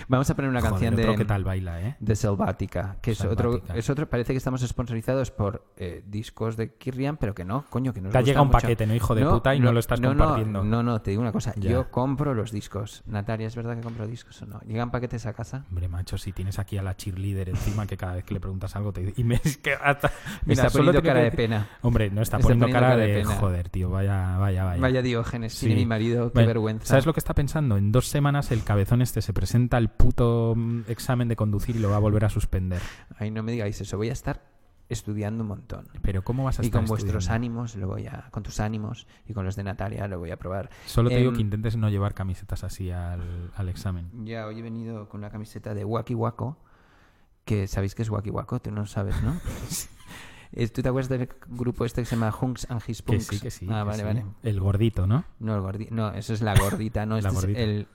Vamos 0.07 0.29
a 0.29 0.35
poner 0.35 0.49
una 0.49 0.59
Joder, 0.59 0.71
canción 0.71 0.95
de, 0.95 1.15
que 1.15 1.25
tal 1.25 1.43
baila, 1.43 1.81
¿eh? 1.81 1.95
de 1.99 2.15
Selvática, 2.15 2.97
que 3.01 3.11
es 3.11 3.21
otro, 3.23 3.61
es 3.73 3.89
otro. 3.89 4.09
Parece 4.09 4.33
que 4.33 4.37
estamos 4.37 4.61
sponsorizados 4.61 5.31
por 5.31 5.65
eh, 5.77 6.03
discos 6.05 6.57
de 6.57 6.73
Kirrian, 6.75 7.17
pero 7.17 7.33
que 7.33 7.45
no, 7.45 7.65
coño, 7.69 7.93
que 7.93 8.01
nos 8.01 8.11
Te 8.11 8.17
gusta 8.19 8.25
llegado 8.27 8.43
un 8.43 8.47
mucho. 8.49 8.61
paquete, 8.61 8.85
¿no, 8.87 8.95
hijo 8.95 9.15
de 9.15 9.25
puta? 9.25 9.55
Y 9.55 9.59
no 9.59 9.71
lo 9.71 9.79
estás 9.79 9.99
no, 10.01 10.09
compartiendo. 10.09 10.63
No, 10.63 10.83
no, 10.83 11.01
te 11.01 11.11
digo 11.11 11.21
una 11.21 11.31
cosa. 11.31 11.53
Ya. 11.57 11.71
Yo 11.71 11.91
compro 11.91 12.33
los 12.33 12.51
discos. 12.51 13.03
Natalia, 13.05 13.47
¿es 13.47 13.55
verdad 13.55 13.75
que 13.75 13.81
compro 13.81 14.07
discos 14.07 14.41
o 14.41 14.45
no? 14.45 14.59
¿Llegan 14.61 14.91
paquetes 14.91 15.25
a 15.25 15.33
casa? 15.33 15.65
Hombre, 15.69 15.87
macho, 15.87 16.17
si 16.17 16.31
tienes 16.31 16.59
aquí 16.59 16.77
a 16.77 16.83
la 16.83 16.95
cheerleader 16.95 17.49
encima 17.49 17.85
que 17.87 17.97
cada 17.97 18.15
vez 18.15 18.23
que 18.23 18.33
le 18.33 18.39
preguntas 18.39 18.75
algo 18.75 18.91
te 18.91 19.01
dice... 19.01 19.13
Y 19.21 19.23
me, 19.23 19.35
es 19.43 19.57
que 19.57 19.73
hasta, 19.73 20.11
Me 20.45 20.53
está 20.53 20.69
solo 20.69 20.85
poniendo 20.85 21.07
cara 21.07 21.21
de 21.21 21.31
pena. 21.31 21.67
Hombre, 21.81 22.09
no 22.09 22.21
está, 22.21 22.37
está 22.37 22.47
poniendo, 22.47 22.65
poniendo 22.65 22.79
cara, 22.79 22.95
cara 22.95 23.07
de 23.07 23.21
pena. 23.21 23.35
joder, 23.35 23.69
tío, 23.69 23.89
vaya, 23.89 24.37
vaya, 24.37 24.63
vaya. 24.63 24.81
Vaya 24.81 25.01
Diógenes, 25.01 25.57
tiene 25.59 25.75
Sí. 25.75 25.79
mi 25.81 25.85
marido, 25.85 26.31
qué 26.31 26.45
vergüenza. 26.45 26.85
¿Sabes 26.87 27.05
lo 27.05 27.13
que 27.13 27.19
está 27.19 27.33
pensando? 27.33 27.77
En 27.77 27.91
dos 27.91 28.07
semanas 28.07 28.51
el 28.51 28.63
cabezón 28.63 29.01
este 29.01 29.21
se 29.21 29.33
presenta 29.33 29.77
al 29.77 29.92
puto 29.97 30.53
mm, 30.55 30.81
examen 30.87 31.27
de 31.27 31.35
conducir 31.35 31.75
y 31.75 31.79
lo 31.79 31.89
va 31.89 31.95
a 31.97 31.99
volver 31.99 32.25
a 32.25 32.29
suspender. 32.29 32.81
Ay, 33.17 33.31
no 33.31 33.43
me 33.43 33.51
digáis 33.51 33.79
eso. 33.81 33.97
Voy 33.97 34.09
a 34.09 34.13
estar 34.13 34.43
estudiando 34.89 35.43
un 35.43 35.47
montón. 35.47 35.87
Pero 36.01 36.23
¿cómo 36.23 36.43
vas 36.43 36.59
a 36.59 36.63
Y 36.63 36.65
estar 36.67 36.81
con 36.81 36.87
vuestros 36.87 37.29
ánimos 37.29 37.75
lo 37.75 37.87
voy 37.87 38.05
a, 38.05 38.27
con 38.31 38.43
tus 38.43 38.59
ánimos 38.59 39.07
y 39.25 39.33
con 39.33 39.45
los 39.45 39.55
de 39.55 39.63
Natalia 39.63 40.07
lo 40.07 40.19
voy 40.19 40.31
a 40.31 40.37
probar. 40.37 40.69
Solo 40.85 41.09
te 41.09 41.17
digo 41.17 41.29
Em, 41.29 41.35
que 41.37 41.41
intentes 41.41 41.77
no 41.77 41.89
llevar 41.89 42.13
camisetas 42.13 42.63
así 42.63 42.91
al, 42.91 43.51
al 43.55 43.69
examen. 43.69 44.09
Ya, 44.25 44.45
hoy 44.45 44.59
he 44.59 44.61
venido 44.61 45.07
con 45.09 45.21
una 45.21 45.29
camiseta 45.31 45.73
de 45.73 45.85
Waki 45.85 46.13
Wako, 46.13 46.57
que 47.45 47.67
sabéis 47.67 47.95
que 47.95 48.01
es 48.03 48.09
Waki 48.09 48.29
Wako, 48.29 48.59
tú 48.61 48.71
no 48.71 48.85
sabes, 48.85 49.15
¿no? 49.23 49.39
¿Tú 50.73 50.81
te 50.83 50.87
acuerdas 50.87 51.09
del 51.09 51.29
grupo 51.47 51.83
este 51.85 52.01
que 52.01 52.05
se 52.05 52.15
llama 52.15 52.31
Hunks 52.39 52.67
and 52.69 52.81
His 52.85 53.01
Que 53.01 53.13
Punks? 53.13 53.25
sí, 53.25 53.39
que 53.39 53.49
sí. 53.49 53.65
Ah, 53.71 53.79
que 53.79 53.83
vale, 53.85 53.97
sí. 53.99 54.03
vale. 54.03 54.25
El 54.43 54.59
gordito, 54.59 55.07
¿no? 55.07 55.25
No, 55.39 55.55
el 55.55 55.61
gordi- 55.61 55.89
no, 55.89 56.11
eso 56.11 56.31
es 56.33 56.41
la 56.43 56.53
gordita, 56.55 57.05
no, 57.07 57.15
La 57.21 57.29
este 57.29 57.51
es 57.53 57.57
el 57.57 57.87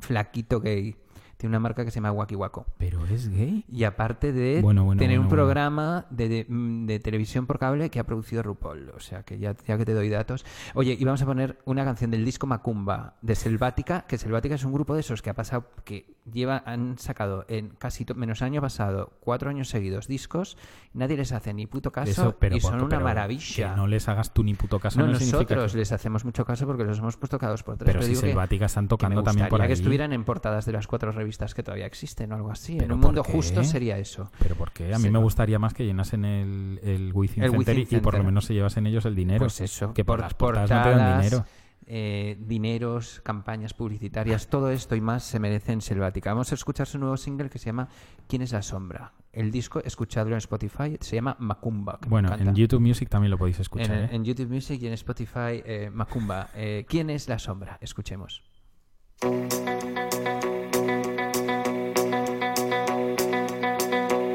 flaquito 0.00 0.60
gay. 0.60 0.96
Tiene 1.38 1.52
una 1.52 1.60
marca 1.60 1.84
que 1.84 1.90
se 1.90 1.94
llama 1.96 2.12
Waki 2.12 2.34
Wako. 2.34 2.66
Pero 2.78 3.06
es 3.06 3.28
gay. 3.30 3.64
Y 3.70 3.84
aparte 3.84 4.32
de 4.32 4.60
Bueno, 4.60 4.84
bueno, 4.84 4.98
tener 4.98 5.18
un 5.18 5.26
bueno, 5.28 5.36
programa 5.36 6.06
de, 6.10 6.28
de- 6.28 6.46
mm, 6.48 6.86
de 6.86 6.98
televisión 6.98 7.46
por 7.46 7.58
cable 7.58 7.90
que 7.90 8.00
ha 8.00 8.04
producido 8.04 8.42
RuPaul. 8.42 8.90
O 8.90 9.00
sea, 9.00 9.22
que 9.22 9.38
ya, 9.38 9.54
ya 9.66 9.78
que 9.78 9.84
te 9.84 9.94
doy 9.94 10.08
datos. 10.08 10.44
Oye, 10.74 10.96
y 10.98 11.04
vamos 11.04 11.22
a 11.22 11.26
poner 11.26 11.58
una 11.64 11.84
canción 11.84 12.10
del 12.10 12.24
disco 12.24 12.46
Macumba 12.46 13.14
de 13.22 13.34
Selvática, 13.36 14.04
que 14.08 14.18
Selvática 14.18 14.56
es 14.56 14.64
un 14.64 14.72
grupo 14.72 14.94
de 14.94 15.00
esos 15.00 15.22
que 15.22 15.30
ha 15.30 15.34
pasado, 15.34 15.64
que 15.84 16.16
lleva, 16.32 16.62
han 16.66 16.98
sacado 16.98 17.44
en 17.48 17.70
casi 17.78 18.04
menos 18.14 18.42
año 18.42 18.60
pasado, 18.60 19.12
cuatro 19.20 19.50
años 19.50 19.68
seguidos 19.68 20.06
discos, 20.08 20.56
nadie 20.94 21.16
les 21.16 21.32
hace 21.32 21.52
ni 21.54 21.66
puto 21.66 21.92
caso 21.92 22.10
Eso, 22.10 22.36
pero 22.38 22.56
y 22.56 22.60
son 22.60 22.72
por- 22.72 22.80
una 22.82 22.88
pero 22.96 23.04
maravilla. 23.04 23.70
Que 23.70 23.76
no 23.76 23.86
les 23.86 24.08
hagas 24.08 24.32
tú 24.32 24.42
ni 24.44 24.54
puto 24.54 24.78
caso. 24.78 24.98
No, 24.98 25.06
No, 25.06 25.12
nosotros 25.12 25.72
que- 25.72 25.78
les 25.78 25.92
hacemos 25.92 26.24
mucho 26.24 26.44
caso 26.44 26.66
porque 26.66 26.84
los 26.84 26.98
hemos 26.98 27.16
puesto 27.16 27.38
cada 27.38 27.52
dos 27.52 27.62
por 27.62 27.76
tres. 27.76 27.86
Pero 27.92 28.02
si 28.02 28.14
Selvática 28.16 28.66
están 28.66 28.88
tocando 28.88 29.22
también 29.22 29.48
por 29.48 29.58
gustaría 29.58 29.66
que 29.68 29.72
ahí. 29.74 29.78
estuvieran 29.80 30.12
en 30.12 30.24
portadas 30.24 30.64
de 30.66 30.72
las 30.72 30.86
cuatro 30.86 31.12
revistas 31.12 31.54
que 31.54 31.62
todavía 31.62 31.86
existen 31.86 32.32
o 32.32 32.36
algo 32.36 32.50
así. 32.50 32.72
En 32.74 32.78
¿Pero 32.78 32.94
un 32.94 33.00
mundo 33.00 33.22
qué? 33.22 33.32
justo 33.32 33.64
sería 33.64 33.98
eso. 33.98 34.30
Pero 34.38 34.54
¿por 34.54 34.72
qué? 34.72 34.94
A 34.94 34.98
mí 34.98 35.04
Sí, 35.04 35.10
me 35.10 35.18
gustaría 35.18 35.58
más 35.58 35.74
que 35.74 35.84
llenasen 35.84 36.24
el, 36.24 36.80
el 36.82 37.10
Within 37.14 37.42
El 37.44 37.50
Center 37.52 37.76
y- 37.76 37.80
Within 37.80 37.98
y 37.98 38.00
por 38.00 38.12
lo 38.14 38.18
Center. 38.18 38.26
menos 38.26 38.44
se 38.44 38.54
llevasen 38.54 38.86
ellos 38.86 39.04
el 39.04 39.14
dinero. 39.14 39.38
Pues 39.40 39.60
eso, 39.60 39.92
Que 39.94 40.04
por 40.04 40.16
por- 40.16 40.20
las 40.24 40.34
portadas 40.34 40.70
no 40.70 40.82
te 40.82 40.88
dan 40.90 40.98
portadas, 40.98 41.24
dinero. 41.24 41.44
Eh, 41.90 42.36
dineros, 42.38 43.20
campañas 43.24 43.72
publicitarias, 43.72 44.48
todo 44.48 44.70
esto 44.70 44.94
y 44.94 45.00
más 45.00 45.24
se 45.24 45.40
merece 45.40 45.72
en 45.72 45.80
Selvática. 45.80 46.30
Vamos 46.30 46.52
a 46.52 46.54
escuchar 46.54 46.86
su 46.86 46.98
nuevo 46.98 47.16
single 47.16 47.48
que 47.48 47.58
se 47.58 47.66
llama 47.66 47.88
¿Quién 48.26 48.42
es 48.42 48.52
la 48.52 48.62
sombra? 48.62 49.14
El 49.32 49.50
disco, 49.50 49.80
escuchadlo 49.82 50.34
en 50.34 50.38
Spotify, 50.38 50.98
se 51.00 51.16
llama 51.16 51.36
Macumba. 51.38 51.98
Bueno, 52.06 52.34
en 52.34 52.54
YouTube 52.54 52.80
Music 52.80 53.08
también 53.08 53.30
lo 53.30 53.38
podéis 53.38 53.60
escuchar. 53.60 53.96
En, 53.96 54.04
¿eh? 54.04 54.08
en 54.12 54.24
YouTube 54.24 54.48
Music 54.48 54.80
y 54.82 54.86
en 54.86 54.92
Spotify, 54.92 55.62
eh, 55.64 55.90
Macumba. 55.92 56.50
Eh, 56.54 56.84
¿Quién 56.88 57.08
es 57.08 57.28
la 57.28 57.38
sombra? 57.38 57.78
Escuchemos. 57.80 58.42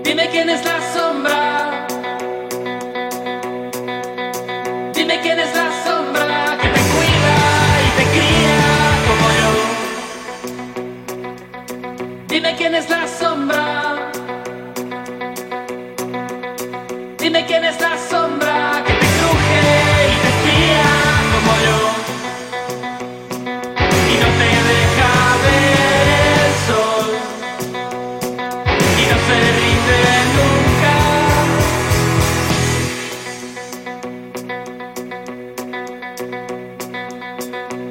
Dime 0.03 0.29
quién 0.31 0.49
es 0.49 0.65
la 0.65 0.81
sombra. 0.93 1.52
Quién 12.73 12.83
es 12.85 12.89
la 12.89 13.07
sombra. 13.07 14.11
Dime 17.19 17.45
quién 17.45 17.63
es 17.65 17.79
la 17.79 17.95
sombra 18.09 18.83
que 18.87 18.93
te 18.93 19.05
cruje 19.15 19.61
y 20.11 20.15
te 20.23 20.29
espía 20.33 20.91
como 21.33 21.53
yo. 21.65 21.79
Y 24.11 24.15
no 24.21 24.29
te 24.39 24.49
deja 24.71 25.11
ver 25.45 26.07
el 26.47 26.53
sol 26.67 27.09
y 29.01 29.03
no 29.11 29.17
se 29.27 29.37
rinde 29.59 30.01
nunca. 30.37 30.95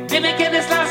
Dime 0.08 0.30
quién 0.36 0.52
es 0.56 0.66
la 0.70 0.81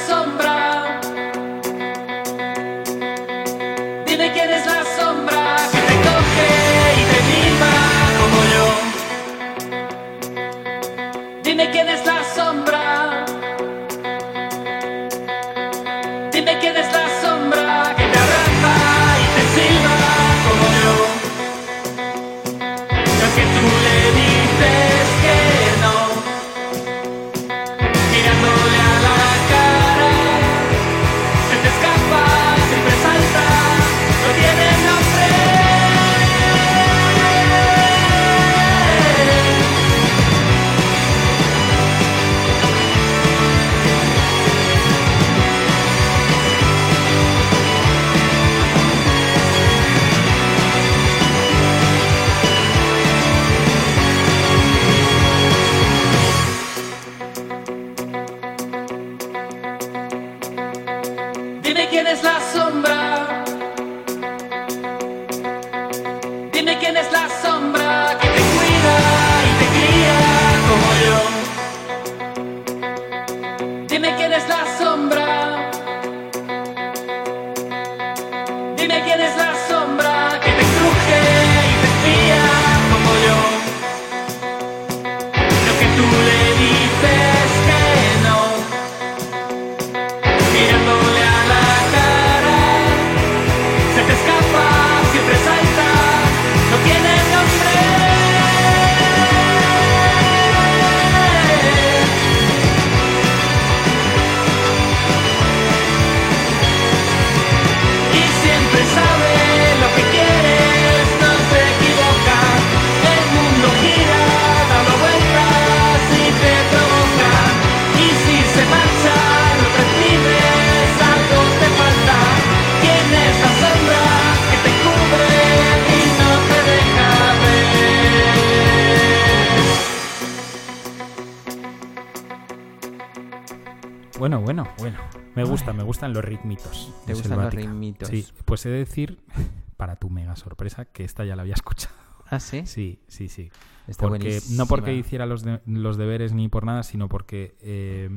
Bueno, 134.19 134.41
bueno, 134.41 134.67
bueno. 134.77 134.99
Me 135.35 135.43
gusta, 135.43 135.73
me 135.73 135.83
gustan 135.83 136.13
los 136.13 136.23
ritmitos. 136.23 136.93
¿Te 137.05 137.13
gustan 137.13 137.37
los 137.45 137.53
ritmitos? 137.53 138.09
Sí, 138.09 138.27
pues 138.45 138.65
he 138.65 138.69
de 138.69 138.77
decir, 138.79 139.19
para 139.77 139.95
tu 139.95 140.09
mega 140.09 140.35
sorpresa, 140.35 140.85
que 140.85 141.03
esta 141.03 141.23
ya 141.25 141.35
la 141.35 141.41
había 141.43 141.53
escuchado. 141.55 141.95
¿Ah, 142.29 142.39
sí? 142.39 142.63
Sí, 142.65 142.99
sí, 143.07 143.27
sí. 143.29 143.49
Está 143.87 144.07
porque, 144.07 144.39
no 144.51 144.67
porque 144.67 144.93
hiciera 144.93 145.25
los, 145.25 145.43
de- 145.43 145.59
los 145.65 145.97
deberes 145.97 146.33
ni 146.33 146.47
por 146.49 146.65
nada, 146.65 146.83
sino 146.83 147.09
porque 147.09 147.55
eh, 147.61 148.09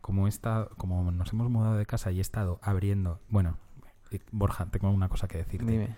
como, 0.00 0.26
he 0.26 0.28
estado- 0.28 0.70
como 0.76 1.10
nos 1.12 1.32
hemos 1.32 1.50
mudado 1.50 1.76
de 1.76 1.86
casa 1.86 2.10
y 2.12 2.18
he 2.18 2.20
estado 2.20 2.58
abriendo... 2.62 3.20
Bueno, 3.28 3.56
Borja, 4.32 4.66
tengo 4.66 4.90
una 4.90 5.08
cosa 5.08 5.28
que 5.28 5.38
decirte. 5.38 5.70
Dime. 5.70 5.96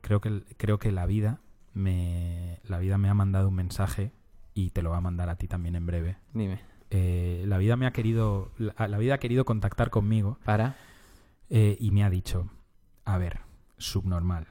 Creo 0.00 0.20
que, 0.20 0.42
creo 0.56 0.78
que 0.78 0.92
la 0.92 1.06
vida 1.06 1.40
me 1.74 2.60
la 2.64 2.78
vida 2.78 2.98
me 2.98 3.08
ha 3.08 3.14
mandado 3.14 3.48
un 3.48 3.54
mensaje 3.54 4.12
y 4.54 4.70
te 4.70 4.82
lo 4.82 4.90
va 4.90 4.96
a 4.98 5.00
mandar 5.00 5.28
a 5.28 5.36
ti 5.36 5.46
también 5.48 5.76
en 5.76 5.86
breve. 5.86 6.16
Dime. 6.34 6.60
Eh, 6.90 7.44
la 7.46 7.58
vida 7.58 7.76
me 7.76 7.86
ha 7.86 7.92
querido 7.92 8.50
la, 8.58 8.88
la 8.88 8.98
vida 8.98 9.14
ha 9.14 9.18
querido 9.18 9.44
contactar 9.44 9.90
conmigo 9.90 10.38
¿Para? 10.44 10.76
eh, 11.50 11.76
y 11.78 11.90
me 11.90 12.02
ha 12.02 12.08
dicho 12.10 12.50
a 13.04 13.18
ver 13.18 13.40
subnormal 13.76 14.46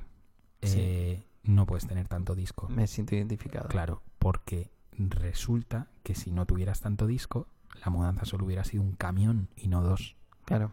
Sí. 0.62 0.78
eh, 0.80 1.24
no 1.44 1.66
puedes 1.66 1.88
tener 1.88 2.08
tanto 2.08 2.36
disco. 2.36 2.68
Me 2.70 2.88
siento 2.88 3.16
identificado. 3.16 3.68
Claro, 3.70 4.02
porque 4.20 4.70
resulta 4.98 5.88
que 6.04 6.14
si 6.16 6.32
no 6.32 6.46
tuvieras 6.46 6.82
tanto 6.82 7.08
disco, 7.08 7.48
la 7.84 7.92
mudanza 7.92 8.26
solo 8.26 8.46
hubiera 8.46 8.64
sido 8.64 8.84
un 8.84 8.94
camión 8.94 9.50
y 9.56 9.68
no 9.68 9.82
dos. 9.82 10.16
Claro. 10.46 10.72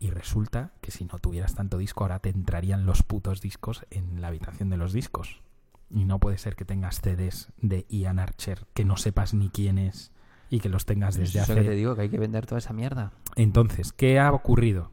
Y 0.00 0.10
resulta 0.10 0.72
que 0.80 0.90
si 0.90 1.04
no 1.04 1.18
tuvieras 1.18 1.54
tanto 1.54 1.78
disco, 1.78 2.04
ahora 2.04 2.20
te 2.20 2.30
entrarían 2.30 2.86
los 2.86 3.02
putos 3.02 3.40
discos 3.40 3.84
en 3.90 4.20
la 4.20 4.28
habitación 4.28 4.70
de 4.70 4.76
los 4.76 4.92
discos. 4.92 5.42
Y 5.90 6.04
no 6.04 6.18
puede 6.20 6.38
ser 6.38 6.54
que 6.54 6.64
tengas 6.64 7.00
CDs 7.00 7.52
de 7.60 7.86
Ian 7.88 8.18
Archer 8.18 8.66
que 8.74 8.84
no 8.84 8.96
sepas 8.96 9.34
ni 9.34 9.48
quién 9.48 9.78
es 9.78 10.12
y 10.50 10.60
que 10.60 10.68
los 10.68 10.86
tengas 10.86 11.16
desde 11.16 11.40
Eso 11.40 11.52
hace... 11.52 11.62
que 11.62 11.68
te 11.68 11.74
digo, 11.74 11.94
que 11.94 12.02
hay 12.02 12.08
que 12.08 12.18
vender 12.18 12.46
toda 12.46 12.58
esa 12.58 12.72
mierda. 12.72 13.12
Entonces, 13.36 13.92
¿qué 13.92 14.18
ha 14.18 14.32
ocurrido? 14.32 14.92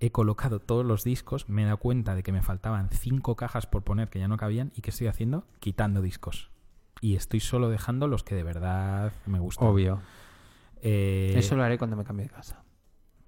He 0.00 0.10
colocado 0.10 0.58
todos 0.58 0.84
los 0.84 1.04
discos, 1.04 1.48
me 1.48 1.62
he 1.62 1.64
dado 1.64 1.76
cuenta 1.76 2.14
de 2.14 2.22
que 2.22 2.32
me 2.32 2.42
faltaban 2.42 2.88
cinco 2.90 3.36
cajas 3.36 3.66
por 3.66 3.82
poner 3.82 4.10
que 4.10 4.18
ya 4.18 4.28
no 4.28 4.36
cabían 4.36 4.72
y 4.74 4.80
¿qué 4.80 4.90
estoy 4.90 5.06
haciendo? 5.06 5.46
Quitando 5.60 6.02
discos. 6.02 6.51
Y 7.02 7.16
estoy 7.16 7.40
solo 7.40 7.68
dejando 7.68 8.06
los 8.06 8.22
que 8.22 8.36
de 8.36 8.44
verdad 8.44 9.12
me 9.26 9.40
gustan. 9.40 9.66
Obvio. 9.68 10.00
Eh, 10.82 11.34
Eso 11.36 11.56
lo 11.56 11.64
haré 11.64 11.76
cuando 11.76 11.96
me 11.96 12.04
cambie 12.04 12.26
de 12.26 12.30
casa. 12.32 12.62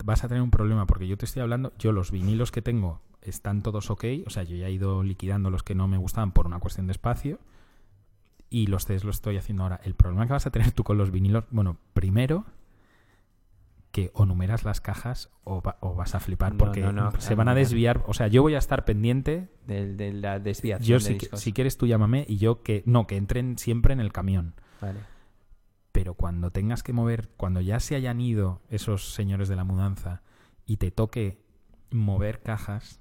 vas 0.05 0.23
a 0.23 0.29
tener 0.29 0.43
un 0.43 0.51
problema 0.53 0.87
porque 0.87 1.09
yo 1.09 1.19
te 1.19 1.25
estoy 1.25 1.43
hablando, 1.43 1.73
yo 1.79 1.91
los 1.93 2.11
vinilos 2.13 2.53
que 2.53 2.63
tengo 2.63 3.01
están 3.21 3.63
todos 3.63 3.91
ok, 3.91 4.05
o 4.27 4.31
sea, 4.31 4.45
yo 4.45 4.55
ya 4.57 4.69
he 4.69 4.73
ido 4.73 5.03
liquidando 5.03 5.51
los 5.51 5.63
que 5.65 5.75
no 5.75 5.89
me 5.89 5.97
gustaban 5.99 6.31
por 6.33 6.47
una 6.47 6.61
cuestión 6.61 6.87
de 6.87 6.93
espacio 6.93 7.41
y 8.49 8.69
los 8.69 8.85
CDs 8.85 9.03
los 9.03 9.17
estoy 9.17 9.39
haciendo 9.39 9.65
ahora. 9.65 9.81
El 9.83 9.95
problema 9.95 10.27
que 10.27 10.35
vas 10.35 10.47
a 10.47 10.51
tener 10.51 10.71
tú 10.71 10.85
con 10.85 10.97
los 10.97 11.11
vinilos, 11.11 11.45
bueno, 11.51 11.77
primero 11.95 12.45
que 13.95 14.11
o 14.13 14.27
numeras 14.27 14.65
las 14.65 14.81
cajas 14.81 15.31
o, 15.45 15.63
va- 15.63 15.79
o 15.81 15.95
vas 15.95 16.17
a 16.17 16.21
flipar 16.21 16.53
No, 16.53 16.59
porque 16.59 16.81
no, 16.81 16.91
no, 16.93 17.13
se 17.21 17.37
van 17.37 17.47
a 17.47 17.55
desviar, 17.55 18.03
o 18.09 18.13
sea, 18.13 18.27
yo 18.27 18.43
voy 18.43 18.57
a 18.57 18.59
estar 18.59 18.85
pendiente, 18.85 19.49
De, 19.69 19.95
de 19.95 20.13
la 20.13 20.41
desviación 20.41 20.85
yo 20.89 20.95
de 20.97 21.01
si, 21.01 21.15
discos. 21.15 21.39
si 21.41 21.53
quieres 21.53 21.77
tú 21.77 21.87
llámame 21.87 22.27
y 22.29 22.39
yo 22.39 22.65
que 22.65 22.83
no, 22.87 23.07
que 23.07 23.17
entren 23.17 23.57
siempre 23.57 23.93
en 23.93 24.01
el 24.01 24.11
camión. 24.11 24.55
Vale. 24.81 24.99
pero 25.93 26.15
cuando 26.15 26.51
tengas 26.51 26.83
que 26.83 26.93
mover, 26.93 27.29
cuando 27.37 27.61
ya 27.61 27.79
se 27.79 27.95
hayan 27.95 28.21
ido 28.21 28.61
esos 28.69 29.15
señores 29.15 29.49
de 29.49 29.55
la 29.55 29.63
mudanza 29.63 30.23
y 30.67 30.79
te 30.79 30.91
toque 30.91 31.39
mover 31.93 32.43
cajas, 32.43 33.01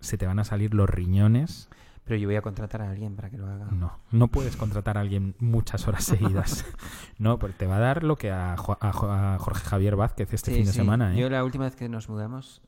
se 0.00 0.18
te 0.18 0.26
van 0.26 0.38
a 0.38 0.44
salir 0.44 0.74
los 0.74 0.90
riñones. 0.90 1.70
Pero 2.04 2.16
yo 2.20 2.28
voy 2.28 2.36
a 2.36 2.42
contratar 2.42 2.82
a 2.82 2.90
alguien 2.90 3.16
para 3.16 3.30
que 3.30 3.38
lo 3.38 3.46
haga. 3.46 3.64
No, 3.70 3.98
no 4.10 4.28
puedes 4.28 4.56
contratar 4.56 4.98
a 4.98 5.00
alguien 5.00 5.34
muchas 5.38 5.88
horas 5.88 6.04
seguidas. 6.04 6.64
No, 7.18 7.38
porque 7.38 7.56
te 7.56 7.66
va 7.66 7.76
a 7.76 7.80
dar 7.80 8.02
lo 8.04 8.16
que 8.16 8.30
a, 8.32 8.56
Jo- 8.56 8.76
a 8.80 8.92
Jo- 8.92 9.10
a 9.10 9.38
Jorge 9.38 9.64
Javier 9.64 9.96
Vázquez 9.96 10.32
este 10.34 10.50
Sí, 10.50 10.56
fin 10.58 10.66
de 10.66 10.72
sí. 10.72 10.78
semana. 10.78 11.14
¿eh? 11.14 11.18
Yo 11.20 11.30
la 11.30 11.44
última 11.44 11.64
vez 11.64 11.76
que 11.76 11.88
nos 11.88 12.08
mudamos, 12.08 12.60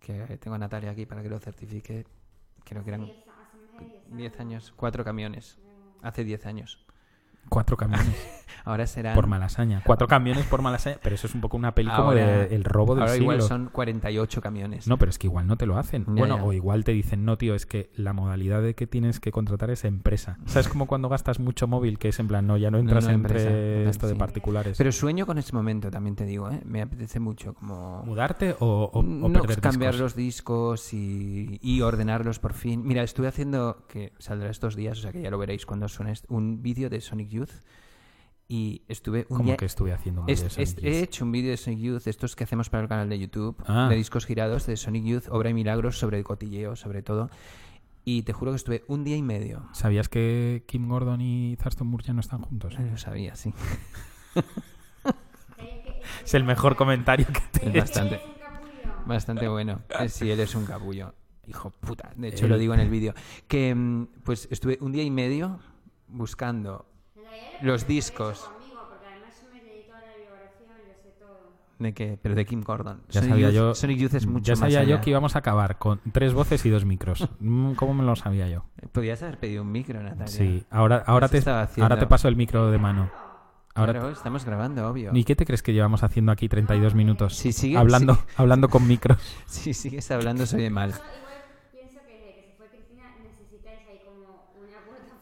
que 0.00 0.36
tengo 0.38 0.56
a 0.56 0.58
Natalia 0.58 0.90
aquí 0.90 1.06
para 1.06 1.22
que 1.22 1.28
lo 1.30 1.38
certifique, 1.38 2.04
creo 2.64 2.82
que 2.84 2.90
eran 2.90 3.10
10 4.10 4.40
años, 4.40 4.72
cuatro 4.76 5.04
camiones. 5.04 5.58
Hace 6.02 6.24
10 6.24 6.46
años. 6.46 6.84
Cuatro 7.48 7.76
camiones 7.76 8.06
Ahora 8.64 8.86
serán... 8.86 9.16
por 9.16 9.26
malasaña. 9.26 9.82
Cuatro 9.84 10.06
camiones 10.06 10.46
por 10.46 10.62
malasaña, 10.62 10.96
pero 11.02 11.16
eso 11.16 11.26
es 11.26 11.34
un 11.34 11.40
poco 11.40 11.56
una 11.56 11.74
peli 11.74 11.90
como 11.90 12.12
de 12.12 12.54
El 12.54 12.62
robo 12.62 12.94
del 12.94 13.02
ahora 13.02 13.14
siglo. 13.14 13.32
igual 13.32 13.42
son 13.42 13.68
48 13.72 14.40
camiones. 14.40 14.86
No, 14.86 14.98
pero 14.98 15.10
es 15.10 15.18
que 15.18 15.26
igual 15.26 15.48
no 15.48 15.56
te 15.56 15.66
lo 15.66 15.76
hacen. 15.78 16.04
Ya, 16.06 16.12
bueno, 16.12 16.36
ya. 16.36 16.44
o 16.44 16.52
igual 16.52 16.84
te 16.84 16.92
dicen, 16.92 17.24
no, 17.24 17.36
tío, 17.36 17.56
es 17.56 17.66
que 17.66 17.90
la 17.96 18.12
modalidad 18.12 18.62
de 18.62 18.74
que 18.76 18.86
tienes 18.86 19.18
que 19.18 19.32
contratar 19.32 19.70
es 19.70 19.84
empresa. 19.84 20.38
¿Sabes 20.46 20.68
como 20.68 20.86
cuando 20.86 21.08
gastas 21.08 21.40
mucho 21.40 21.66
móvil, 21.66 21.98
que 21.98 22.10
es 22.10 22.20
en 22.20 22.28
plan, 22.28 22.46
no, 22.46 22.56
ya 22.56 22.70
no 22.70 22.78
entras 22.78 23.04
no, 23.06 23.10
entre 23.10 23.42
empresa, 23.42 23.90
esto 23.90 24.06
de 24.06 24.14
particulares? 24.14 24.78
Pero 24.78 24.92
sueño 24.92 25.26
con 25.26 25.38
ese 25.38 25.52
momento, 25.54 25.90
también 25.90 26.14
te 26.14 26.24
digo, 26.24 26.48
¿eh? 26.48 26.60
Me 26.64 26.82
apetece 26.82 27.18
mucho 27.18 27.54
como... 27.54 28.04
¿Mudarte 28.04 28.54
o, 28.60 28.90
o- 28.92 29.00
o 29.00 29.02
no, 29.02 29.40
perder 29.40 29.60
cambiar 29.60 29.94
discos? 29.94 30.00
los 30.04 30.14
discos 30.14 30.94
y, 30.94 31.58
y 31.62 31.80
ordenarlos 31.80 32.38
por 32.38 32.52
fin. 32.52 32.82
Mira, 32.86 33.02
estuve 33.02 33.26
haciendo, 33.26 33.84
que 33.88 34.12
saldrá 34.18 34.50
estos 34.50 34.76
días, 34.76 34.98
o 35.00 35.02
sea 35.02 35.10
que 35.10 35.20
ya 35.20 35.30
lo 35.30 35.38
veréis 35.38 35.66
cuando 35.66 35.88
suene, 35.88 36.12
un 36.28 36.62
vídeo 36.62 36.88
de 36.88 37.00
Sonic 37.00 37.31
Youth 37.32 37.50
y 38.48 38.82
estuve 38.88 39.26
un 39.28 39.36
¿Cómo 39.38 39.44
día... 39.48 39.56
que 39.56 39.64
estuve 39.64 39.92
haciendo 39.92 40.22
un 40.22 40.28
Es- 40.30 40.42
vídeo 40.42 40.56
de 40.56 40.62
es- 40.62 40.70
Sonic 40.70 40.84
he 40.84 40.90
Youth? 40.92 41.02
hecho 41.04 41.24
un 41.24 41.32
vídeo 41.32 41.50
de 41.50 41.56
Sonic 41.56 41.78
Youth, 41.80 42.06
estos 42.06 42.36
que 42.36 42.44
hacemos 42.44 42.70
para 42.70 42.82
el 42.84 42.88
canal 42.88 43.08
de 43.08 43.18
YouTube, 43.18 43.56
Ah. 43.66 43.88
de 43.90 43.96
discos 43.96 44.26
girados 44.26 44.66
de 44.66 44.76
Sonic 44.76 45.04
Youth, 45.04 45.24
Obra 45.30 45.50
y 45.50 45.54
Milagros, 45.54 45.98
sobre 45.98 46.22
cotilleo, 46.22 46.76
sobre 46.76 47.02
todo. 47.02 47.30
Y 48.04 48.22
te 48.22 48.32
juro 48.32 48.50
que 48.52 48.56
estuve 48.56 48.84
un 48.88 49.04
día 49.04 49.16
y 49.16 49.22
medio. 49.22 49.68
¿Sabías 49.72 50.08
que 50.08 50.64
Kim 50.66 50.88
Gordon 50.88 51.20
y 51.20 51.56
Thurston 51.62 51.86
Moore 51.86 52.04
ya 52.04 52.12
no 52.12 52.20
están 52.20 52.42
juntos? 52.42 52.76
Lo 52.78 52.96
sabía, 52.98 53.36
sí. 53.36 53.54
Es 56.24 56.34
el 56.34 56.44
mejor 56.44 56.76
comentario 56.76 57.26
que 57.26 57.40
te 57.58 57.68
Es 57.68 57.74
he 57.74 57.78
bastante, 57.80 58.20
bastante 59.06 59.48
bueno. 59.48 59.80
Eh, 60.00 60.08
Sí, 60.08 60.30
él 60.30 60.40
es 60.40 60.54
un 60.54 60.64
capullo. 60.66 61.14
Hijo 61.46 61.70
puta. 61.70 62.12
De 62.16 62.28
hecho, 62.28 62.44
Él- 62.44 62.50
lo 62.52 62.58
digo 62.58 62.74
en 62.74 62.80
el 62.80 62.88
vídeo. 62.90 63.14
Que 63.48 63.74
mm, 63.74 64.06
pues 64.24 64.46
estuve 64.50 64.78
un 64.80 64.92
día 64.92 65.02
y 65.02 65.10
medio 65.10 65.58
buscando 66.08 66.86
los 67.60 67.86
discos. 67.86 68.50
¿De 71.78 71.92
qué? 71.94 72.16
Pero 72.22 72.36
de 72.36 72.44
Kim 72.46 72.62
Gordon. 72.62 73.02
Ya 73.08 73.20
Sonic 73.20 73.30
sabía 73.32 73.48
Youth- 73.50 73.54
yo, 73.54 73.74
Sonic 73.74 73.98
Youth 73.98 74.14
es 74.14 74.26
mucho 74.26 74.44
ya 74.44 74.54
sabía 74.56 74.80
más 74.80 74.88
yo 74.88 75.00
que 75.00 75.10
íbamos 75.10 75.34
a 75.34 75.40
acabar 75.40 75.78
con 75.78 76.00
tres 76.12 76.32
voces 76.32 76.64
y 76.64 76.70
dos 76.70 76.84
micros. 76.84 77.28
Mm, 77.40 77.72
¿Cómo 77.72 77.92
me 77.94 78.04
lo 78.04 78.14
sabía 78.14 78.48
yo? 78.48 78.64
Podías 78.92 79.20
haber 79.22 79.38
pedido 79.38 79.62
un 79.62 79.72
micro, 79.72 80.00
Natalia. 80.00 80.28
Sí, 80.28 80.64
ahora, 80.70 81.02
ahora, 81.06 81.28
te, 81.28 81.42
ahora 81.80 81.98
te 81.98 82.06
paso 82.06 82.28
el 82.28 82.36
micro 82.36 82.70
de 82.70 82.78
mano. 82.78 83.10
Ahora 83.74 83.94
Claro, 83.94 84.10
estamos 84.10 84.44
grabando, 84.44 84.86
obvio. 84.88 85.10
¿Y 85.14 85.24
qué 85.24 85.34
te 85.34 85.44
crees 85.46 85.62
que 85.62 85.72
llevamos 85.72 86.04
haciendo 86.04 86.30
aquí 86.30 86.48
32 86.48 86.94
minutos? 86.94 87.34
Si 87.34 87.52
sigue- 87.52 87.78
hablando, 87.78 88.14
si- 88.14 88.20
hablando 88.36 88.68
con 88.68 88.86
micros. 88.86 89.18
Si 89.46 89.74
sigues 89.74 90.08
hablando, 90.10 90.46
soy 90.46 90.62
de 90.62 90.70
mal. 90.70 90.94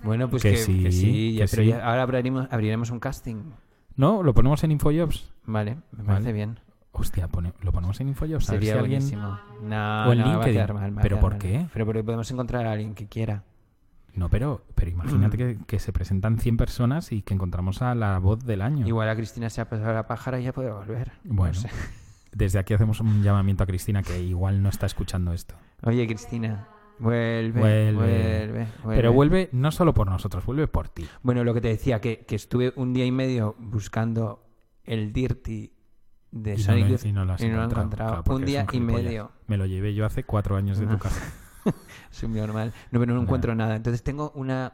Bueno, 0.02 0.28
pues 0.30 0.42
Que 0.42 0.52
que, 0.52 0.56
sí, 0.56 0.82
que 0.82 0.92
sí, 0.92 1.34
ya- 1.34 1.44
que 1.44 1.50
pero 1.50 1.62
sí. 1.62 1.68
ya- 1.70 1.84
ahora 1.86 2.02
abriremos, 2.02 2.46
abriremos 2.50 2.90
un 2.90 3.00
casting. 3.00 3.36
¿No? 3.96 4.22
¿Lo 4.22 4.32
ponemos 4.34 4.62
en 4.64 4.72
Infojobs? 4.72 5.30
Vale, 5.44 5.74
me 5.74 5.80
Vale. 5.98 6.06
parece 6.06 6.32
bien. 6.32 6.58
Hostia, 6.92 7.28
pone- 7.28 7.52
lo 7.60 7.72
ponemos 7.72 8.00
en 8.00 8.08
Infojobs. 8.08 8.44
Sería 8.46 8.72
si 8.72 8.78
alguien... 8.78 9.00
buenísimo. 9.00 9.38
No, 9.62 10.08
O 10.08 10.12
en 10.12 10.18
no, 10.20 10.38
va 10.38 10.42
a 10.42 10.44
quedar 10.46 10.72
mal, 10.74 10.96
va 10.96 11.00
a 11.00 11.02
¿Pero 11.02 11.16
quedar 11.16 11.20
por 11.20 11.32
mal. 11.32 11.38
qué? 11.38 11.66
Pero 11.72 11.86
porque 11.86 12.02
podemos 12.04 12.30
encontrar 12.30 12.66
a 12.66 12.72
alguien 12.72 12.94
que 12.94 13.06
quiera. 13.08 13.42
No, 14.14 14.28
pero, 14.28 14.64
pero 14.74 14.90
imagínate 14.90 15.36
que, 15.36 15.58
que 15.66 15.78
se 15.78 15.92
presentan 15.92 16.38
100 16.38 16.56
personas 16.56 17.12
y 17.12 17.22
que 17.22 17.34
encontramos 17.34 17.82
a 17.82 17.94
la 17.94 18.18
voz 18.18 18.44
del 18.44 18.62
año. 18.62 18.86
Igual 18.86 19.08
a 19.08 19.14
Cristina 19.16 19.50
se 19.50 19.60
ha 19.60 19.68
pasado 19.68 19.92
la 19.92 20.06
pájara 20.06 20.40
y 20.40 20.44
ya 20.44 20.52
puede 20.52 20.72
volver. 20.72 21.12
No 21.24 21.34
Bueno, 21.34 21.54
sé. 21.54 21.68
desde 22.32 22.58
aquí 22.58 22.74
hacemos 22.74 23.00
un 23.00 23.22
llamamiento 23.22 23.62
a 23.64 23.66
Cristina 23.66 24.02
que 24.02 24.20
igual 24.22 24.62
no 24.62 24.68
está 24.68 24.86
escuchando 24.86 25.32
esto. 25.32 25.54
Oye, 25.82 26.06
Cristina, 26.06 26.66
vuelve, 27.00 27.60
Vuelve. 27.60 27.92
vuelve, 27.92 28.46
vuelve. 28.82 28.96
Pero 28.96 29.12
vuelve 29.12 29.48
no 29.52 29.70
solo 29.70 29.94
por 29.94 30.08
nosotros, 30.08 30.44
vuelve 30.44 30.68
por 30.68 30.88
ti. 30.88 31.06
Bueno, 31.22 31.42
lo 31.44 31.54
que 31.54 31.60
te 31.60 31.68
decía, 31.68 32.00
que, 32.00 32.24
que 32.26 32.36
estuve 32.36 32.72
un 32.76 32.92
día 32.92 33.04
y 33.04 33.12
medio 33.12 33.56
buscando 33.58 34.44
el 34.84 35.12
Dirty 35.12 35.72
de 36.30 36.54
Y 36.54 36.56
no, 36.56 36.62
Sonic 36.62 36.84
lo, 36.84 36.90
Youth 36.90 37.04
y 37.04 37.12
no 37.12 37.24
lo 37.24 37.32
has 37.32 37.42
y 37.42 37.48
no 37.48 37.56
lo 37.56 37.62
he 37.62 37.66
encontrado. 37.66 38.22
Claro, 38.22 38.36
un 38.36 38.44
día 38.44 38.66
y 38.72 38.80
medio. 38.80 39.32
Me 39.46 39.56
lo 39.56 39.66
llevé 39.66 39.94
yo 39.94 40.06
hace 40.06 40.24
cuatro 40.24 40.56
años 40.56 40.78
de 40.78 40.86
tu 40.86 40.98
casa. 40.98 41.20
Soy 42.10 42.28
muy 42.28 42.40
normal. 42.40 42.72
No, 42.90 43.00
pero 43.00 43.14
no 43.14 43.22
encuentro 43.22 43.54
nada. 43.54 43.76
Entonces 43.76 44.02
tengo 44.02 44.32
una 44.34 44.72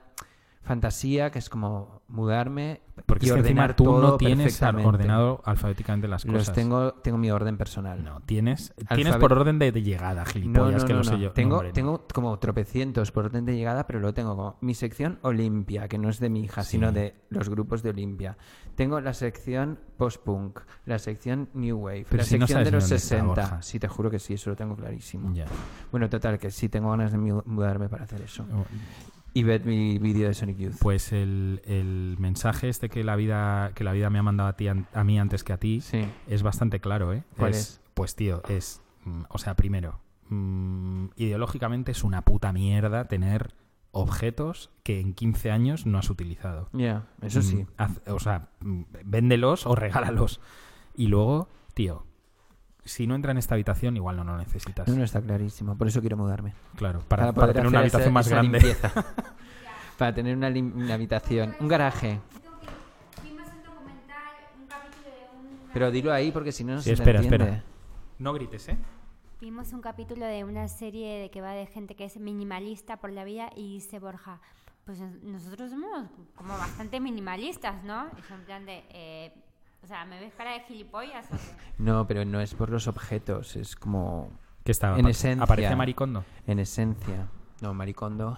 fantasía 0.66 1.30
que 1.30 1.38
es 1.38 1.48
como 1.48 2.02
mudarme 2.08 2.82
Porque 3.06 3.26
y 3.26 3.28
es 3.28 3.34
que 3.34 3.40
encima 3.40 3.74
tú 3.74 3.84
todo 3.84 4.00
no 4.02 4.16
tienes 4.16 4.60
ordenado 4.62 5.40
alfabéticamente 5.44 6.08
las 6.08 6.24
Los 6.24 6.34
cosas. 6.42 6.54
tengo, 6.54 6.92
tengo 6.94 7.18
mi 7.18 7.30
orden 7.30 7.56
personal. 7.56 8.02
No, 8.04 8.20
tienes, 8.20 8.74
tienes 8.94 9.16
por 9.16 9.32
orden 9.32 9.58
de, 9.58 9.70
de 9.72 9.82
llegada, 9.82 10.24
No, 10.24 10.30
gilipollas, 10.30 10.82
no, 10.82 10.86
que 10.86 10.92
no, 10.92 10.98
lo 10.98 11.04
sé 11.04 11.12
no. 11.12 11.18
yo. 11.18 11.28
No, 11.28 11.32
Tengo, 11.34 11.54
hombre, 11.56 11.68
no. 11.68 11.74
tengo 11.74 12.04
como 12.12 12.38
tropecientos 12.38 13.12
por 13.12 13.26
orden 13.26 13.44
de 13.44 13.56
llegada, 13.56 13.86
pero 13.86 14.00
lo 14.00 14.12
tengo 14.12 14.36
como 14.36 14.56
mi 14.60 14.74
sección 14.74 15.18
Olimpia, 15.22 15.88
que 15.88 15.98
no 15.98 16.08
es 16.08 16.18
de 16.20 16.28
mi 16.30 16.40
hija, 16.42 16.62
Sí. 16.64 16.72
sino 16.72 16.90
de 16.92 17.14
los 17.30 17.48
grupos 17.48 17.82
de 17.82 17.90
Olimpia. 17.90 18.36
Tengo 18.74 19.00
la 19.00 19.14
sección 19.14 19.78
post-punk, 19.96 20.60
la 20.84 20.98
sección 20.98 21.48
New 21.54 21.78
Wave, 21.78 22.06
Pero 22.10 22.18
la 22.22 22.24
si 22.24 22.38
no 22.38 22.46
sección 22.46 22.64
de 22.64 22.70
los 22.72 22.84
dónde 22.84 22.96
está, 22.96 23.08
60. 23.16 23.26
Borja. 23.26 23.62
sí, 23.62 23.78
te 23.80 23.88
juro 23.88 24.10
que 24.10 24.18
sí, 24.18 24.34
eso 24.34 24.50
lo 24.50 24.56
tengo 24.56 24.76
clarísimo. 24.76 25.32
Bueno, 25.90 26.08
total, 26.10 26.38
que 26.38 26.50
sí 26.50 26.68
tengo 26.68 26.90
ganas 26.90 27.12
de 27.12 27.18
mu- 27.18 27.42
mudarme 27.46 27.88
para 27.88 28.04
hacer 28.04 28.20
eso. 28.22 28.44
Oh, 28.52 28.64
Y 29.36 29.42
ver 29.42 29.66
mi 29.66 29.98
vídeo 29.98 30.28
de 30.28 30.34
Sonic 30.34 30.56
Youth. 30.56 30.76
Pues 30.80 31.12
el, 31.12 31.60
el 31.66 32.16
mensaje 32.18 32.70
este 32.70 32.88
que 32.88 33.04
la 33.04 33.16
vida 33.16 33.72
que 33.74 33.84
la 33.84 33.92
vida 33.92 34.08
me 34.08 34.18
ha 34.18 34.22
mandado 34.22 34.48
a 34.48 34.56
ti 34.56 34.66
a 34.68 35.04
mí 35.04 35.18
antes 35.20 35.44
que 35.44 35.52
a 35.52 35.58
ti 35.58 35.82
Sí. 35.82 36.06
es 36.26 36.42
bastante 36.42 36.80
claro, 36.80 37.12
¿eh? 37.12 37.22
¿Cuál 37.36 37.50
es? 37.52 37.82
Pues 37.92 38.14
tío, 38.14 38.40
es 38.48 38.80
mm, 39.04 39.24
o 39.28 39.36
sea, 39.36 39.54
primero, 39.54 40.00
mm, 40.30 41.08
ideológicamente 41.16 41.92
es 41.92 42.02
una 42.02 42.22
puta 42.22 42.50
mierda 42.54 43.08
tener 43.08 43.52
objetos 43.92 44.70
que 44.82 45.00
en 45.00 45.12
15 45.12 45.50
años 45.50 45.84
no 45.84 45.98
has 45.98 46.08
utilizado. 46.08 46.70
Ya, 46.72 47.06
eso 47.20 47.40
Mm, 47.40 47.42
sí. 47.42 47.66
haz- 47.76 48.00
o 48.10 48.18
sea, 48.18 48.48
véndelos 49.04 49.66
o 49.66 49.74
regálalos. 49.74 50.40
Y 50.94 51.08
luego, 51.08 51.50
tío, 51.74 52.05
si 52.86 53.06
no 53.06 53.14
entra 53.14 53.32
en 53.32 53.38
esta 53.38 53.54
habitación, 53.54 53.96
igual 53.96 54.16
no 54.16 54.24
lo 54.24 54.36
necesitas. 54.38 54.88
No, 54.88 54.94
no 54.96 55.04
está 55.04 55.20
clarísimo, 55.20 55.76
por 55.76 55.88
eso 55.88 56.00
quiero 56.00 56.16
mudarme. 56.16 56.54
Claro, 56.76 57.00
para, 57.00 57.24
para 57.24 57.32
poder 57.34 57.52
tener 57.56 57.68
una 57.68 57.78
hacer 57.80 57.86
esa- 57.88 57.96
habitación 57.98 58.14
más 58.14 58.26
esa 58.26 58.34
grande. 58.36 58.76
para 59.98 60.14
tener 60.14 60.36
una, 60.36 60.48
una 60.48 60.94
habitación, 60.94 61.54
un 61.60 61.68
garaje. 61.68 62.20
Pero 65.72 65.90
dilo 65.90 66.12
ahí 66.12 66.30
porque 66.32 66.52
si 66.52 66.64
no 66.64 66.74
no 66.74 66.80
Sí, 66.80 66.84
se 66.88 66.92
espera, 66.94 67.20
entiende. 67.20 67.44
espera. 67.44 67.64
No 68.18 68.32
grites, 68.32 68.68
¿eh? 68.68 68.78
Vimos 69.40 69.72
un 69.74 69.82
capítulo 69.82 70.24
de 70.24 70.44
una 70.44 70.68
serie 70.68 71.18
de 71.18 71.30
que 71.30 71.42
va 71.42 71.50
de 71.52 71.66
gente 71.66 71.94
que 71.94 72.04
es 72.06 72.16
minimalista 72.18 72.96
por 72.96 73.10
la 73.12 73.24
vida 73.24 73.50
y 73.54 73.74
dice 73.74 73.98
Borja, 73.98 74.40
pues 74.86 74.98
nos- 75.00 75.22
nosotros 75.22 75.70
somos 75.70 76.08
como 76.34 76.56
bastante 76.56 76.98
minimalistas, 77.00 77.84
¿no? 77.84 78.08
Son 78.26 78.38
en 78.40 78.44
plan 78.46 78.64
de, 78.64 78.84
eh, 78.88 79.34
o 79.86 79.88
sea, 79.88 80.04
¿me 80.04 80.18
ves 80.18 80.34
cara 80.34 80.52
de 80.54 80.60
gilipollas 80.60 81.26
o? 81.30 81.36
No, 81.78 82.08
pero 82.08 82.24
no 82.24 82.40
es 82.40 82.54
por 82.54 82.70
los 82.70 82.88
objetos, 82.88 83.54
es 83.54 83.76
como... 83.76 84.30
¿Qué 84.64 84.72
está? 84.72 84.98
En 84.98 85.06
esencia. 85.06 85.44
¿Aparece 85.44 85.76
Maricondo? 85.76 86.24
En 86.48 86.58
esencia. 86.58 87.28
No, 87.60 87.72
Maricondo... 87.72 88.36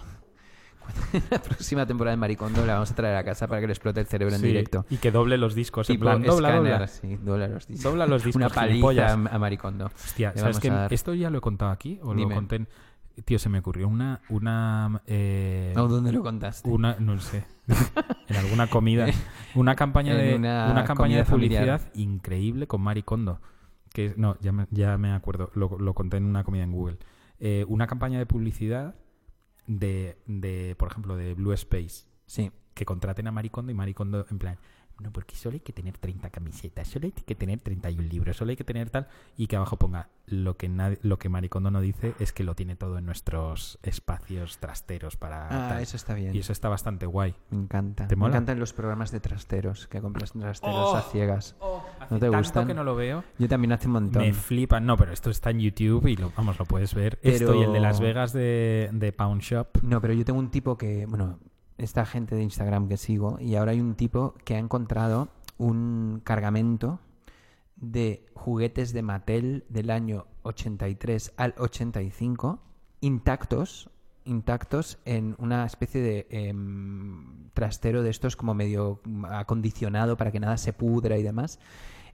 la 1.31 1.39
próxima 1.41 1.85
temporada 1.85 2.11
de 2.13 2.17
Maricondo 2.17 2.65
la 2.65 2.73
vamos 2.75 2.91
a 2.91 2.95
traer 2.95 3.15
a 3.15 3.23
casa 3.23 3.47
para 3.47 3.61
que 3.61 3.67
le 3.67 3.73
explote 3.73 3.99
el 3.99 4.05
cerebro 4.05 4.33
en 4.35 4.41
Sí, 4.41 4.47
directo. 4.47 4.85
Y 4.91 4.97
que 4.97 5.11
doble 5.11 5.37
los 5.37 5.55
discos. 5.55 5.89
en 5.89 5.95
Tipo 5.95 6.03
plan, 6.05 6.21
dobla, 6.23 6.49
escáner, 6.49 6.71
dobla. 6.73 6.87
sí, 6.87 7.15
dobla 7.17 7.47
los 7.47 7.67
discos. 7.67 7.83
Dobla 7.83 8.05
los 8.07 8.23
discos, 8.25 8.35
Una 8.43 8.49
paliza 8.49 9.13
a, 9.13 9.17
Maricondo. 9.39 9.85
Hostia, 9.87 10.31
Le 10.33 10.39
¿sabes 10.39 10.63
a 10.65 10.69
dar- 10.73 10.93
Esto 10.93 11.13
ya 11.15 11.29
lo 11.31 11.39
he 11.39 11.41
contado 11.41 11.71
aquí 11.71 11.99
o 12.03 12.13
Dime. 12.13 12.29
lo 12.29 12.35
conté 12.35 12.55
en... 12.57 12.67
Tío, 13.25 13.37
se 13.39 13.49
me 13.49 13.59
ocurrió 13.59 13.87
una... 13.87 14.21
una 14.29 15.01
eh, 15.05 15.73
No, 15.75 15.87
¿dónde 15.87 16.11
lo 16.11 16.21
contaste? 16.23 16.69
Una, 16.69 16.95
no 16.99 17.19
sé. 17.19 17.43
en 18.27 18.35
alguna 18.35 18.67
comida. 18.67 19.07
Una 19.55 19.75
campaña 19.75 20.15
de, 20.17 20.35
una 20.35 20.71
una, 20.71 20.83
campaña 20.83 21.17
de 21.17 21.25
publicidad 21.25 21.79
familiar. 21.79 21.91
increíble 21.95 22.67
con 22.67 22.81
Maricondo. 22.81 23.41
Que, 23.93 24.13
no, 24.17 24.37
ya 24.39 24.51
me, 24.51 24.67
ya 24.71 24.97
me 24.97 25.11
acuerdo. 25.11 25.51
Lo, 25.55 25.77
lo 25.79 25.93
conté 25.93 26.17
en 26.17 26.25
una 26.25 26.43
comida 26.43 26.63
en 26.63 26.71
Google. 26.71 26.97
Eh, 27.39 27.65
una 27.67 27.87
campaña 27.87 28.19
de 28.19 28.25
publicidad 28.25 28.95
de, 29.65 30.17
de, 30.25 30.75
por 30.77 30.89
ejemplo, 30.89 31.15
de 31.15 31.33
Blue 31.33 31.53
Space. 31.53 32.05
Sí. 32.25 32.51
Que 32.73 32.85
contraten 32.85 33.27
a 33.27 33.31
Maricondo 33.31 33.71
y 33.71 33.75
Maricondo 33.75 34.25
en 34.29 34.39
plan... 34.39 34.57
No, 34.99 35.11
porque 35.11 35.35
solo 35.35 35.53
hay 35.53 35.59
que 35.61 35.71
tener 35.73 35.97
30 35.97 36.29
camisetas, 36.29 36.87
solo 36.87 37.05
hay 37.05 37.11
que 37.11 37.35
tener 37.35 37.59
31 37.61 38.07
libros, 38.09 38.35
solo 38.37 38.49
hay 38.51 38.57
que 38.57 38.63
tener 38.63 38.89
tal... 38.89 39.07
Y 39.37 39.47
que 39.47 39.55
abajo 39.55 39.77
ponga, 39.77 40.09
lo 40.25 40.57
que, 40.57 40.67
nadie, 40.67 40.99
lo 41.01 41.17
que 41.17 41.29
Maricondo 41.29 41.71
no 41.71 41.79
dice 41.81 42.13
es 42.19 42.33
que 42.33 42.43
lo 42.43 42.53
tiene 42.55 42.75
todo 42.75 42.97
en 42.97 43.05
nuestros 43.05 43.79
espacios 43.83 44.57
trasteros 44.59 45.15
para... 45.15 45.45
Ah, 45.47 45.69
tal. 45.69 45.81
eso 45.81 45.95
está 45.95 46.13
bien. 46.13 46.35
Y 46.35 46.39
eso 46.39 46.51
está 46.51 46.67
bastante 46.69 47.05
guay. 47.05 47.33
Me 47.49 47.57
encanta. 47.61 48.07
¿Te 48.07 48.15
Me 48.15 48.19
mola? 48.21 48.33
encantan 48.35 48.59
los 48.59 48.73
programas 48.73 49.11
de 49.11 49.19
trasteros, 49.19 49.87
que 49.87 50.01
compras 50.01 50.33
trasteros 50.33 50.75
Oh, 50.75 50.95
a 50.95 51.01
ciegas. 51.03 51.55
oh, 51.59 51.83
hace 51.99 52.13
¿No 52.13 52.19
te 52.19 52.25
tanto 52.25 52.37
gustan? 52.37 52.67
que 52.67 52.73
no 52.73 52.83
lo 52.83 52.95
veo. 52.95 53.23
Yo 53.37 53.47
también 53.47 53.71
hace 53.71 53.87
un 53.87 53.93
montón. 53.93 54.21
Me 54.21 54.33
flipan. 54.33 54.85
No, 54.85 54.97
pero 54.97 55.13
esto 55.13 55.29
está 55.29 55.51
en 55.51 55.59
YouTube 55.59 56.05
y 56.07 56.15
lo, 56.17 56.31
vamos, 56.35 56.59
lo 56.59 56.65
puedes 56.65 56.93
ver. 56.93 57.19
Esto 57.21 57.55
y 57.55 57.63
el 57.63 57.71
de 57.73 57.79
Las 57.79 57.99
Vegas 58.01 58.33
de, 58.33 58.89
de 58.91 59.11
Pound 59.13 59.41
Shop. 59.41 59.67
No, 59.81 60.01
pero 60.01 60.13
yo 60.13 60.25
tengo 60.25 60.39
un 60.39 60.51
tipo 60.51 60.77
que, 60.77 61.05
bueno, 61.05 61.39
esta 61.79 62.05
gente 62.05 62.35
de 62.35 62.43
Instagram 62.43 62.87
que 62.87 62.97
sigo, 62.97 63.37
y 63.39 63.55
ahora 63.55 63.71
hay 63.71 63.81
un 63.81 63.95
tipo 63.95 64.35
que 64.45 64.55
ha 64.55 64.59
encontrado 64.59 65.29
un 65.57 66.21
cargamento 66.23 66.99
de 67.75 68.25
juguetes 68.33 68.93
de 68.93 69.01
Mattel 69.01 69.65
del 69.69 69.89
año 69.89 70.27
83 70.43 71.33
al 71.37 71.53
85, 71.57 72.59
intactos, 73.01 73.89
intactos 74.25 74.99
en 75.05 75.35
una 75.39 75.65
especie 75.65 76.01
de 76.01 76.27
em, 76.29 77.49
trastero 77.53 78.03
de 78.03 78.09
estos 78.09 78.35
como 78.35 78.53
medio 78.53 79.01
acondicionado 79.29 80.17
para 80.17 80.31
que 80.31 80.39
nada 80.39 80.57
se 80.57 80.73
pudra 80.73 81.17
y 81.17 81.23
demás, 81.23 81.59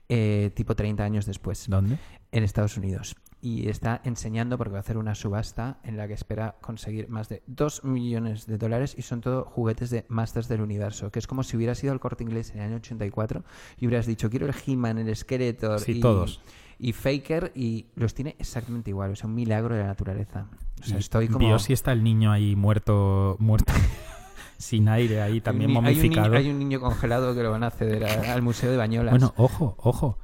eh, 0.08 0.50
tipo 0.54 0.74
30 0.74 1.04
años 1.04 1.26
después. 1.26 1.66
¿Dónde? 1.68 1.98
En 2.32 2.44
Estados 2.44 2.76
Unidos. 2.76 3.16
Y 3.42 3.68
está 3.68 4.00
enseñando 4.04 4.56
porque 4.58 4.72
va 4.72 4.78
a 4.78 4.80
hacer 4.80 4.96
una 4.96 5.14
subasta 5.14 5.78
en 5.84 5.96
la 5.98 6.08
que 6.08 6.14
espera 6.14 6.56
conseguir 6.62 7.08
más 7.10 7.28
de 7.28 7.42
2 7.46 7.84
millones 7.84 8.46
de 8.46 8.56
dólares 8.58 8.94
y 8.98 9.02
son 9.02 9.20
todo 9.20 9.44
juguetes 9.44 9.90
de 9.90 10.04
Masters 10.08 10.48
del 10.48 10.62
Universo, 10.62 11.12
que 11.12 11.18
es 11.18 11.26
como 11.26 11.42
si 11.44 11.56
hubieras 11.56 11.82
ido 11.84 11.92
al 11.92 12.00
corte 12.00 12.24
inglés 12.24 12.50
en 12.52 12.60
el 12.60 12.64
año 12.68 12.76
84 12.76 13.44
y 13.78 13.86
hubieras 13.86 14.06
dicho, 14.06 14.30
quiero 14.30 14.46
el 14.46 14.54
He-Man, 14.66 14.98
el 14.98 15.14
Skeletor 15.14 15.80
Sí, 15.80 15.92
y, 15.98 16.00
todos. 16.00 16.40
y 16.78 16.92
Faker 16.94 17.52
y 17.54 17.86
los 17.94 18.14
tiene 18.14 18.36
exactamente 18.38 18.90
igual, 18.90 19.12
o 19.12 19.16
sea, 19.16 19.28
un 19.28 19.34
milagro 19.34 19.74
de 19.74 19.82
la 19.82 19.88
naturaleza. 19.88 20.46
O 20.80 20.84
sea, 20.84 20.96
Y 20.96 21.00
estoy 21.00 21.28
como... 21.28 21.58
si 21.58 21.72
está 21.74 21.92
el 21.92 22.02
niño 22.02 22.32
ahí 22.32 22.56
muerto, 22.56 23.36
muerto 23.38 23.72
sin 24.56 24.88
aire 24.88 25.20
ahí, 25.20 25.42
también 25.42 25.70
Hay 25.70 25.76
un 25.76 25.78
un, 25.78 25.84
momificado. 25.84 26.28
niño, 26.28 26.38
hay 26.38 26.50
un 26.50 26.58
niño 26.58 26.80
congelado 26.80 27.34
que 27.34 27.42
lo 27.42 27.50
van 27.50 27.64
a 27.64 27.70
ceder 27.70 28.04
a- 28.06 28.32
al 28.32 28.40
Museo 28.42 28.70
de 28.70 28.78
Bañolas. 28.78 29.12
Bueno, 29.12 29.34
ojo, 29.36 29.76
ojo. 29.78 30.18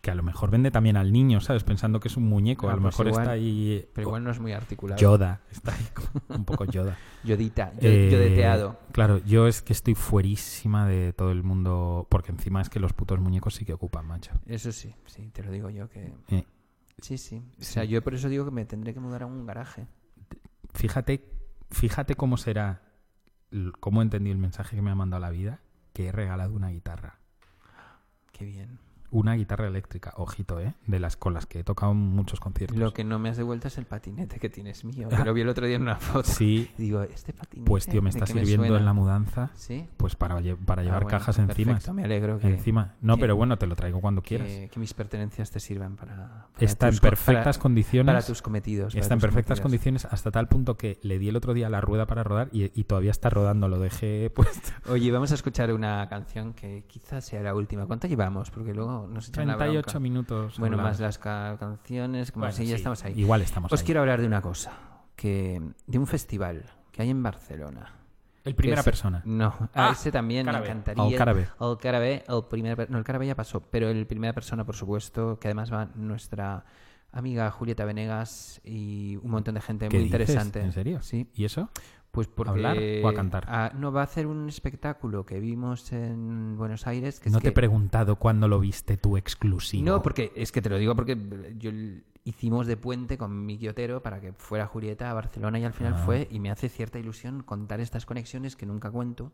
Que 0.00 0.10
a 0.12 0.14
lo 0.14 0.22
mejor 0.22 0.50
vende 0.50 0.70
también 0.70 0.96
al 0.96 1.12
niño, 1.12 1.40
¿sabes? 1.40 1.64
Pensando 1.64 1.98
que 1.98 2.06
es 2.08 2.16
un 2.16 2.24
muñeco. 2.28 2.68
Ah, 2.68 2.72
a 2.72 2.76
lo 2.76 2.82
pues 2.82 2.94
mejor 2.94 3.06
igual- 3.08 3.22
está 3.22 3.32
ahí. 3.32 3.88
pero 3.94 4.06
igual 4.08 4.22
no 4.24 4.30
es 4.30 4.38
muy 4.38 4.52
articulado. 4.52 5.00
Yoda. 5.00 5.40
Está 5.50 5.74
ahí 5.74 5.86
como 5.94 6.38
un 6.38 6.44
poco 6.44 6.64
Yoda. 6.66 6.96
Yodita, 7.24 7.72
yo- 7.80 7.88
Eh, 7.88 8.10
yodeteado. 8.10 8.78
Claro, 8.92 9.18
yo 9.24 9.48
es 9.48 9.60
que 9.62 9.72
estoy 9.72 9.94
fuerísima 9.96 10.86
de 10.86 11.12
todo 11.12 11.32
el 11.32 11.42
mundo. 11.42 12.06
Porque 12.10 12.30
encima 12.30 12.60
es 12.62 12.70
que 12.70 12.78
los 12.80 12.92
putos 12.92 13.18
muñecos 13.20 13.54
sí 13.56 13.64
que 13.64 13.72
ocupan, 13.72 14.06
macho. 14.06 14.30
Eso 14.46 14.70
sí, 14.72 14.94
sí, 15.06 15.30
te 15.32 15.42
lo 15.42 15.50
digo 15.50 15.68
yo 15.70 15.88
que... 15.88 16.12
Eh, 16.28 16.44
Sí, 17.00 17.16
sí. 17.16 17.36
O 17.36 17.62
Sí. 17.62 17.72
sea, 17.74 17.84
yo 17.84 18.02
por 18.02 18.14
eso 18.14 18.28
digo 18.28 18.44
que 18.44 18.50
me 18.50 18.64
tendré 18.64 18.92
que 18.92 18.98
mudar 18.98 19.22
a 19.22 19.26
un 19.26 19.46
garaje. 19.46 19.86
fíjate, 20.74 21.24
fíjate 21.70 22.14
cómo 22.16 22.36
será, 22.36 22.82
cómo 23.80 24.00
he 24.00 24.04
entendido 24.04 24.32
el 24.32 24.38
mensaje 24.40 24.74
que 24.76 24.82
me 24.82 24.90
ha 24.90 24.94
mandado 24.96 25.20
la 25.20 25.30
vida, 25.30 25.60
que 25.92 26.06
he 26.08 26.12
regalado 26.12 26.54
una 26.54 26.70
guitarra. 26.70 27.18
Qué 28.32 28.44
bien. 28.44 28.78
Una 29.10 29.34
guitarra 29.34 29.66
eléctrica, 29.66 30.12
ojito, 30.16 30.60
¿eh? 30.60 30.74
De 30.86 31.00
las 31.00 31.16
con 31.16 31.32
las 31.32 31.46
que 31.46 31.60
he 31.60 31.64
tocado 31.64 31.92
en 31.92 31.98
muchos 31.98 32.40
conciertos. 32.40 32.76
Lo 32.78 32.92
que 32.92 33.04
no 33.04 33.18
me 33.18 33.30
has 33.30 33.36
devuelto 33.38 33.68
es 33.68 33.78
el 33.78 33.86
patinete 33.86 34.38
que 34.38 34.50
tienes 34.50 34.84
mío. 34.84 35.08
Que 35.08 35.16
Ah. 35.16 35.24
lo 35.24 35.32
vi 35.32 35.40
el 35.40 35.48
otro 35.48 35.66
día 35.66 35.76
en 35.76 35.82
una 35.82 35.96
foto. 35.96 36.28
Sí. 36.30 36.70
Y 36.76 36.82
digo, 36.82 37.02
¿este 37.02 37.32
patinete? 37.32 37.66
Pues 37.68 37.86
tío, 37.86 38.02
me 38.02 38.10
¿de 38.10 38.18
está 38.18 38.32
me 38.34 38.40
sirviendo 38.40 38.76
en 38.76 38.84
la 38.84 38.92
mudanza. 38.92 39.50
¿Sí? 39.54 39.86
Pues 39.96 40.14
para, 40.14 40.36
Ah, 40.36 40.40
llevar 40.40 40.58
bueno, 41.04 41.08
cajas 41.08 41.36
pues 41.36 41.48
encima. 41.48 41.72
perfecto, 41.72 41.94
me 41.94 42.04
alegro 42.04 42.38
que- 42.38 42.48
Encima. 42.48 42.94
No, 43.00 43.16
que- 43.16 43.20
pero 43.22 43.36
bueno, 43.36 43.56
te 43.56 43.66
lo 43.66 43.76
traigo 43.76 44.00
cuando 44.00 44.20
quieras. 44.22 44.46
Que, 44.46 44.68
que 44.72 44.78
mis 44.80 44.92
pertenencias 44.92 45.50
te 45.50 45.58
sirvan 45.60 45.96
para... 45.96 46.48
para 46.52 46.66
Está 46.66 46.88
en 46.88 46.98
perfectas 46.98 47.56
para- 47.56 47.62
condiciones. 47.62 48.12
Para 48.12 48.26
tus 48.26 48.42
cometidos. 48.42 48.92
para 48.92 49.00
Está 49.00 49.14
en 49.14 49.20
perfectas 49.20 49.60
cometidos. 49.60 49.62
condiciones 49.62 50.04
hasta 50.04 50.30
tal 50.30 50.48
punto 50.48 50.76
que 50.76 50.98
le 51.02 51.18
di 51.18 51.28
el 51.30 51.36
otro 51.36 51.54
día 51.54 51.70
la 51.70 51.80
rueda 51.80 52.06
para 52.06 52.24
rodar 52.24 52.48
y, 52.52 52.70
y 52.78 52.84
todavía 52.84 53.10
está 53.10 53.30
rodando. 53.30 53.68
Lo 53.68 53.78
dejé 53.78 54.30
puesto. 54.34 54.68
Oye, 54.90 55.10
vamos 55.12 55.30
a 55.32 55.34
escuchar 55.34 55.72
una 55.72 56.06
canción 56.10 56.52
que 56.52 56.84
quizás 56.86 57.24
sea 57.24 57.42
la 57.42 57.54
última. 57.54 57.86
¿Cuánto 57.86 58.06
llevamos? 58.06 58.50
Porque 58.50 58.74
luego 58.74 58.97
nos 59.06 59.28
echan 59.28 59.46
la 59.46 59.56
38 59.56 59.82
bronca. 59.86 60.00
minutos. 60.00 60.58
Bueno, 60.58 60.76
más 60.76 60.98
las 61.00 61.18
ca- 61.18 61.56
canciones, 61.58 62.32
como 62.32 62.42
Bueno, 62.44 62.54
así, 62.54 62.64
ya 62.64 62.70
sí, 62.70 62.74
estamos 62.76 63.04
ahí. 63.04 63.14
igual 63.20 63.42
estamos 63.42 63.72
Os 63.72 63.80
ahí. 63.80 63.86
quiero 63.86 64.00
hablar 64.00 64.20
de 64.20 64.26
una 64.26 64.40
cosa, 64.42 64.72
que 65.16 65.62
de 65.86 65.98
un 65.98 66.06
festival 66.06 66.64
que 66.90 67.02
hay 67.02 67.10
en 67.10 67.22
Barcelona. 67.22 67.94
El 68.44 68.54
primera 68.54 68.82
persona. 68.82 69.20
No, 69.26 69.54
Ah, 69.74 69.90
a 69.90 69.92
ese 69.92 70.10
también 70.10 70.46
me 70.46 70.52
encantaría. 70.56 71.02
Al 71.04 71.14
Carabe. 71.16 71.48
El 71.60 71.76
Carabe, 71.78 72.24
el 72.26 72.44
primera 72.48 72.76
per- 72.76 72.90
no, 72.90 72.96
el 72.98 73.04
Carabe 73.04 73.26
ya 73.26 73.34
pasó, 73.34 73.60
pero 73.60 73.88
el 73.88 74.06
primera 74.06 74.32
persona, 74.32 74.64
por 74.64 74.74
supuesto, 74.74 75.38
que 75.38 75.48
además 75.48 75.70
va 75.72 75.88
nuestra 75.94 76.64
amiga 77.12 77.50
Julieta 77.50 77.84
Venegas 77.84 78.60
y 78.64 79.16
un 79.22 79.30
montón 79.30 79.54
de 79.54 79.60
gente 79.60 79.88
¿Qué 79.88 79.96
muy 79.98 80.04
dices? 80.04 80.20
interesante. 80.20 80.60
¿En 80.60 80.72
serio? 80.72 81.02
Sí. 81.02 81.28
¿Y 81.34 81.44
eso? 81.44 81.68
Pues 82.18 82.26
porque... 82.34 82.50
¿Hablar 82.50 82.76
o 83.04 83.08
a 83.08 83.14
cantar? 83.14 83.44
Ah, 83.46 83.70
no, 83.78 83.92
va 83.92 84.00
a 84.00 84.04
hacer 84.04 84.26
un 84.26 84.48
espectáculo 84.48 85.24
que 85.24 85.38
vimos 85.38 85.92
en 85.92 86.56
Buenos 86.56 86.84
Aires. 86.88 87.20
Que 87.20 87.30
no 87.30 87.36
es 87.38 87.42
te 87.42 87.48
he 87.50 87.52
que- 87.52 87.54
preguntado 87.54 88.16
cuándo 88.16 88.48
lo 88.48 88.58
viste 88.58 88.96
tú 88.96 89.16
exclusivo. 89.16 89.84
no, 89.84 90.02
porque 90.02 90.32
es 90.34 90.50
que 90.50 90.60
te 90.60 90.68
lo 90.68 90.78
digo 90.78 90.96
porque 90.96 91.16
yo 91.58 91.70
hicimos 92.28 92.66
de 92.66 92.76
puente 92.76 93.16
con 93.16 93.46
Miki 93.46 93.68
Otero 93.68 94.02
para 94.02 94.20
que 94.20 94.32
fuera 94.32 94.66
Julieta 94.66 95.10
a 95.10 95.14
Barcelona 95.14 95.58
y 95.58 95.64
al 95.64 95.72
final 95.72 95.94
Ah. 95.96 96.02
fue 96.04 96.28
y 96.30 96.40
me 96.40 96.50
hace 96.50 96.68
cierta 96.68 96.98
ilusión 96.98 97.42
contar 97.42 97.80
estas 97.80 98.04
conexiones 98.06 98.54
que 98.56 98.66
nunca 98.66 98.90
cuento, 98.90 99.32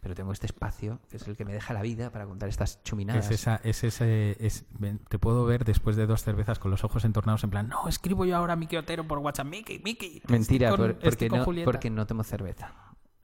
pero 0.00 0.14
tengo 0.14 0.30
este 0.32 0.46
espacio 0.46 0.98
que 1.10 1.16
es 1.16 1.26
el 1.26 1.36
que 1.36 1.44
me 1.46 1.52
deja 1.54 1.72
la 1.72 1.80
vida 1.80 2.10
para 2.10 2.26
contar 2.26 2.48
estas 2.50 2.82
chuminadas. 2.84 3.24
Es 3.26 3.30
esa, 3.40 3.56
es 3.64 3.82
ese, 3.84 4.36
es, 4.44 4.64
te 5.08 5.18
puedo 5.18 5.46
ver 5.46 5.64
después 5.64 5.96
de 5.96 6.06
dos 6.06 6.22
cervezas 6.22 6.58
con 6.58 6.70
los 6.70 6.84
ojos 6.84 7.04
entornados 7.06 7.42
en 7.44 7.50
plan, 7.50 7.68
no, 7.68 7.88
escribo 7.88 8.24
yo 8.26 8.36
ahora 8.36 8.52
a 8.52 8.56
Miki 8.56 8.76
Otero 8.76 9.06
por 9.08 9.18
WhatsApp, 9.20 9.46
Miki, 9.46 9.80
Miki. 9.82 10.20
Mentira, 10.28 10.76
por- 10.76 10.98
porque, 10.98 11.28
con 11.30 11.38
no, 11.38 11.44
Julieta". 11.46 11.64
porque 11.64 11.88
no 11.90 12.06
tomo 12.06 12.24
cerveza. 12.24 12.72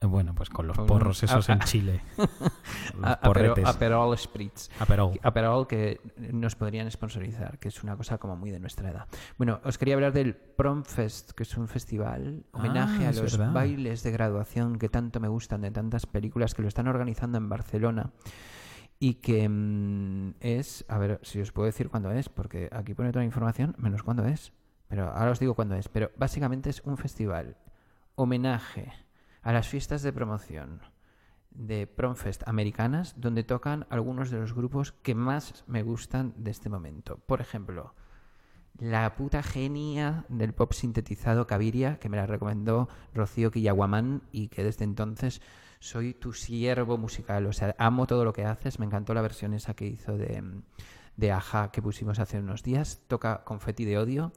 Eh, 0.01 0.07
Bueno, 0.07 0.33
pues 0.33 0.49
con 0.49 0.67
los 0.67 0.77
porros 0.77 1.21
esos 1.23 1.47
a- 1.49 1.53
en 1.53 1.61
a- 1.61 1.65
Chile. 1.65 2.01
Los 2.97 3.17
porretes. 3.17 3.65
Aperol 3.65 4.17
Spritz. 4.17 4.69
Aperol. 4.79 5.19
Aperol 5.21 5.67
que 5.67 6.01
nos 6.17 6.55
podrían 6.55 6.89
sponsorizar, 6.89 7.59
que 7.59 7.67
es 7.67 7.83
una 7.83 7.95
cosa 7.95 8.17
como 8.17 8.35
muy 8.35 8.51
de 8.51 8.59
nuestra 8.59 8.89
edad. 8.89 9.07
Bueno, 9.37 9.61
os 9.63 9.77
quería 9.77 9.93
hablar 9.95 10.11
del 10.13 10.35
Prom 10.35 10.83
Fest, 10.83 11.31
que 11.31 11.43
es 11.43 11.55
un 11.57 11.67
festival 11.67 12.43
homenaje 12.51 13.05
Ah, 13.05 13.09
a 13.09 13.13
los 13.13 13.37
verdad. 13.37 13.53
bailes 13.53 14.03
de 14.03 14.11
graduación 14.11 14.77
que 14.79 14.89
tanto 14.89 15.19
me 15.19 15.27
gustan 15.27 15.61
de 15.61 15.71
tantas 15.71 16.05
películas 16.05 16.55
que 16.55 16.61
lo 16.63 16.67
están 16.67 16.87
organizando 16.87 17.37
en 17.37 17.47
Barcelona 17.49 18.11
y 18.99 19.15
que 19.15 19.47
mm, 19.49 20.35
es, 20.41 20.85
a 20.87 20.97
ver 20.97 21.19
si 21.23 21.41
os 21.41 21.51
puedo 21.51 21.65
decir 21.67 21.89
cuándo 21.89 22.11
es, 22.11 22.27
porque 22.29 22.69
aquí 22.71 22.93
pone 22.93 23.09
toda 23.11 23.21
la 23.21 23.25
información 23.25 23.75
menos 23.77 24.03
cuándo 24.03 24.25
es, 24.25 24.51
pero 24.87 25.09
ahora 25.11 25.31
os 25.31 25.39
digo 25.39 25.53
cuándo 25.55 25.75
es, 25.75 25.87
pero 25.89 26.11
básicamente 26.17 26.69
es 26.69 26.81
un 26.85 26.97
festival 26.97 27.55
homenaje 28.15 28.91
a 29.41 29.53
las 29.53 29.67
fiestas 29.67 30.01
de 30.01 30.13
promoción 30.13 30.81
de 31.51 31.85
Promfest 31.87 32.47
americanas, 32.47 33.15
donde 33.17 33.43
tocan 33.43 33.85
algunos 33.89 34.29
de 34.29 34.39
los 34.39 34.53
grupos 34.53 34.93
que 34.93 35.15
más 35.15 35.63
me 35.67 35.83
gustan 35.83 36.33
de 36.37 36.51
este 36.51 36.69
momento. 36.69 37.17
Por 37.25 37.41
ejemplo, 37.41 37.93
la 38.77 39.15
puta 39.15 39.43
genia 39.43 40.25
del 40.29 40.53
pop 40.53 40.73
sintetizado 40.73 41.45
Caviria, 41.45 41.99
que 41.99 42.09
me 42.09 42.17
la 42.17 42.25
recomendó 42.25 42.87
Rocío 43.13 43.51
Quillaguamán 43.51 44.23
y 44.31 44.47
que 44.47 44.63
desde 44.63 44.85
entonces 44.85 45.41
soy 45.79 46.13
tu 46.13 46.33
siervo 46.33 46.97
musical. 46.97 47.45
O 47.47 47.53
sea, 47.53 47.75
amo 47.77 48.07
todo 48.07 48.23
lo 48.23 48.33
que 48.33 48.45
haces. 48.45 48.79
Me 48.79 48.85
encantó 48.85 49.13
la 49.13 49.21
versión 49.21 49.53
esa 49.53 49.73
que 49.73 49.87
hizo 49.87 50.17
de, 50.17 50.43
de 51.17 51.31
Aja 51.31 51.71
que 51.71 51.81
pusimos 51.81 52.19
hace 52.19 52.39
unos 52.39 52.63
días. 52.63 53.01
Toca 53.07 53.43
Confetti 53.43 53.83
de 53.85 53.97
Odio. 53.97 54.31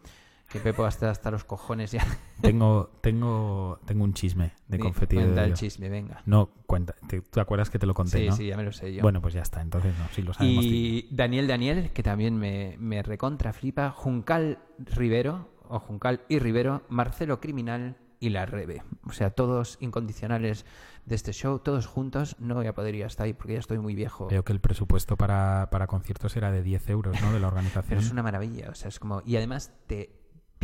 Que 0.49 0.61
Pepo 0.61 0.84
hasta, 0.84 1.11
hasta 1.11 1.30
los 1.32 1.42
cojones 1.45 1.90
ya. 1.92 2.05
Tengo, 2.40 2.90
tengo, 3.01 3.80
tengo 3.86 4.05
un 4.05 4.12
chisme 4.14 4.53
de 4.68 4.76
Di- 4.76 4.82
confeti. 4.82 5.16
de 5.16 5.22
cuenta 5.22 5.45
el 5.45 5.55
chisme, 5.55 5.88
venga. 5.88 6.22
No, 6.26 6.51
cuenta. 6.66 6.95
¿Te, 7.09 7.20
¿Tú 7.22 7.28
te 7.30 7.40
acuerdas 7.40 7.70
que 7.70 7.78
te 7.78 7.86
lo 7.86 7.95
conté, 7.95 8.18
Sí, 8.18 8.26
no? 8.28 8.36
sí, 8.36 8.47
ya 8.49 8.57
me 8.57 8.62
lo 8.62 8.70
sé 8.72 8.92
yo. 8.95 9.03
Bueno, 9.03 9.20
pues 9.22 9.34
ya 9.34 9.40
está. 9.42 9.62
Entonces, 9.62 9.95
no, 9.99 10.05
sí 10.12 10.22
lo 10.22 10.32
sabemos. 10.34 10.64
Y 10.64 11.09
Daniel 11.11 11.47
Daniel, 11.49 11.90
que 11.92 12.03
también 12.03 12.36
me, 12.36 12.76
me 12.78 13.03
recontra 13.03 13.53
flipa, 13.53 13.90
Juncal 13.90 14.59
Rivero, 14.78 15.49
o 15.68 15.80
Juncal 15.80 16.20
y 16.28 16.38
Rivero, 16.38 16.82
Marcelo 16.88 17.40
Criminal 17.40 17.97
y 18.20 18.28
La 18.28 18.45
Rebe. 18.47 18.82
O 19.07 19.12
sea, 19.12 19.30
todos 19.30 19.78
incondicionales 19.80 20.66
de 21.07 21.14
este 21.14 21.32
show, 21.32 21.59
todos 21.59 21.86
juntos. 21.86 22.36
No 22.38 22.55
voy 22.55 22.66
a 22.66 22.74
poder 22.74 22.95
ir 22.95 23.05
hasta 23.05 23.24
ahí 23.24 23.32
porque 23.32 23.55
ya 23.55 23.59
estoy 23.59 23.78
muy 23.78 23.95
viejo. 23.95 24.28
Veo 24.28 24.45
que 24.45 24.53
el 24.53 24.61
presupuesto 24.61 25.16
para, 25.16 25.68
para 25.70 25.86
conciertos 25.86 26.36
era 26.36 26.51
de 26.53 26.62
10 26.62 26.90
euros, 26.90 27.20
¿no? 27.22 27.32
De 27.32 27.40
la 27.40 27.49
organización. 27.49 27.88
Pero 27.88 28.01
es 28.03 28.11
una 28.12 28.22
maravilla, 28.22 28.68
o 28.70 28.74
sea, 28.74 28.88
es 28.88 28.99
como... 29.01 29.22
Y 29.24 29.36
además 29.36 29.72
te 29.86 30.11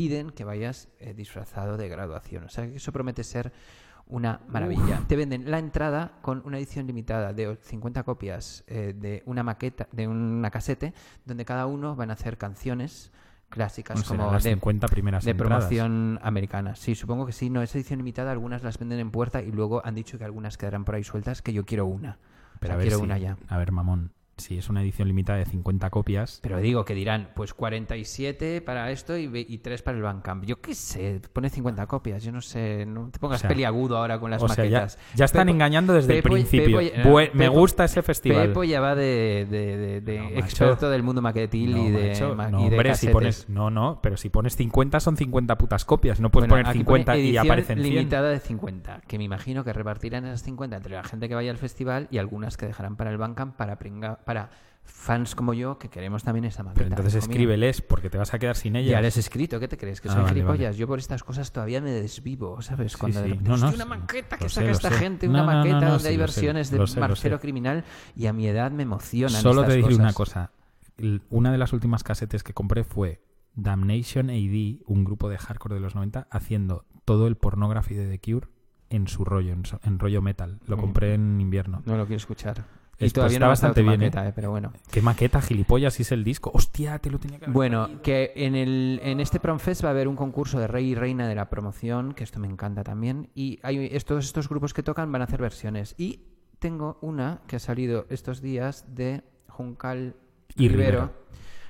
piden 0.01 0.31
que 0.31 0.45
vayas 0.45 0.89
eh, 0.99 1.13
disfrazado 1.13 1.77
de 1.77 1.87
graduación, 1.91 2.45
o 2.45 2.49
sea, 2.49 2.67
que 2.67 2.77
eso 2.77 2.91
promete 2.91 3.23
ser 3.23 3.53
una 4.07 4.41
maravilla. 4.49 5.03
Te 5.07 5.15
venden 5.15 5.51
la 5.51 5.59
entrada 5.59 6.13
con 6.23 6.41
una 6.47 6.57
edición 6.57 6.87
limitada 6.87 7.35
de 7.35 7.59
50 7.61 8.03
copias 8.05 8.65
eh, 8.67 8.95
de 8.97 9.23
una 9.27 9.43
maqueta, 9.43 9.89
de 9.93 10.09
una 10.09 10.51
casete, 10.51 10.95
donde 11.27 11.45
cada 11.45 11.67
uno 11.67 11.95
van 11.97 12.09
a 12.11 12.15
hacer 12.15 12.39
canciones 12.39 13.13
clásicas 13.51 14.03
como 14.05 14.33
las 14.33 14.43
de, 14.43 14.51
50 14.53 14.89
primeras 14.89 15.23
de 15.25 15.33
entradas. 15.33 15.65
promoción 15.67 16.19
americana. 16.23 16.75
Sí, 16.77 16.95
supongo 16.95 17.27
que 17.27 17.33
sí. 17.33 17.51
No, 17.51 17.61
es 17.63 17.75
edición 17.75 17.99
limitada, 17.99 18.33
algunas 18.33 18.63
las 18.63 18.79
venden 18.79 19.01
en 19.01 19.11
puerta 19.11 19.43
y 19.43 19.53
luego 19.53 19.85
han 19.85 19.95
dicho 19.95 20.17
que 20.17 20.25
algunas 20.25 20.57
quedarán 20.57 20.87
por 20.87 20.95
ahí 20.95 21.05
sueltas, 21.05 21.43
que 21.43 21.53
yo 21.53 21.67
quiero 21.67 21.85
una. 21.85 22.13
O 22.57 22.59
Pero 22.61 22.69
sea, 22.69 22.75
a 22.75 22.79
ver, 22.79 22.85
quiero 22.87 22.99
si- 22.99 23.05
una 23.05 23.19
ya. 23.19 23.37
a 23.49 23.59
ver, 23.59 23.71
mamón, 23.71 24.13
si 24.41 24.59
es 24.59 24.69
una 24.69 24.83
edición 24.83 25.09
limitada 25.09 25.39
de 25.39 25.45
50 25.47 25.91
copias, 25.91 26.41
Pero 26.43 26.59
digo 26.59 26.85
que 26.85 26.95
dirán, 26.95 27.31
pues 27.35 27.55
47 27.55 28.61
para 28.63 28.91
esto 28.91 29.17
y, 29.17 29.31
y 29.49 29.59
3 29.59 29.83
para 29.83 29.97
el 29.97 30.03
Bandcamp. 30.03 30.45
Yo 30.45 30.61
qué 30.61 30.75
sé, 30.75 31.21
pone 31.33 31.51
50 31.51 31.87
copias, 31.87 32.23
yo 32.23 32.33
no 32.33 32.41
sé, 32.41 32.87
no 32.87 33.11
te 33.11 33.19
pongas 33.19 33.39
O 33.39 33.41
sea, 33.43 33.49
peliagudo 33.49 33.97
ahora 33.97 34.19
con 34.19 34.31
las 34.31 34.43
o 34.43 34.49
sea, 34.49 34.65
ya- 34.65 34.81
maquetas. 34.81 34.99
ya 35.15 35.25
están 35.25 35.49
engañando 35.49 35.93
desde 35.95 36.17
el 36.17 36.23
principio. 36.23 36.81
Bue- 36.81 37.31
me 37.35 37.49
gusta 37.49 37.85
ese 37.85 38.03
festival. 38.03 38.49
Pepo 38.49 38.65
ya 38.65 38.81
va 38.81 38.95
de, 38.95 39.47
de- 39.51 39.77
de- 39.77 40.01
de 40.01 40.21
macho. 40.23 40.39
experto 40.39 40.91
del 40.91 41.03
mundo 41.03 41.23
maquetil 41.23 41.73
No, 41.73 41.87
y 41.87 41.91
de, 41.91 42.09
macho, 42.09 42.35
ma- 42.35 42.49
no, 42.51 42.61
y 42.61 42.65
hombre, 42.65 42.95
si 42.95 43.09
pones, 43.09 43.49
no, 43.49 43.71
no, 43.71 44.01
pero 44.03 44.17
si 44.17 44.29
pones 44.29 44.57
50 44.57 45.01
son 45.01 45.17
50 45.17 45.57
putas 45.59 45.85
copias, 45.85 46.21
no 46.21 46.31
puedes 46.31 46.49
Bueno, 46.49 46.63
poner 46.65 46.71
aquí 46.71 46.79
50 46.79 47.13
pone 47.13 47.23
y 47.25 47.37
aparecen 47.37 47.79
100. 47.83 47.95
limitada 47.95 48.31
de 48.31 48.41
50, 48.41 49.01
que 49.07 49.19
me 49.19 49.25
imagino 49.25 49.65
que 49.65 49.73
repartirán 49.73 50.25
esas 50.27 50.43
50 50.43 50.77
entre 50.77 50.95
la 50.95 51.05
gente 51.05 51.29
que 51.29 51.35
vaya 51.35 51.51
al 51.51 51.59
festival 51.59 52.09
y 52.11 52.19
algunas 52.19 52.57
que 52.57 52.67
dejarán 52.67 52.97
para 52.97 53.11
el 53.11 53.19
Bandcamp 53.19 53.57
para, 53.57 53.79
pringa- 53.79 54.19
para 54.31 54.49
fans 54.85 55.35
como 55.35 55.55
yo 55.55 55.77
que 55.79 55.89
queremos 55.89 56.23
también 56.23 56.45
esa 56.45 56.63
maqueta. 56.63 56.79
Pero 56.79 56.89
entonces 56.91 57.15
escríbeles 57.17 57.81
porque 57.83 58.11
te 58.11 58.17
vas 58.19 58.33
a 58.33 58.39
quedar 58.39 58.55
sin 58.57 58.77
ellas. 58.77 58.93
Ya 58.93 59.01
les 59.01 59.17
he 59.17 59.21
escrito, 59.21 59.59
¿qué 59.59 59.67
te 59.67 59.77
crees? 59.77 60.01
Que 60.01 60.09
Ah, 60.09 60.13
soy 60.13 60.23
vale, 60.23 60.35
gilipollas. 60.35 60.69
vale. 60.71 60.77
Yo 60.79 60.87
por 60.87 60.99
estas 61.01 61.25
cosas 61.25 61.51
todavía 61.53 61.81
me 61.81 61.91
desvivo, 61.91 62.63
¿sabes? 62.63 62.93
Sí, 62.93 62.99
Cuando 62.99 63.19
de 63.21 63.25
sí. 63.27 63.31
repente, 63.33 63.51
No, 63.51 63.57
no, 63.57 63.67
"Hostia, 63.69 63.85
una 63.87 63.97
maqueta 63.99 64.37
que 64.39 64.49
saca 64.49 64.67
sé, 64.67 64.71
esta 64.73 64.91
gente, 64.93 65.27
No, 65.27 65.33
una 65.35 65.43
maqueta 65.45 65.81
donde 65.89 65.99
sí, 66.01 66.07
hay 66.09 66.17
versiones 66.17 66.71
de 66.71 66.87
sé, 66.87 66.95
lo 66.97 67.01
Marcelo. 67.09 67.41
Criminal 67.41 67.85
y 68.15 68.27
a 68.27 68.33
mi 68.33 68.47
edad 68.47 68.71
me 68.71 68.85
emocionan 68.85 69.41
Solo 69.43 69.63
estas 69.63 69.75
te 69.75 69.83
diré 69.83 69.95
una 69.97 70.13
cosa. 70.13 70.53
Una 71.31 71.51
de 71.51 71.59
las 71.59 71.73
últimas 71.73 72.05
casetes 72.05 72.43
que 72.45 72.53
compré 72.53 72.85
fue 72.85 73.21
Damnation 73.55 74.31
AD, 74.31 74.83
un 74.87 75.05
grupo 75.05 75.29
de 75.29 75.39
hardcore 75.39 75.75
de 75.75 75.81
los 75.81 75.95
90, 75.97 76.29
haciendo 76.31 76.85
todo 77.05 77.27
el 77.27 77.37
pornography 77.37 77.95
de 77.95 78.09
The 78.09 78.21
Cure 78.21 78.47
en 78.91 79.09
su 79.09 79.25
rollo, 79.25 79.53
en, 79.55 79.65
so- 79.67 79.81
en 79.83 79.99
rollo 79.99 80.21
metal. 80.23 80.61
Lo 80.67 80.77
Mm. 80.77 80.81
compré 80.81 81.15
en 81.15 81.41
invierno. 81.41 81.83
No 81.87 81.97
lo 81.97 82.05
quiero 82.07 82.19
escuchar. 82.19 82.65
Y 83.01 83.11
todavía 83.11 83.37
está 83.37 83.47
no 83.47 83.51
bastante 83.51 83.83
bien, 83.83 83.99
maqueta, 83.99 84.27
¿eh? 84.27 84.29
eh, 84.29 84.33
pero 84.35 84.51
bueno. 84.51 84.73
¿Qué 84.91 85.01
maqueta, 85.01 85.41
gilipollas, 85.41 85.95
si 85.95 86.03
es 86.03 86.13
el 86.13 86.23
disco? 86.23 86.51
Hostia, 86.53 86.99
te 86.99 87.11
lo 87.11 87.19
tenía 87.19 87.39
que 87.39 87.47
haber 87.47 87.55
Bueno, 87.55 88.03
que 88.03 88.33
en, 88.37 88.55
el, 88.55 89.01
en 89.03 89.21
este 89.21 89.41
Promfest 89.41 89.85
va 89.85 89.89
a 89.89 89.93
haber 89.93 90.07
un 90.07 90.17
concurso 90.17 90.59
de 90.59 90.67
rey 90.67 90.91
y 90.91 90.95
reina 90.95 91.27
de 91.27 91.35
la 91.35 91.49
promoción, 91.49 92.13
que 92.13 92.25
esto 92.25 92.39
me 92.41 92.49
encanta 92.49 92.85
también. 92.85 93.31
Y 93.35 93.59
hay 93.63 93.89
estos, 93.93 94.27
estos 94.27 94.49
grupos 94.49 94.75
que 94.75 94.83
tocan 94.83 95.11
van 95.11 95.23
a 95.23 95.25
hacer 95.25 95.41
versiones. 95.41 95.95
Y 95.97 96.21
tengo 96.59 96.99
una 97.01 97.41
que 97.47 97.57
ha 97.57 97.61
salido 97.61 98.07
estos 98.11 98.43
días 98.43 98.85
de 98.95 99.25
Juncal 99.49 100.17
Y 100.57 100.69
Rivero, 100.69 100.91
Rivero. 100.91 101.13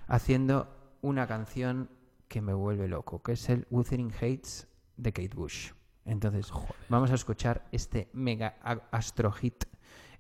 haciendo 0.09 0.68
una 1.01 1.26
canción 1.26 1.91
que 2.26 2.41
me 2.41 2.53
vuelve 2.53 2.89
loco, 2.89 3.22
que 3.22 3.33
es 3.33 3.49
el 3.49 3.66
Wuthering 3.70 4.12
Hates 4.12 4.68
de 4.97 5.12
Kate 5.12 5.35
Bush. 5.35 5.70
Entonces, 6.05 6.53
vamos 6.89 7.11
a 7.11 7.14
escuchar 7.14 7.66
este 7.72 8.09
mega 8.12 8.57
astro 8.91 9.31
hit 9.33 9.64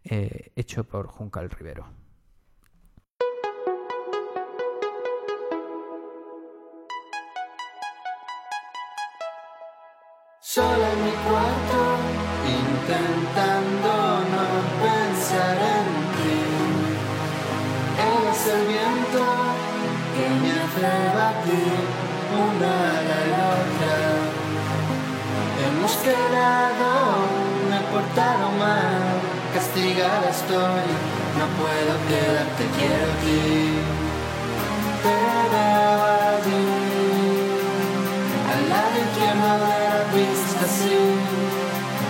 eh, 0.04 0.52
hecho 0.56 0.84
por 0.84 1.06
Juncal 1.06 1.50
Rivero. 1.50 1.86
Solo 10.52 10.84
en 10.84 11.04
mi 11.04 11.12
cuarto, 11.12 11.80
intentando 12.44 13.92
no 14.32 14.46
pensar 14.82 15.56
en 15.76 15.86
ti. 16.16 16.40
Eres 18.10 18.42
el 18.54 18.62
viento 18.66 19.22
que 20.14 20.26
me 20.40 20.50
hace 20.58 20.92
batir 21.14 21.80
una 22.34 22.74
a 22.88 23.26
la 23.32 23.42
otra. 23.60 23.96
Hemos 25.66 25.94
quedado, 26.06 26.88
me 27.68 27.76
he 27.76 27.84
portado 27.92 28.46
mal, 28.58 28.89
no 30.52 31.46
puedo 31.60 31.92
quedarte, 32.08 32.62
quiero 32.76 33.06
a 33.06 33.20
ti. 33.22 33.40
Te 35.02 35.16
veo 35.52 36.00
allí. 36.34 36.90
Al 38.50 38.62
lado 38.68 38.96
izquierdo 38.98 39.52
de 39.64 39.78
la 39.94 40.02
pista, 40.12 40.64
sí 40.66 40.98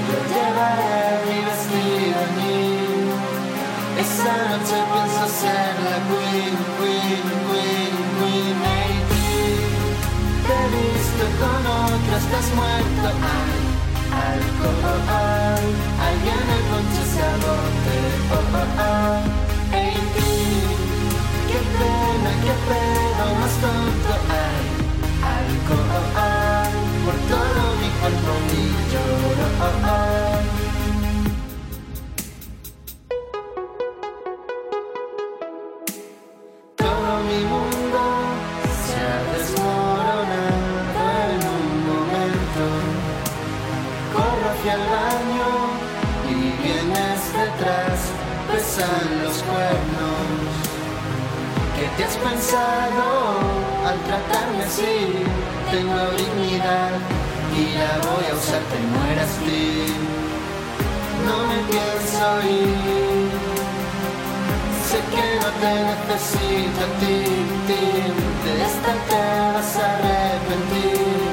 Yo 0.09 0.17
llevaré 0.33 1.21
mi 1.27 1.39
vestido 1.45 2.17
allí 2.25 2.57
Esa 4.01 4.33
noche 4.49 4.77
pienso 4.93 5.25
ser 5.41 5.73
la 5.85 5.99
queen, 6.09 6.57
queen, 6.79 7.27
queen, 7.47 7.95
queen 8.17 8.57
Maybe 8.65 9.25
Te 10.47 10.55
he 10.57 10.69
visto 10.77 11.25
con 11.41 11.63
otro, 11.85 12.13
estás 12.17 12.49
muerto 12.57 13.07
Ay, 13.37 13.63
alcohol 14.33 15.65
Alguien 16.09 16.50
agote 17.81 17.99
Oh, 18.33 18.47
oh, 18.55 18.79
oh 18.79 19.73
Hey, 19.73 19.95
Qué 21.49 21.59
pena, 21.79 22.31
qué 22.43 22.55
pedo 22.69 24.30
Tengo 55.71 56.03
dignidad 56.19 56.91
y 57.57 57.75
la 57.79 57.93
voy 58.03 58.27
a 58.29 58.35
usar, 58.35 58.63
te 58.71 58.79
mueras 58.93 59.33
ti. 59.47 59.87
No 61.25 61.37
me 61.47 61.59
pienso 61.71 62.25
ir, 62.43 63.31
sé 64.89 64.99
que 65.13 65.25
no 65.41 65.49
te 65.63 65.73
necesito 65.91 66.81
a 66.83 66.91
ti, 66.99 67.19
ti. 67.69 67.85
De 68.45 68.53
esta 68.69 68.93
te 69.09 69.23
vas 69.55 69.77
a 69.77 69.87
arrepentir, 69.95 71.31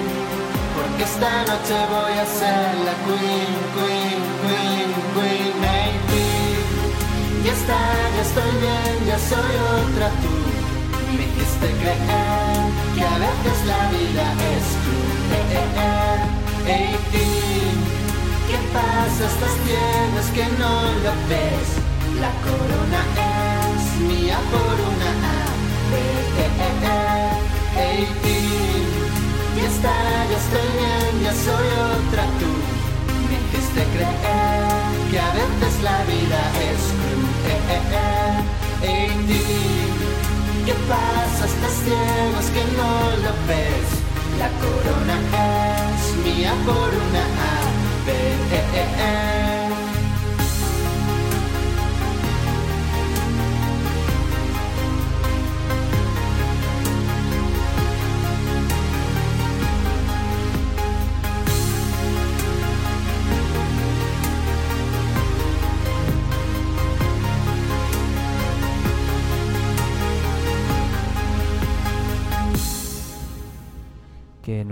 porque 0.76 1.04
esta 1.04 1.32
noche 1.50 1.78
voy 1.90 2.16
a 2.20 2.26
ser 2.40 2.68
la 2.86 2.96
queen, 3.06 3.54
queen, 3.76 4.22
queen, 4.44 4.90
queen, 5.16 5.54
maybe. 5.66 6.26
Ya 7.44 7.54
está, 7.54 7.80
ya 8.16 8.22
estoy 8.22 8.54
bien, 8.62 8.98
ya 9.08 9.18
soy 9.18 9.54
otra 9.82 10.10
tú. 10.22 10.47
Hiciste 11.58 11.74
creer 11.82 12.70
que 12.93 13.01
a 13.01 13.18
veces 13.18 13.66
la 13.66 13.89
vida 13.89 14.26
es 14.53 14.66
cruel. 14.84 15.58
Hey, 16.68 16.95
ti, 17.12 17.30
¿qué 18.47 18.58
pasa? 18.74 19.26
Estás 19.26 19.55
ciego, 19.66 20.20
es 20.20 20.30
que 20.36 20.45
no 20.60 20.74
lo 21.03 21.14
ves. 21.30 21.70
La 22.22 22.32
corona 22.45 23.01
es 23.74 23.84
mía 24.01 24.38
por 24.51 24.76
una 24.91 25.10
A. 25.10 25.47
Hey, 27.76 28.08
ti, 28.22 28.39
ya 29.55 29.68
está, 29.68 29.95
ya 30.30 30.38
estoy 30.38 30.70
bien, 30.78 31.14
ya 31.24 31.34
soy 31.34 31.68
otra 31.95 32.24
tú. 32.39 32.51
Me 33.30 33.36
hiciste 33.41 33.82
creer 33.95 34.78
que 35.10 35.20
a 35.20 35.32
veces 35.34 35.74
la 35.82 35.97
vida 36.03 36.39
es 36.70 36.82
cruel. 36.99 37.28
Hey, 38.84 39.12
¿qué 40.68 40.74
pasa? 40.89 41.45
Estás 41.45 41.76
ciego, 41.84 42.39
que 42.53 42.63
no 42.78 42.91
lo 43.24 43.34
ves. 43.47 43.89
La 44.38 44.49
corona 44.63 45.15
es 45.95 46.26
mía 46.26 46.53
por 46.65 46.89
una 47.05 47.24
A, 47.51 47.57
B, 48.05 48.11
E, 48.11 48.61
E, 48.82 49.24
E. 49.24 49.26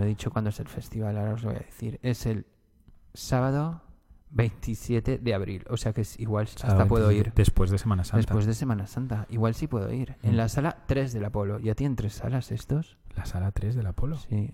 he 0.05 0.09
dicho 0.09 0.31
cuándo 0.31 0.49
es 0.49 0.59
el 0.59 0.67
festival, 0.67 1.17
ahora 1.17 1.33
os 1.33 1.43
lo 1.43 1.49
voy 1.49 1.57
a 1.59 1.63
decir. 1.65 1.99
Es 2.03 2.25
el 2.25 2.45
sábado 3.13 3.81
27 4.31 5.17
de 5.19 5.33
abril. 5.33 5.63
O 5.69 5.77
sea 5.77 5.93
que 5.93 6.01
es, 6.01 6.19
igual 6.19 6.45
hasta 6.45 6.85
puedo 6.87 7.07
27, 7.07 7.29
ir. 7.29 7.33
Después 7.35 7.69
de 7.71 7.77
Semana 7.77 8.03
Santa. 8.03 8.17
Después 8.17 8.45
de 8.45 8.53
Semana 8.53 8.87
Santa. 8.87 9.25
Igual 9.29 9.55
sí 9.55 9.67
puedo 9.67 9.91
ir. 9.91 10.17
En 10.23 10.33
Mm. 10.33 10.37
la 10.37 10.49
sala 10.49 10.77
3 10.87 11.13
del 11.13 11.25
Apolo. 11.25 11.59
¿Ya 11.59 11.75
tienen 11.75 11.95
tres 11.95 12.13
salas 12.15 12.51
estos? 12.51 12.97
¿La 13.15 13.25
sala 13.25 13.51
3 13.51 13.75
del 13.75 13.85
Apolo? 13.87 14.17
Sí. 14.17 14.53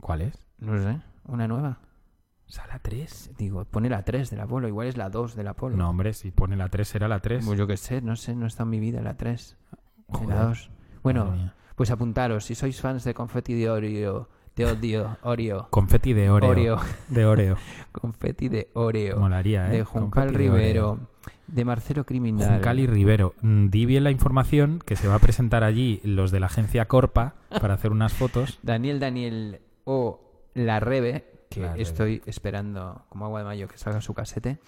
¿Cuál 0.00 0.22
es? 0.22 0.34
No 0.58 0.76
sé. 0.82 1.00
¿Una 1.26 1.46
nueva? 1.46 1.78
¿Sala 2.46 2.80
3? 2.82 3.30
Digo, 3.38 3.64
pone 3.64 3.88
la 3.88 4.02
3 4.04 4.28
del 4.30 4.40
Apolo. 4.40 4.66
Igual 4.68 4.88
es 4.88 4.96
la 4.96 5.08
2 5.08 5.36
del 5.36 5.46
Apolo. 5.48 5.76
No, 5.76 5.88
hombre, 5.88 6.12
si 6.12 6.30
pone 6.32 6.56
la 6.56 6.68
3 6.68 6.86
será 6.88 7.06
la 7.08 7.20
3. 7.20 7.46
Pues 7.46 7.58
yo 7.58 7.66
qué 7.66 7.76
sé, 7.76 8.02
no 8.02 8.16
sé, 8.16 8.34
no 8.34 8.46
está 8.46 8.64
en 8.64 8.70
mi 8.70 8.80
vida 8.80 9.00
la 9.02 9.16
3. 9.16 9.56
Joder, 10.08 10.28
la 10.28 10.44
2. 10.46 10.70
Bueno, 11.02 11.52
pues 11.76 11.90
apuntaros, 11.90 12.44
si 12.44 12.54
sois 12.54 12.80
fans 12.80 13.04
de 13.04 13.14
Confetti 13.14 13.54
de 13.54 13.70
Oreo, 13.70 14.28
de 14.56 14.66
Odio, 14.66 15.16
Oreo, 15.22 15.68
Confetti 15.70 16.12
de 16.12 16.30
Oreo. 16.30 16.50
Oreo. 16.50 16.80
De 17.08 17.24
Oreo. 17.24 17.56
Confetti 17.92 18.48
de 18.48 18.68
Oreo, 18.74 19.18
Molaría, 19.18 19.68
¿eh? 19.68 19.78
de 19.78 19.84
Juncal 19.84 20.28
Oreo. 20.28 20.38
Rivero, 20.38 20.98
de 21.46 21.64
Marcelo 21.64 22.04
Criminal. 22.04 22.54
Juncal 22.54 22.80
y 22.80 22.86
Rivero. 22.86 23.34
Mm, 23.40 23.68
Di 23.68 23.86
bien 23.86 24.04
la 24.04 24.10
información 24.10 24.78
que 24.84 24.96
se 24.96 25.08
va 25.08 25.14
a 25.16 25.18
presentar 25.18 25.64
allí 25.64 26.00
los 26.04 26.30
de 26.30 26.40
la 26.40 26.46
agencia 26.46 26.86
Corpa 26.86 27.34
para 27.60 27.74
hacer 27.74 27.92
unas 27.92 28.12
fotos. 28.12 28.58
Daniel 28.62 29.00
Daniel 29.00 29.60
o 29.84 30.20
La 30.54 30.80
Rebe, 30.80 31.46
que 31.50 31.60
La 31.60 31.72
Rebe. 31.72 31.82
estoy 31.82 32.22
esperando 32.26 33.04
como 33.08 33.24
agua 33.26 33.40
de 33.40 33.44
mayo 33.46 33.68
que 33.68 33.78
salga 33.78 34.00
su 34.00 34.12
casete. 34.14 34.58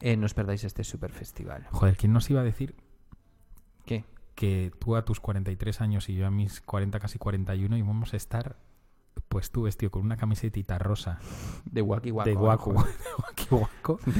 Eh, 0.00 0.16
no 0.16 0.26
os 0.26 0.34
perdáis 0.34 0.62
este 0.64 0.84
super 0.84 1.12
festival. 1.12 1.66
Joder, 1.70 1.96
¿quién 1.96 2.12
nos 2.12 2.28
iba 2.30 2.40
a 2.40 2.44
decir 2.44 2.74
¿Qué? 3.84 4.04
que 4.36 4.70
tú 4.78 4.94
a 4.94 5.04
tus 5.04 5.18
43 5.20 5.80
años 5.80 6.08
y 6.08 6.14
yo 6.14 6.26
a 6.26 6.30
mis 6.30 6.60
40, 6.60 7.00
casi 7.00 7.18
41 7.18 7.76
íbamos 7.76 8.14
a 8.14 8.16
estar, 8.16 8.56
pues 9.28 9.50
tú 9.50 9.62
vestido 9.62 9.90
con 9.90 10.02
una 10.02 10.16
camiseta 10.16 10.78
rosa 10.78 11.18
De 11.64 11.82
Waki 11.82 12.10
Waku. 12.10 12.28
de 12.28 12.34
guacu, 12.34 12.72
joder. 12.74 12.94
de 12.96 13.22
Waki 13.22 13.54
Waku, 13.54 14.00
De, 14.06 14.12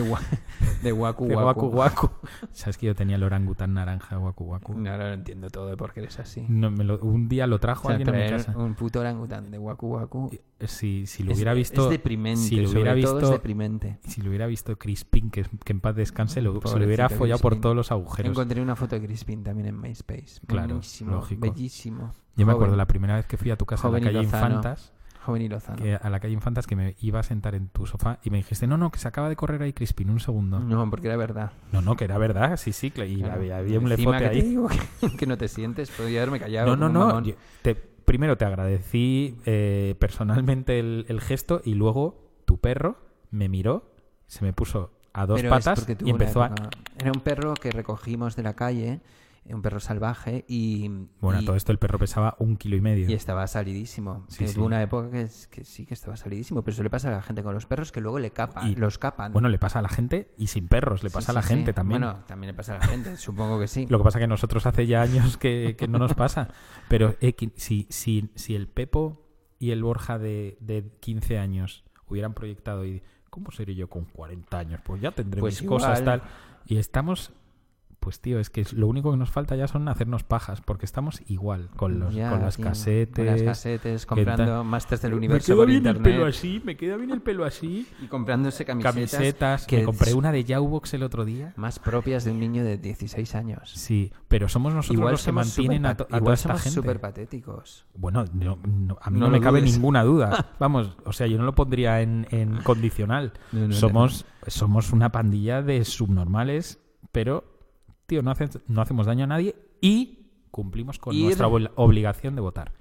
de 0.83 0.93
Waku 0.93 1.27
de 1.27 1.37
Waku. 1.37 1.69
guacu 1.69 1.69
guacu. 1.69 2.11
¿Sabes 2.53 2.77
que 2.79 2.87
yo 2.87 2.95
tenía 2.95 3.17
el 3.17 3.23
orangután 3.23 3.75
naranja 3.75 4.17
de 4.17 4.23
Waku 4.23 4.45
Waku? 4.45 4.75
No, 4.75 4.91
ahora 4.91 5.09
lo 5.09 5.15
entiendo 5.15 5.49
todo 5.51 5.67
de 5.69 5.77
por 5.77 5.93
qué 5.93 6.01
eres 6.01 6.19
así. 6.19 6.45
No, 6.49 6.71
me 6.71 6.85
lo- 6.85 6.99
un 7.01 7.29
día 7.29 7.47
lo 7.47 7.59
trajo 7.59 7.89
O 7.89 7.91
sea, 7.91 7.97
alguien 7.97 8.15
a 8.15 8.19
mi 8.25 8.31
casa. 8.31 8.57
un 8.57 8.75
puto 8.75 9.01
orangután 9.01 9.51
de 9.51 9.59
Waku 9.59 9.87
Waku. 9.95 10.31
Si, 10.67 11.07
si 11.07 11.23
lo 11.23 11.31
Es- 11.31 11.37
hubiera 11.37 11.55
visto... 11.55 11.85
Es 11.85 11.91
deprimente. 11.91 12.41
si 12.41 12.57
lo 12.57 12.69
sobre 12.69 12.81
hubiera 12.83 13.01
todo 13.01 13.17
es 13.19 13.23
visto, 13.23 13.33
deprimente. 13.33 13.99
si 14.07 14.23
lo 14.23 14.29
hubiera 14.31 14.47
visto 14.47 14.77
Crispin, 14.77 15.31
que, 15.31 15.45
que 15.65 15.73
en 15.73 15.81
paz 15.81 15.95
descanse, 15.95 16.43
lo, 16.43 16.61
se 16.67 16.79
lo 16.79 16.85
hubiera 16.85 17.09
follado 17.09 17.41
por 17.41 17.61
todos 17.61 17.77
los 17.77 17.93
agujeros. 17.93 18.31
Encontré 18.33 18.61
una 18.61 18.75
foto 18.75 18.99
de 18.99 19.07
Crispin 19.07 19.45
también 19.45 19.69
en 19.69 19.81
MySpace. 19.81 20.41
Claro, 20.47 20.69
Buenísimo, 20.75 21.13
lógico. 21.13 21.41
Bellísimo. 21.43 22.13
Yo 22.37 22.45
me 22.47 22.53
acuerdo 22.53 22.75
la 22.77 22.87
primera 22.87 23.15
vez 23.17 23.27
que 23.27 23.37
fui 23.37 23.51
a 23.53 23.57
tu 23.57 23.67
casa 23.67 23.83
Joven 23.89 24.03
a 24.03 24.07
la 24.07 24.13
calle 24.13 24.25
lozano. 24.25 24.47
Infantas, 24.57 24.93
Joven 25.25 25.43
y 25.43 25.49
Lozano. 25.49 25.83
que 25.83 25.95
a 25.95 26.09
la 26.11 26.21
calle 26.21 26.33
Infantas 26.35 26.67
que 26.67 26.75
me 26.75 26.97
iba 27.03 27.21
a 27.21 27.23
sentar 27.23 27.55
en 27.55 27.69
tu 27.69 27.87
sofá 27.87 28.19
y 28.25 28.31
me 28.31 28.39
dijiste, 28.39 28.67
no, 28.67 28.77
no, 28.79 28.91
que 28.91 28.99
se 28.99 29.07
acaba 29.07 29.29
de 29.29 29.37
correr 29.37 29.61
ahí 29.63 29.73
Crispin, 29.73 30.09
un 30.11 30.21
segundo. 30.21 30.59
No, 30.59 30.89
porque 30.89 31.07
era 31.09 31.17
verdad. 31.17 31.53
No, 31.71 31.83
no, 31.83 31.97
que 31.97 32.05
era 32.05 32.17
verdad, 32.19 32.57
sí, 32.57 32.73
sí, 32.73 32.87
y 32.87 32.91
Claro. 32.91 33.35
había, 33.35 33.59
había 33.59 33.79
un 33.79 33.89
lefote 33.89 34.19
que 34.19 34.25
te 34.25 34.31
ahí. 34.31 34.43
digo 34.43 34.69
que, 35.01 35.17
que 35.17 35.27
no 35.27 35.37
te 35.37 35.47
sientes, 35.49 35.91
podría 35.91 36.23
haberme 36.23 36.41
callado. 36.41 36.75
No, 36.77 36.89
no, 36.89 37.11
no. 37.13 37.23
yo 37.23 37.35
te- 37.63 37.75
primero 38.09 38.39
te 38.39 38.47
agradecí 38.47 39.37
eh, 39.45 39.95
personalmente 39.99 40.79
el, 40.79 41.05
el 41.09 41.21
gesto 41.21 41.61
y 41.63 41.75
luego 41.75 42.33
tu 42.47 42.59
perro 42.59 42.97
me 43.31 43.51
miró, 43.51 43.93
se 44.27 44.47
me 44.47 44.55
puso 44.55 44.93
a 45.13 45.27
dos 45.27 45.43
Pero 45.43 45.51
patas 45.51 45.87
y 46.03 46.09
empezó 46.09 46.43
a... 46.43 46.55
Era 46.99 47.13
un 47.13 47.21
perro 47.21 47.53
que 47.53 47.71
recogimos 47.71 48.35
de 48.35 48.43
la 48.43 48.55
calle, 48.55 49.01
un 49.55 49.63
perro 49.63 49.81
salvaje, 49.81 50.45
y... 50.49 50.89
Bueno, 51.21 51.41
y- 51.41 51.45
todo 51.45 51.57
esto 51.57 51.73
el 51.73 51.79
perro 51.79 51.99
pesaba 51.99 52.37
un 52.39 52.57
kilo 52.57 52.77
y 52.77 52.81
medio. 52.81 53.09
Y 53.09 53.15
estaba 53.15 53.47
salidísimo. 53.47 54.25
Sí, 54.29 54.39
que 54.39 54.49
sí. 54.49 54.55
Tuvo 54.55 54.67
una 54.67 54.83
época 54.83 55.11
que, 55.11 55.23
es- 55.23 55.47
que 55.49 55.65
sí 55.65 55.87
que 55.87 55.95
estaba 55.95 56.17
salidísimo, 56.17 56.63
pero 56.63 56.73
eso 56.75 56.83
le 56.83 56.91
pasa 56.91 57.09
a 57.09 57.13
la 57.13 57.23
gente 57.23 57.43
con 57.43 57.55
los 57.55 57.67
perros 57.67 57.93
que 57.93 58.01
luego 58.01 58.19
le 58.19 58.31
capan, 58.31 58.69
Y- 58.69 58.75
los 58.75 58.99
capan. 58.99 59.33
Bueno, 59.33 59.49
le 59.49 59.59
pasa 59.59 59.79
a 59.79 59.83
la 59.83 59.89
gente 59.89 60.33
y 60.37 60.49
sin 60.49 60.69
perros, 60.69 61.03
le 61.03 61.11
Sí, 61.11 61.15
pasa 61.15 61.33
a 61.33 61.35
la 61.35 61.43
gente 61.43 61.73
también. 61.73 62.01
Bueno, 62.03 62.21
también 62.27 62.49
le 62.53 62.55
pasa 62.55 62.77
a 62.77 62.79
la 62.79 62.87
gente, 62.87 63.17
supongo 63.19 63.59
que 63.59 63.69
sí. 63.69 63.87
Lo 63.89 63.99
que 63.99 64.05
pasa 64.05 64.19
es 64.19 64.23
que 64.25 64.29
nosotros 64.29 64.67
hace 64.67 64.87
ya 64.87 65.03
años 65.03 65.37
que, 65.37 65.77
que 65.79 65.89
no 65.89 65.99
nos 65.99 66.15
pasa. 66.15 66.49
Pero 66.89 67.15
eh, 67.21 67.35
si, 67.57 67.87
si, 67.91 68.31
si 68.35 68.55
el 68.55 68.69
Pepo 68.69 69.25
y 69.59 69.71
el 69.71 69.83
Borja 69.83 70.19
de, 70.19 70.57
de 70.61 70.85
15 71.01 71.39
años 71.39 71.85
hubieran 72.07 72.33
proyectado 72.35 72.85
y 72.87 73.03
¿cómo 73.31 73.51
seré 73.51 73.75
yo 73.75 73.89
con 73.89 74.05
40 74.07 74.59
años? 74.59 74.81
Pues 74.85 75.01
ya 75.03 75.11
tendré 75.11 75.41
Pues 75.41 75.61
mis 75.61 75.69
cosas 75.69 76.03
tal. 76.05 76.23
Y 76.67 76.77
estamos 76.79 77.33
pues 78.01 78.21
tío, 78.21 78.39
es 78.41 78.49
que 78.51 78.65
lo 78.73 78.87
único 78.87 79.11
que 79.11 79.17
nos 79.17 79.31
falta 79.31 79.57
ya 79.57 79.67
son 79.69 79.89
hacernos 79.89 80.23
pajas, 80.23 80.61
porque 80.61 80.87
estamos 80.87 81.21
igual 81.29 81.69
con 81.77 81.99
los 81.99 82.15
Ya, 82.15 82.31
con 82.31 82.41
las 82.43 82.57
tío, 82.57 82.65
casetes. 82.67 83.17
con 83.17 83.27
las 83.27 83.43
casetes, 83.43 84.07
comprando 84.07 84.65
Masters 84.65 85.03
del 85.03 85.11
Me 85.13 85.17
Universo 85.19 85.47
queda 85.47 85.57
por 85.57 85.67
bien 85.67 85.87
el 85.87 85.97
pelo 85.99 86.27
así, 86.27 86.63
me 86.65 86.77
queda 86.77 86.97
bien 86.97 87.11
el 87.11 87.21
pelo 87.21 87.45
así. 87.45 87.87
Y 88.03 88.07
comprándose 88.07 88.65
camisetas, 88.65 88.95
Camisetas, 88.95 89.67
que 89.67 89.79
me 89.79 89.85
compré 89.85 90.15
una 90.15 90.33
de 90.33 90.45
Yaubox 90.45 90.95
el 90.95 91.03
otro 91.03 91.25
día. 91.25 91.53
más 91.57 91.79
propias 91.79 92.25
de 92.25 92.31
un 92.31 92.41
niño 92.41 92.65
de 92.65 92.79
16 92.79 93.35
años. 93.35 93.73
Sí, 93.75 94.13
pero 94.29 94.49
somos 94.49 94.73
nosotros 94.75 94.97
Igual 94.99 95.13
los 95.13 95.25
que 95.25 95.33
mantienen 95.33 95.87
a, 95.87 95.97
to- 95.97 96.07
toda 96.07 96.35
esta 96.35 96.55
gente. 96.59 96.71
súper 96.71 97.01
patéticos. 97.01 97.85
Bueno, 97.95 98.25
no- 98.33 98.59
no- 98.67 98.97
a 99.03 99.11
mí 99.11 99.19
No 99.19 99.27
no, 99.27 99.33
me 99.33 99.41
cabe 99.41 99.61
dudes. 99.61 99.75
ninguna 99.75 100.03
duda. 100.05 100.53
Vamos, 100.59 100.97
o 101.05 101.13
sea, 101.13 101.27
yo 101.27 101.37
no 101.39 101.45
lo 101.45 101.55
pondría 101.55 102.01
en, 102.01 102.27
en 102.31 102.57
condicional. 102.63 103.33
Somos, 103.71 104.25
somos 104.47 104.93
una 104.93 105.11
pandilla 105.13 105.63
de 105.63 105.85
subnormales, 105.85 106.79
pero, 107.13 107.45
tío, 108.09 108.23
no, 108.23 108.31
hace- 108.33 108.49
no 108.67 108.81
hacemos 108.83 109.07
daño 109.07 109.25
a 109.25 109.27
nadie 109.29 109.55
y 109.81 110.31
cumplimos 110.51 110.99
con 110.99 111.15
Ir- 111.15 111.25
nuestra 111.25 111.47
obli- 111.47 111.71
obligación 111.77 112.35
de 112.35 112.41
votar. 112.41 112.73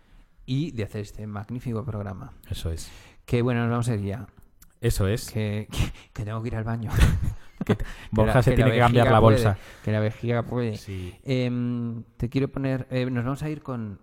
Y 0.45 0.71
de 0.71 0.83
hacer 0.83 1.01
este 1.01 1.27
magnífico 1.27 1.83
programa. 1.83 2.31
Eso 2.49 2.71
es. 2.71 2.89
Que 3.25 3.41
bueno, 3.41 3.59
nos 3.61 3.69
vamos 3.69 3.89
a 3.89 3.95
ir 3.95 4.01
ya. 4.01 4.27
Eso 4.79 5.07
es. 5.07 5.29
Que, 5.29 5.67
que, 5.69 5.91
que 6.13 6.23
tengo 6.23 6.41
que 6.41 6.47
ir 6.47 6.55
al 6.55 6.63
baño. 6.63 6.89
Borja 8.11 8.35
la- 8.35 8.43
se 8.43 8.53
tiene 8.53 8.71
que 8.71 8.77
cambiar 8.79 9.11
la 9.11 9.19
puede, 9.19 9.35
bolsa. 9.35 9.57
que 9.83 9.91
la 9.91 9.99
vejiga 9.99 10.43
puede. 10.43 10.77
Sí. 10.77 11.13
Em, 11.23 12.03
te 12.15 12.29
quiero 12.29 12.47
poner. 12.47 12.87
eh, 12.89 13.05
nos 13.11 13.25
vamos 13.25 13.43
a 13.43 13.49
ir 13.49 13.61
con 13.61 13.99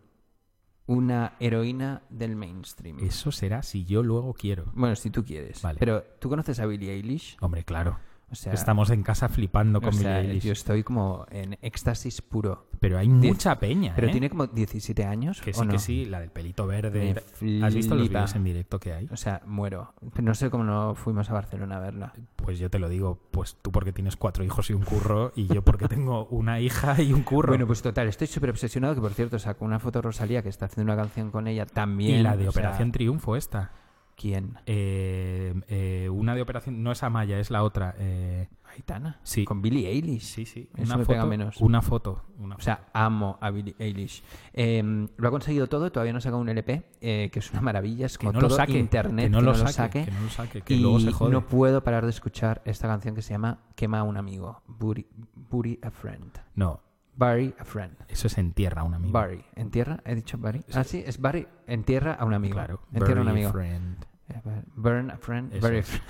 una 0.87 1.33
heroína 1.41 2.03
del 2.11 2.37
mainstream. 2.37 2.99
Eso 3.01 3.33
será 3.33 3.63
si 3.63 3.87
yo 3.87 4.03
luego 4.03 4.35
quiero. 4.35 4.67
Bueno, 4.75 4.95
si 4.97 5.09
tú 5.09 5.25
quieres. 5.25 5.63
Vale. 5.63 5.79
Pero, 5.79 6.03
¿tú 6.21 6.29
conoces 6.29 6.61
a 6.61 6.67
Billie 6.67 6.93
Eilish? 6.93 7.39
Hombre, 7.41 7.65
claro. 7.65 7.99
O 8.31 8.35
sea, 8.35 8.53
Estamos 8.53 8.91
en 8.91 9.03
casa 9.03 9.29
flipando 9.29 9.81
con 9.81 9.91
o 9.91 9.93
sea, 9.93 10.19
Billie 10.19 10.31
Eilish. 10.33 10.45
Yo 10.45 10.53
estoy 10.53 10.83
como 10.83 11.27
en 11.31 11.57
éxtasis 11.63 12.23
puro. 12.23 12.67
Pero 12.81 12.99
hay 12.99 13.09
mucha 13.09 13.59
peña, 13.59 13.93
Pero 13.95 14.09
¿eh? 14.09 14.11
tiene 14.11 14.29
como 14.29 14.47
17 14.47 15.05
años. 15.05 15.41
Que 15.41 15.51
¿o 15.51 15.55
sí, 15.55 15.65
no? 15.65 15.73
que 15.73 15.79
sí, 15.79 16.05
la 16.05 16.21
del 16.21 16.31
pelito 16.31 16.67
verde. 16.67 17.23
Me 17.41 17.65
¿Has 17.65 17.75
visto 17.75 17.95
los 17.95 18.09
vídeos 18.09 18.35
en 18.35 18.45
directo 18.45 18.79
que 18.79 18.93
hay? 18.93 19.09
O 19.11 19.17
sea, 19.17 19.41
muero. 19.47 19.95
No 20.21 20.35
sé 20.35 20.51
cómo 20.51 20.65
no 20.65 20.95
fuimos 20.95 21.31
a 21.31 21.33
Barcelona 21.35 21.77
a 21.77 21.81
verla. 21.81 22.13
Pues 22.37 22.59
yo 22.59 22.69
te 22.71 22.79
lo 22.79 22.89
digo, 22.89 23.21
pues 23.31 23.57
tú 23.63 23.71
porque 23.73 23.93
tienes 23.93 24.17
cuatro 24.17 24.45
hijos 24.45 24.69
y 24.69 24.75
un 24.75 24.83
curro, 24.83 25.33
y 25.35 25.47
yo 25.47 25.63
porque 25.63 25.89
tengo 25.89 26.27
una 26.27 26.61
hija 26.61 27.01
y 27.01 27.13
un 27.13 27.23
curro. 27.23 27.49
Bueno, 27.49 27.67
pues 27.67 27.81
total, 27.83 28.09
estoy 28.09 28.27
súper 28.27 28.51
obsesionado, 28.51 28.95
que 28.95 29.01
por 29.01 29.15
cierto 29.15 29.39
sacó 29.39 29.65
una 29.65 29.79
foto 29.79 30.03
Rosalía 30.03 30.43
que 30.43 30.49
está 30.49 30.67
haciendo 30.67 30.93
una 30.93 31.01
canción 31.01 31.31
con 31.31 31.47
ella 31.47 31.67
también. 31.67 32.21
y 32.21 32.23
la 32.23 32.37
de 32.37 32.43
sea, 32.43 32.51
Operación 32.51 32.93
Triunfo 32.93 33.37
esta. 33.37 33.73
¿Quién? 34.17 34.59
Eh, 34.67 35.55
eh, 35.69 36.09
una 36.11 36.35
de 36.35 36.43
Operación, 36.43 36.83
no 36.83 36.93
es 36.93 37.03
Amaya, 37.03 37.39
es 37.39 37.51
la 37.51 37.63
otra. 37.63 37.95
Eh, 37.99 38.49
Aitana. 38.75 39.21
Sí. 39.23 39.45
Con 39.45 39.63
Billie 39.63 39.89
Eilish. 39.89 40.23
sí, 40.23 40.47
sí, 40.47 40.69
Eso 40.75 40.83
una 40.83 40.97
me 40.97 41.05
foto, 41.05 41.15
pega 41.15 41.27
menos. 41.27 41.61
Una 41.61 41.83
foto. 41.83 42.25
Una 42.39 42.57
O 42.57 42.61
sea, 42.61 42.89
amo 42.93 43.39
a 43.41 43.51
Billie 43.51 43.75
Eilish. 43.79 44.23
Eh, 44.53 45.09
lo 45.17 45.29
ha 45.29 45.31
conseguido 45.31 45.69
todo, 45.69 45.91
todavía 45.93 46.13
no 46.13 46.19
ha 46.19 46.23
sacado 46.23 46.41
un 46.41 46.49
LP, 46.49 46.85
eh, 47.01 47.31
que 47.33 47.39
es 47.39 47.51
una 47.53 47.61
maravilla, 47.61 48.07
es 48.07 48.19
que 48.19 48.27
como 48.27 48.35
no 48.35 48.41
lo 48.43 48.49
todo 48.49 48.57
saque, 48.59 48.79
internet 48.79 49.27
que 49.27 49.31
no, 49.31 49.41
lo, 49.41 49.55
saque, 49.55 50.05
que 50.05 50.11
no 50.11 50.21
lo 50.21 50.31
saque, 50.31 50.63
que 50.63 50.75
y 50.75 50.81
luego 50.81 51.01
se 51.01 51.13
jode. 51.13 51.33
no 51.33 51.47
puedo 51.47 51.83
parar 51.85 52.05
de 52.05 52.11
escuchar 52.11 52.63
esta 52.65 52.89
canción 52.89 53.15
que 53.15 53.23
se 53.23 53.33
llama 53.33 53.61
Quema 53.77 54.01
a 54.01 54.03
un 54.03 54.17
amigo, 54.17 54.63
Bury, 54.67 55.07
Bury 55.35 55.79
a 55.83 55.91
Friend. 55.91 56.33
No, 56.55 56.81
Bury 57.17 57.55
a 57.59 57.65
Friend. 57.65 57.95
eso 58.09 58.27
es 58.27 58.39
entierra 58.39 58.83
a 58.83 58.85
un 58.85 58.95
amigo. 58.95 59.19
Bury. 59.19 59.45
¿En 59.55 59.71
tierra? 59.71 60.01
¿He 60.05 60.15
dicho 60.15 60.37
Bury? 60.39 60.65
Ah, 60.75 60.85
sí, 60.85 61.03
es 61.07 61.19
Bury. 61.19 61.47
Entierra 61.67 62.15
a 62.15 62.25
un 62.25 62.35
amigo. 62.35 62.55
Claro, 62.55 62.81
Entierra 62.93 63.21
a 63.21 63.23
un 63.23 63.29
amigo. 63.29 63.51
friend. 63.53 64.05
Eh, 64.29 64.41
bur- 64.45 64.65
Burn 64.75 65.11
a 65.11 65.17
friend. 65.19 65.53
Eso 65.53 65.61
bury 65.67 65.79
a 65.79 65.83
friend. 65.83 66.05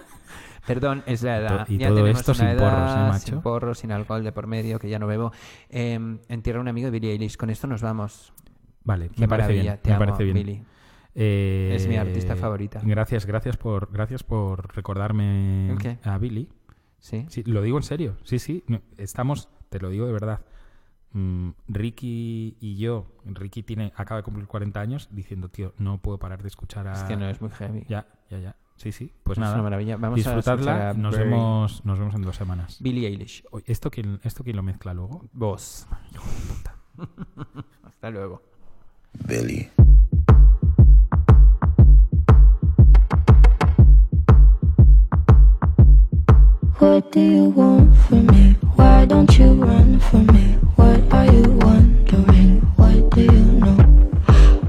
Perdón, 0.66 1.04
es 1.06 1.22
la 1.22 1.38
edad. 1.38 1.68
Y 1.68 1.78
ya 1.78 1.88
todo 1.88 2.06
esto 2.08 2.34
sin 2.34 2.46
edad, 2.48 2.58
porros, 2.58 2.90
¿eh, 2.90 3.08
macho? 3.12 3.26
Sin 3.26 3.40
porros, 3.40 3.78
sin 3.78 3.92
alcohol 3.92 4.24
de 4.24 4.32
por 4.32 4.48
medio, 4.48 4.80
que 4.80 4.88
ya 4.88 4.98
no 4.98 5.06
bebo. 5.06 5.30
Eh, 5.70 6.18
entierra 6.28 6.58
a 6.58 6.62
un 6.62 6.68
amigo 6.68 6.86
de 6.86 6.90
Billie 6.90 7.12
Eilish. 7.12 7.36
Con 7.36 7.50
esto 7.50 7.66
nos 7.68 7.82
vamos. 7.82 8.32
Vale, 8.82 9.08
Qué 9.10 9.20
me 9.20 9.28
parece 9.28 9.52
bien. 9.52 9.78
Te 9.80 9.90
me 9.90 9.96
amo, 9.96 10.04
parece 10.06 10.24
bien. 10.24 10.34
Billie. 10.34 10.64
Eh, 11.14 11.72
Es 11.76 11.86
mi 11.88 11.96
artista 11.96 12.34
favorita. 12.36 12.80
Gracias, 12.84 13.26
gracias 13.26 13.56
por, 13.56 13.90
gracias 13.92 14.24
por 14.24 14.74
recordarme 14.74 15.76
a 16.02 16.18
Billy. 16.18 16.48
Sí. 16.98 17.26
Sí, 17.28 17.44
lo 17.44 17.62
digo 17.62 17.76
en 17.78 17.84
serio. 17.84 18.16
Sí, 18.24 18.40
sí. 18.40 18.64
Estamos, 18.98 19.48
te 19.68 19.80
lo 19.80 19.90
digo 19.90 20.06
de 20.06 20.12
verdad. 20.12 20.40
Mm, 21.12 21.50
Ricky 21.68 22.56
y 22.60 22.76
yo, 22.76 23.06
Ricky 23.24 23.62
tiene, 23.62 23.92
acaba 23.96 24.18
de 24.18 24.22
cumplir 24.24 24.46
40 24.46 24.80
años 24.80 25.08
diciendo, 25.12 25.48
tío, 25.48 25.72
no 25.78 25.98
puedo 25.98 26.18
parar 26.18 26.42
de 26.42 26.48
escuchar 26.48 26.86
a. 26.88 26.92
Es 26.92 27.02
que 27.04 27.16
no 27.16 27.28
es 27.28 27.40
muy 27.40 27.50
heavy. 27.50 27.84
Ya, 27.88 28.06
ya, 28.30 28.38
ya. 28.38 28.56
Sí, 28.76 28.92
sí. 28.92 29.12
Pues 29.22 29.38
Es 29.38 29.40
nada. 29.40 29.54
una 29.54 29.62
maravilla. 29.62 29.96
Vamos 29.96 30.26
a 30.26 30.32
a 30.32 30.92
nos, 30.94 31.14
Barry. 31.16 31.30
vemos, 31.30 31.84
nos 31.86 31.98
vemos 31.98 32.14
en 32.14 32.22
dos 32.22 32.36
semanas. 32.36 32.76
Billie 32.82 33.08
Eilish. 33.08 33.42
¿Esto 33.64 33.90
quién, 33.90 34.20
¿Esto 34.22 34.44
quién 34.44 34.56
lo 34.56 34.62
mezcla 34.62 34.92
luego? 34.92 35.24
Vos. 35.32 35.86
Hasta 37.82 38.10
luego. 38.10 38.42
Billy. 39.26 39.70
What 46.78 47.10
do 47.10 47.20
you 47.20 47.48
want 47.56 47.96
from 47.96 48.26
me? 48.26 48.55
Why 48.76 49.04
don't 49.06 49.38
you 49.38 49.52
run 49.54 49.98
from 50.00 50.26
me? 50.26 50.54
What 50.76 51.00
are 51.12 51.26
you 51.26 51.42
wondering? 51.64 52.60
What 52.76 53.10
do 53.10 53.22
you 53.22 53.42
know? 53.60 53.76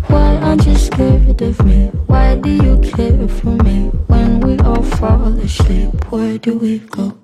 Why 0.08 0.38
aren't 0.38 0.66
you 0.66 0.76
scared 0.76 1.42
of 1.42 1.64
me? 1.66 1.88
Why 2.08 2.36
do 2.36 2.50
you 2.50 2.80
care 2.80 3.28
for 3.28 3.56
me? 3.64 3.90
When 4.08 4.40
we 4.40 4.58
all 4.60 4.84
fall 4.84 5.28
asleep, 5.40 6.12
where 6.12 6.38
do 6.38 6.58
we 6.58 6.80
go? 6.80 7.18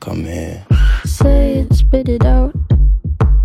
Come 0.00 0.24
here. 0.24 0.66
Say 1.04 1.58
it, 1.60 1.74
spit 1.74 2.08
it 2.08 2.24
out. 2.24 2.54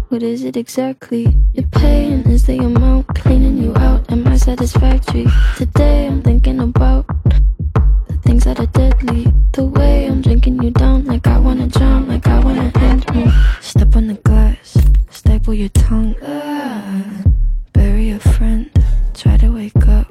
What 0.09 0.23
is 0.23 0.43
it 0.43 0.55
exactly? 0.55 1.35
Your 1.53 1.67
pain 1.69 2.21
is 2.29 2.45
the 2.45 2.59
amount 2.59 3.07
cleaning 3.15 3.57
you 3.57 3.73
out. 3.75 4.11
Am 4.11 4.27
I 4.27 4.37
satisfactory? 4.37 5.25
Today 5.57 6.07
I'm 6.07 6.21
thinking 6.21 6.59
about 6.59 7.05
things 8.23 8.43
that 8.45 8.59
are 8.59 8.67
deadly. 8.67 9.27
The 9.51 9.65
way 9.65 10.05
I'm 10.07 10.21
drinking 10.21 10.61
you 10.63 10.71
down, 10.71 11.05
like 11.05 11.27
I 11.27 11.37
wanna 11.37 11.67
drown, 11.67 12.07
like 12.07 12.27
I 12.27 12.39
wanna 12.39 12.71
end 12.75 13.03
me. 13.13 13.31
Step 13.61 13.95
on 13.95 14.07
the 14.07 14.15
glass, 14.15 14.77
staple 15.09 15.53
your 15.53 15.69
tongue. 15.69 16.15
Bury 17.73 18.11
a 18.11 18.19
friend, 18.19 18.69
try 19.13 19.37
to 19.37 19.49
wake 19.49 19.87
up. 19.87 20.07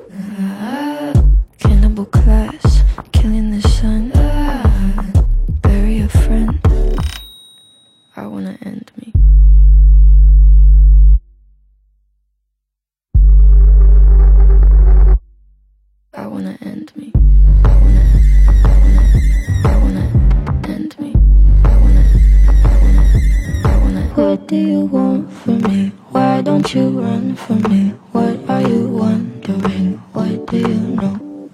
Cannibal 1.58 2.06
class, 2.06 2.82
killing 3.12 3.50
the 3.50 3.68
What 24.32 24.48
do 24.48 24.56
you 24.56 24.80
want 24.86 25.30
from 25.30 25.60
me? 25.60 25.92
Why 26.08 26.40
don't 26.40 26.72
you 26.72 26.88
run 26.88 27.36
from 27.36 27.60
me? 27.68 27.90
What 28.12 28.40
are 28.48 28.62
you 28.62 28.88
wondering? 28.88 29.98
What 30.14 30.46
do 30.46 30.56
you 30.56 30.96
know? 30.96 31.50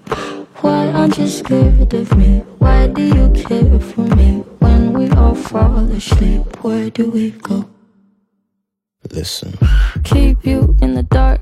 Why 0.61 0.87
aren't 0.87 1.17
you 1.17 1.27
scared 1.27 1.93
of 1.93 2.15
me? 2.15 2.39
Why 2.57 2.87
do 2.87 3.03
you 3.03 3.27
care 3.35 3.81
for 3.81 4.07
me? 4.15 4.45
When 4.59 4.93
we 4.93 5.09
all 5.09 5.35
fall 5.35 5.91
asleep, 5.91 6.63
where 6.63 6.89
do 6.89 7.11
we 7.11 7.31
go? 7.31 7.69
Listen. 9.11 9.57
keep 10.05 10.45
you 10.45 10.73
in 10.81 10.93
the 10.93 11.03
dark. 11.03 11.41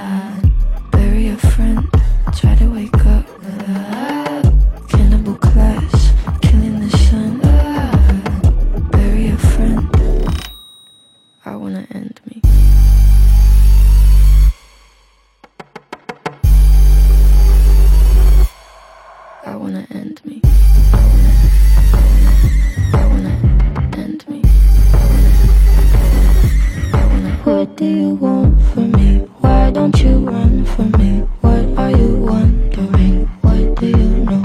do 27.81 27.87
you 27.87 28.13
want 28.13 28.61
from 28.73 28.91
me? 28.91 29.25
Why 29.41 29.71
don't 29.71 29.97
you 30.03 30.19
run 30.19 30.65
from 30.65 30.91
me? 31.01 31.25
What 31.41 31.65
are 31.79 31.89
you 31.89 32.13
wondering? 32.29 33.25
What 33.41 33.75
do 33.79 33.87
you 33.87 34.09
know? 34.29 34.43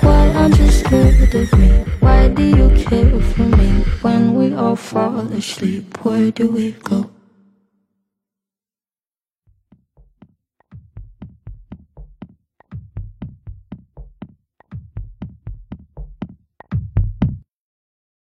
Why 0.00 0.32
aren't 0.32 0.58
you 0.58 0.70
scared 0.70 1.34
of 1.34 1.52
me? 1.58 1.68
Why 2.00 2.28
do 2.28 2.42
you 2.42 2.68
care 2.82 3.20
for 3.20 3.42
me? 3.42 3.84
When 4.00 4.34
we 4.36 4.54
all 4.54 4.74
fall 4.74 5.20
asleep, 5.36 6.02
where 6.02 6.30
do 6.30 6.50
we 6.50 6.72
go? 6.72 7.10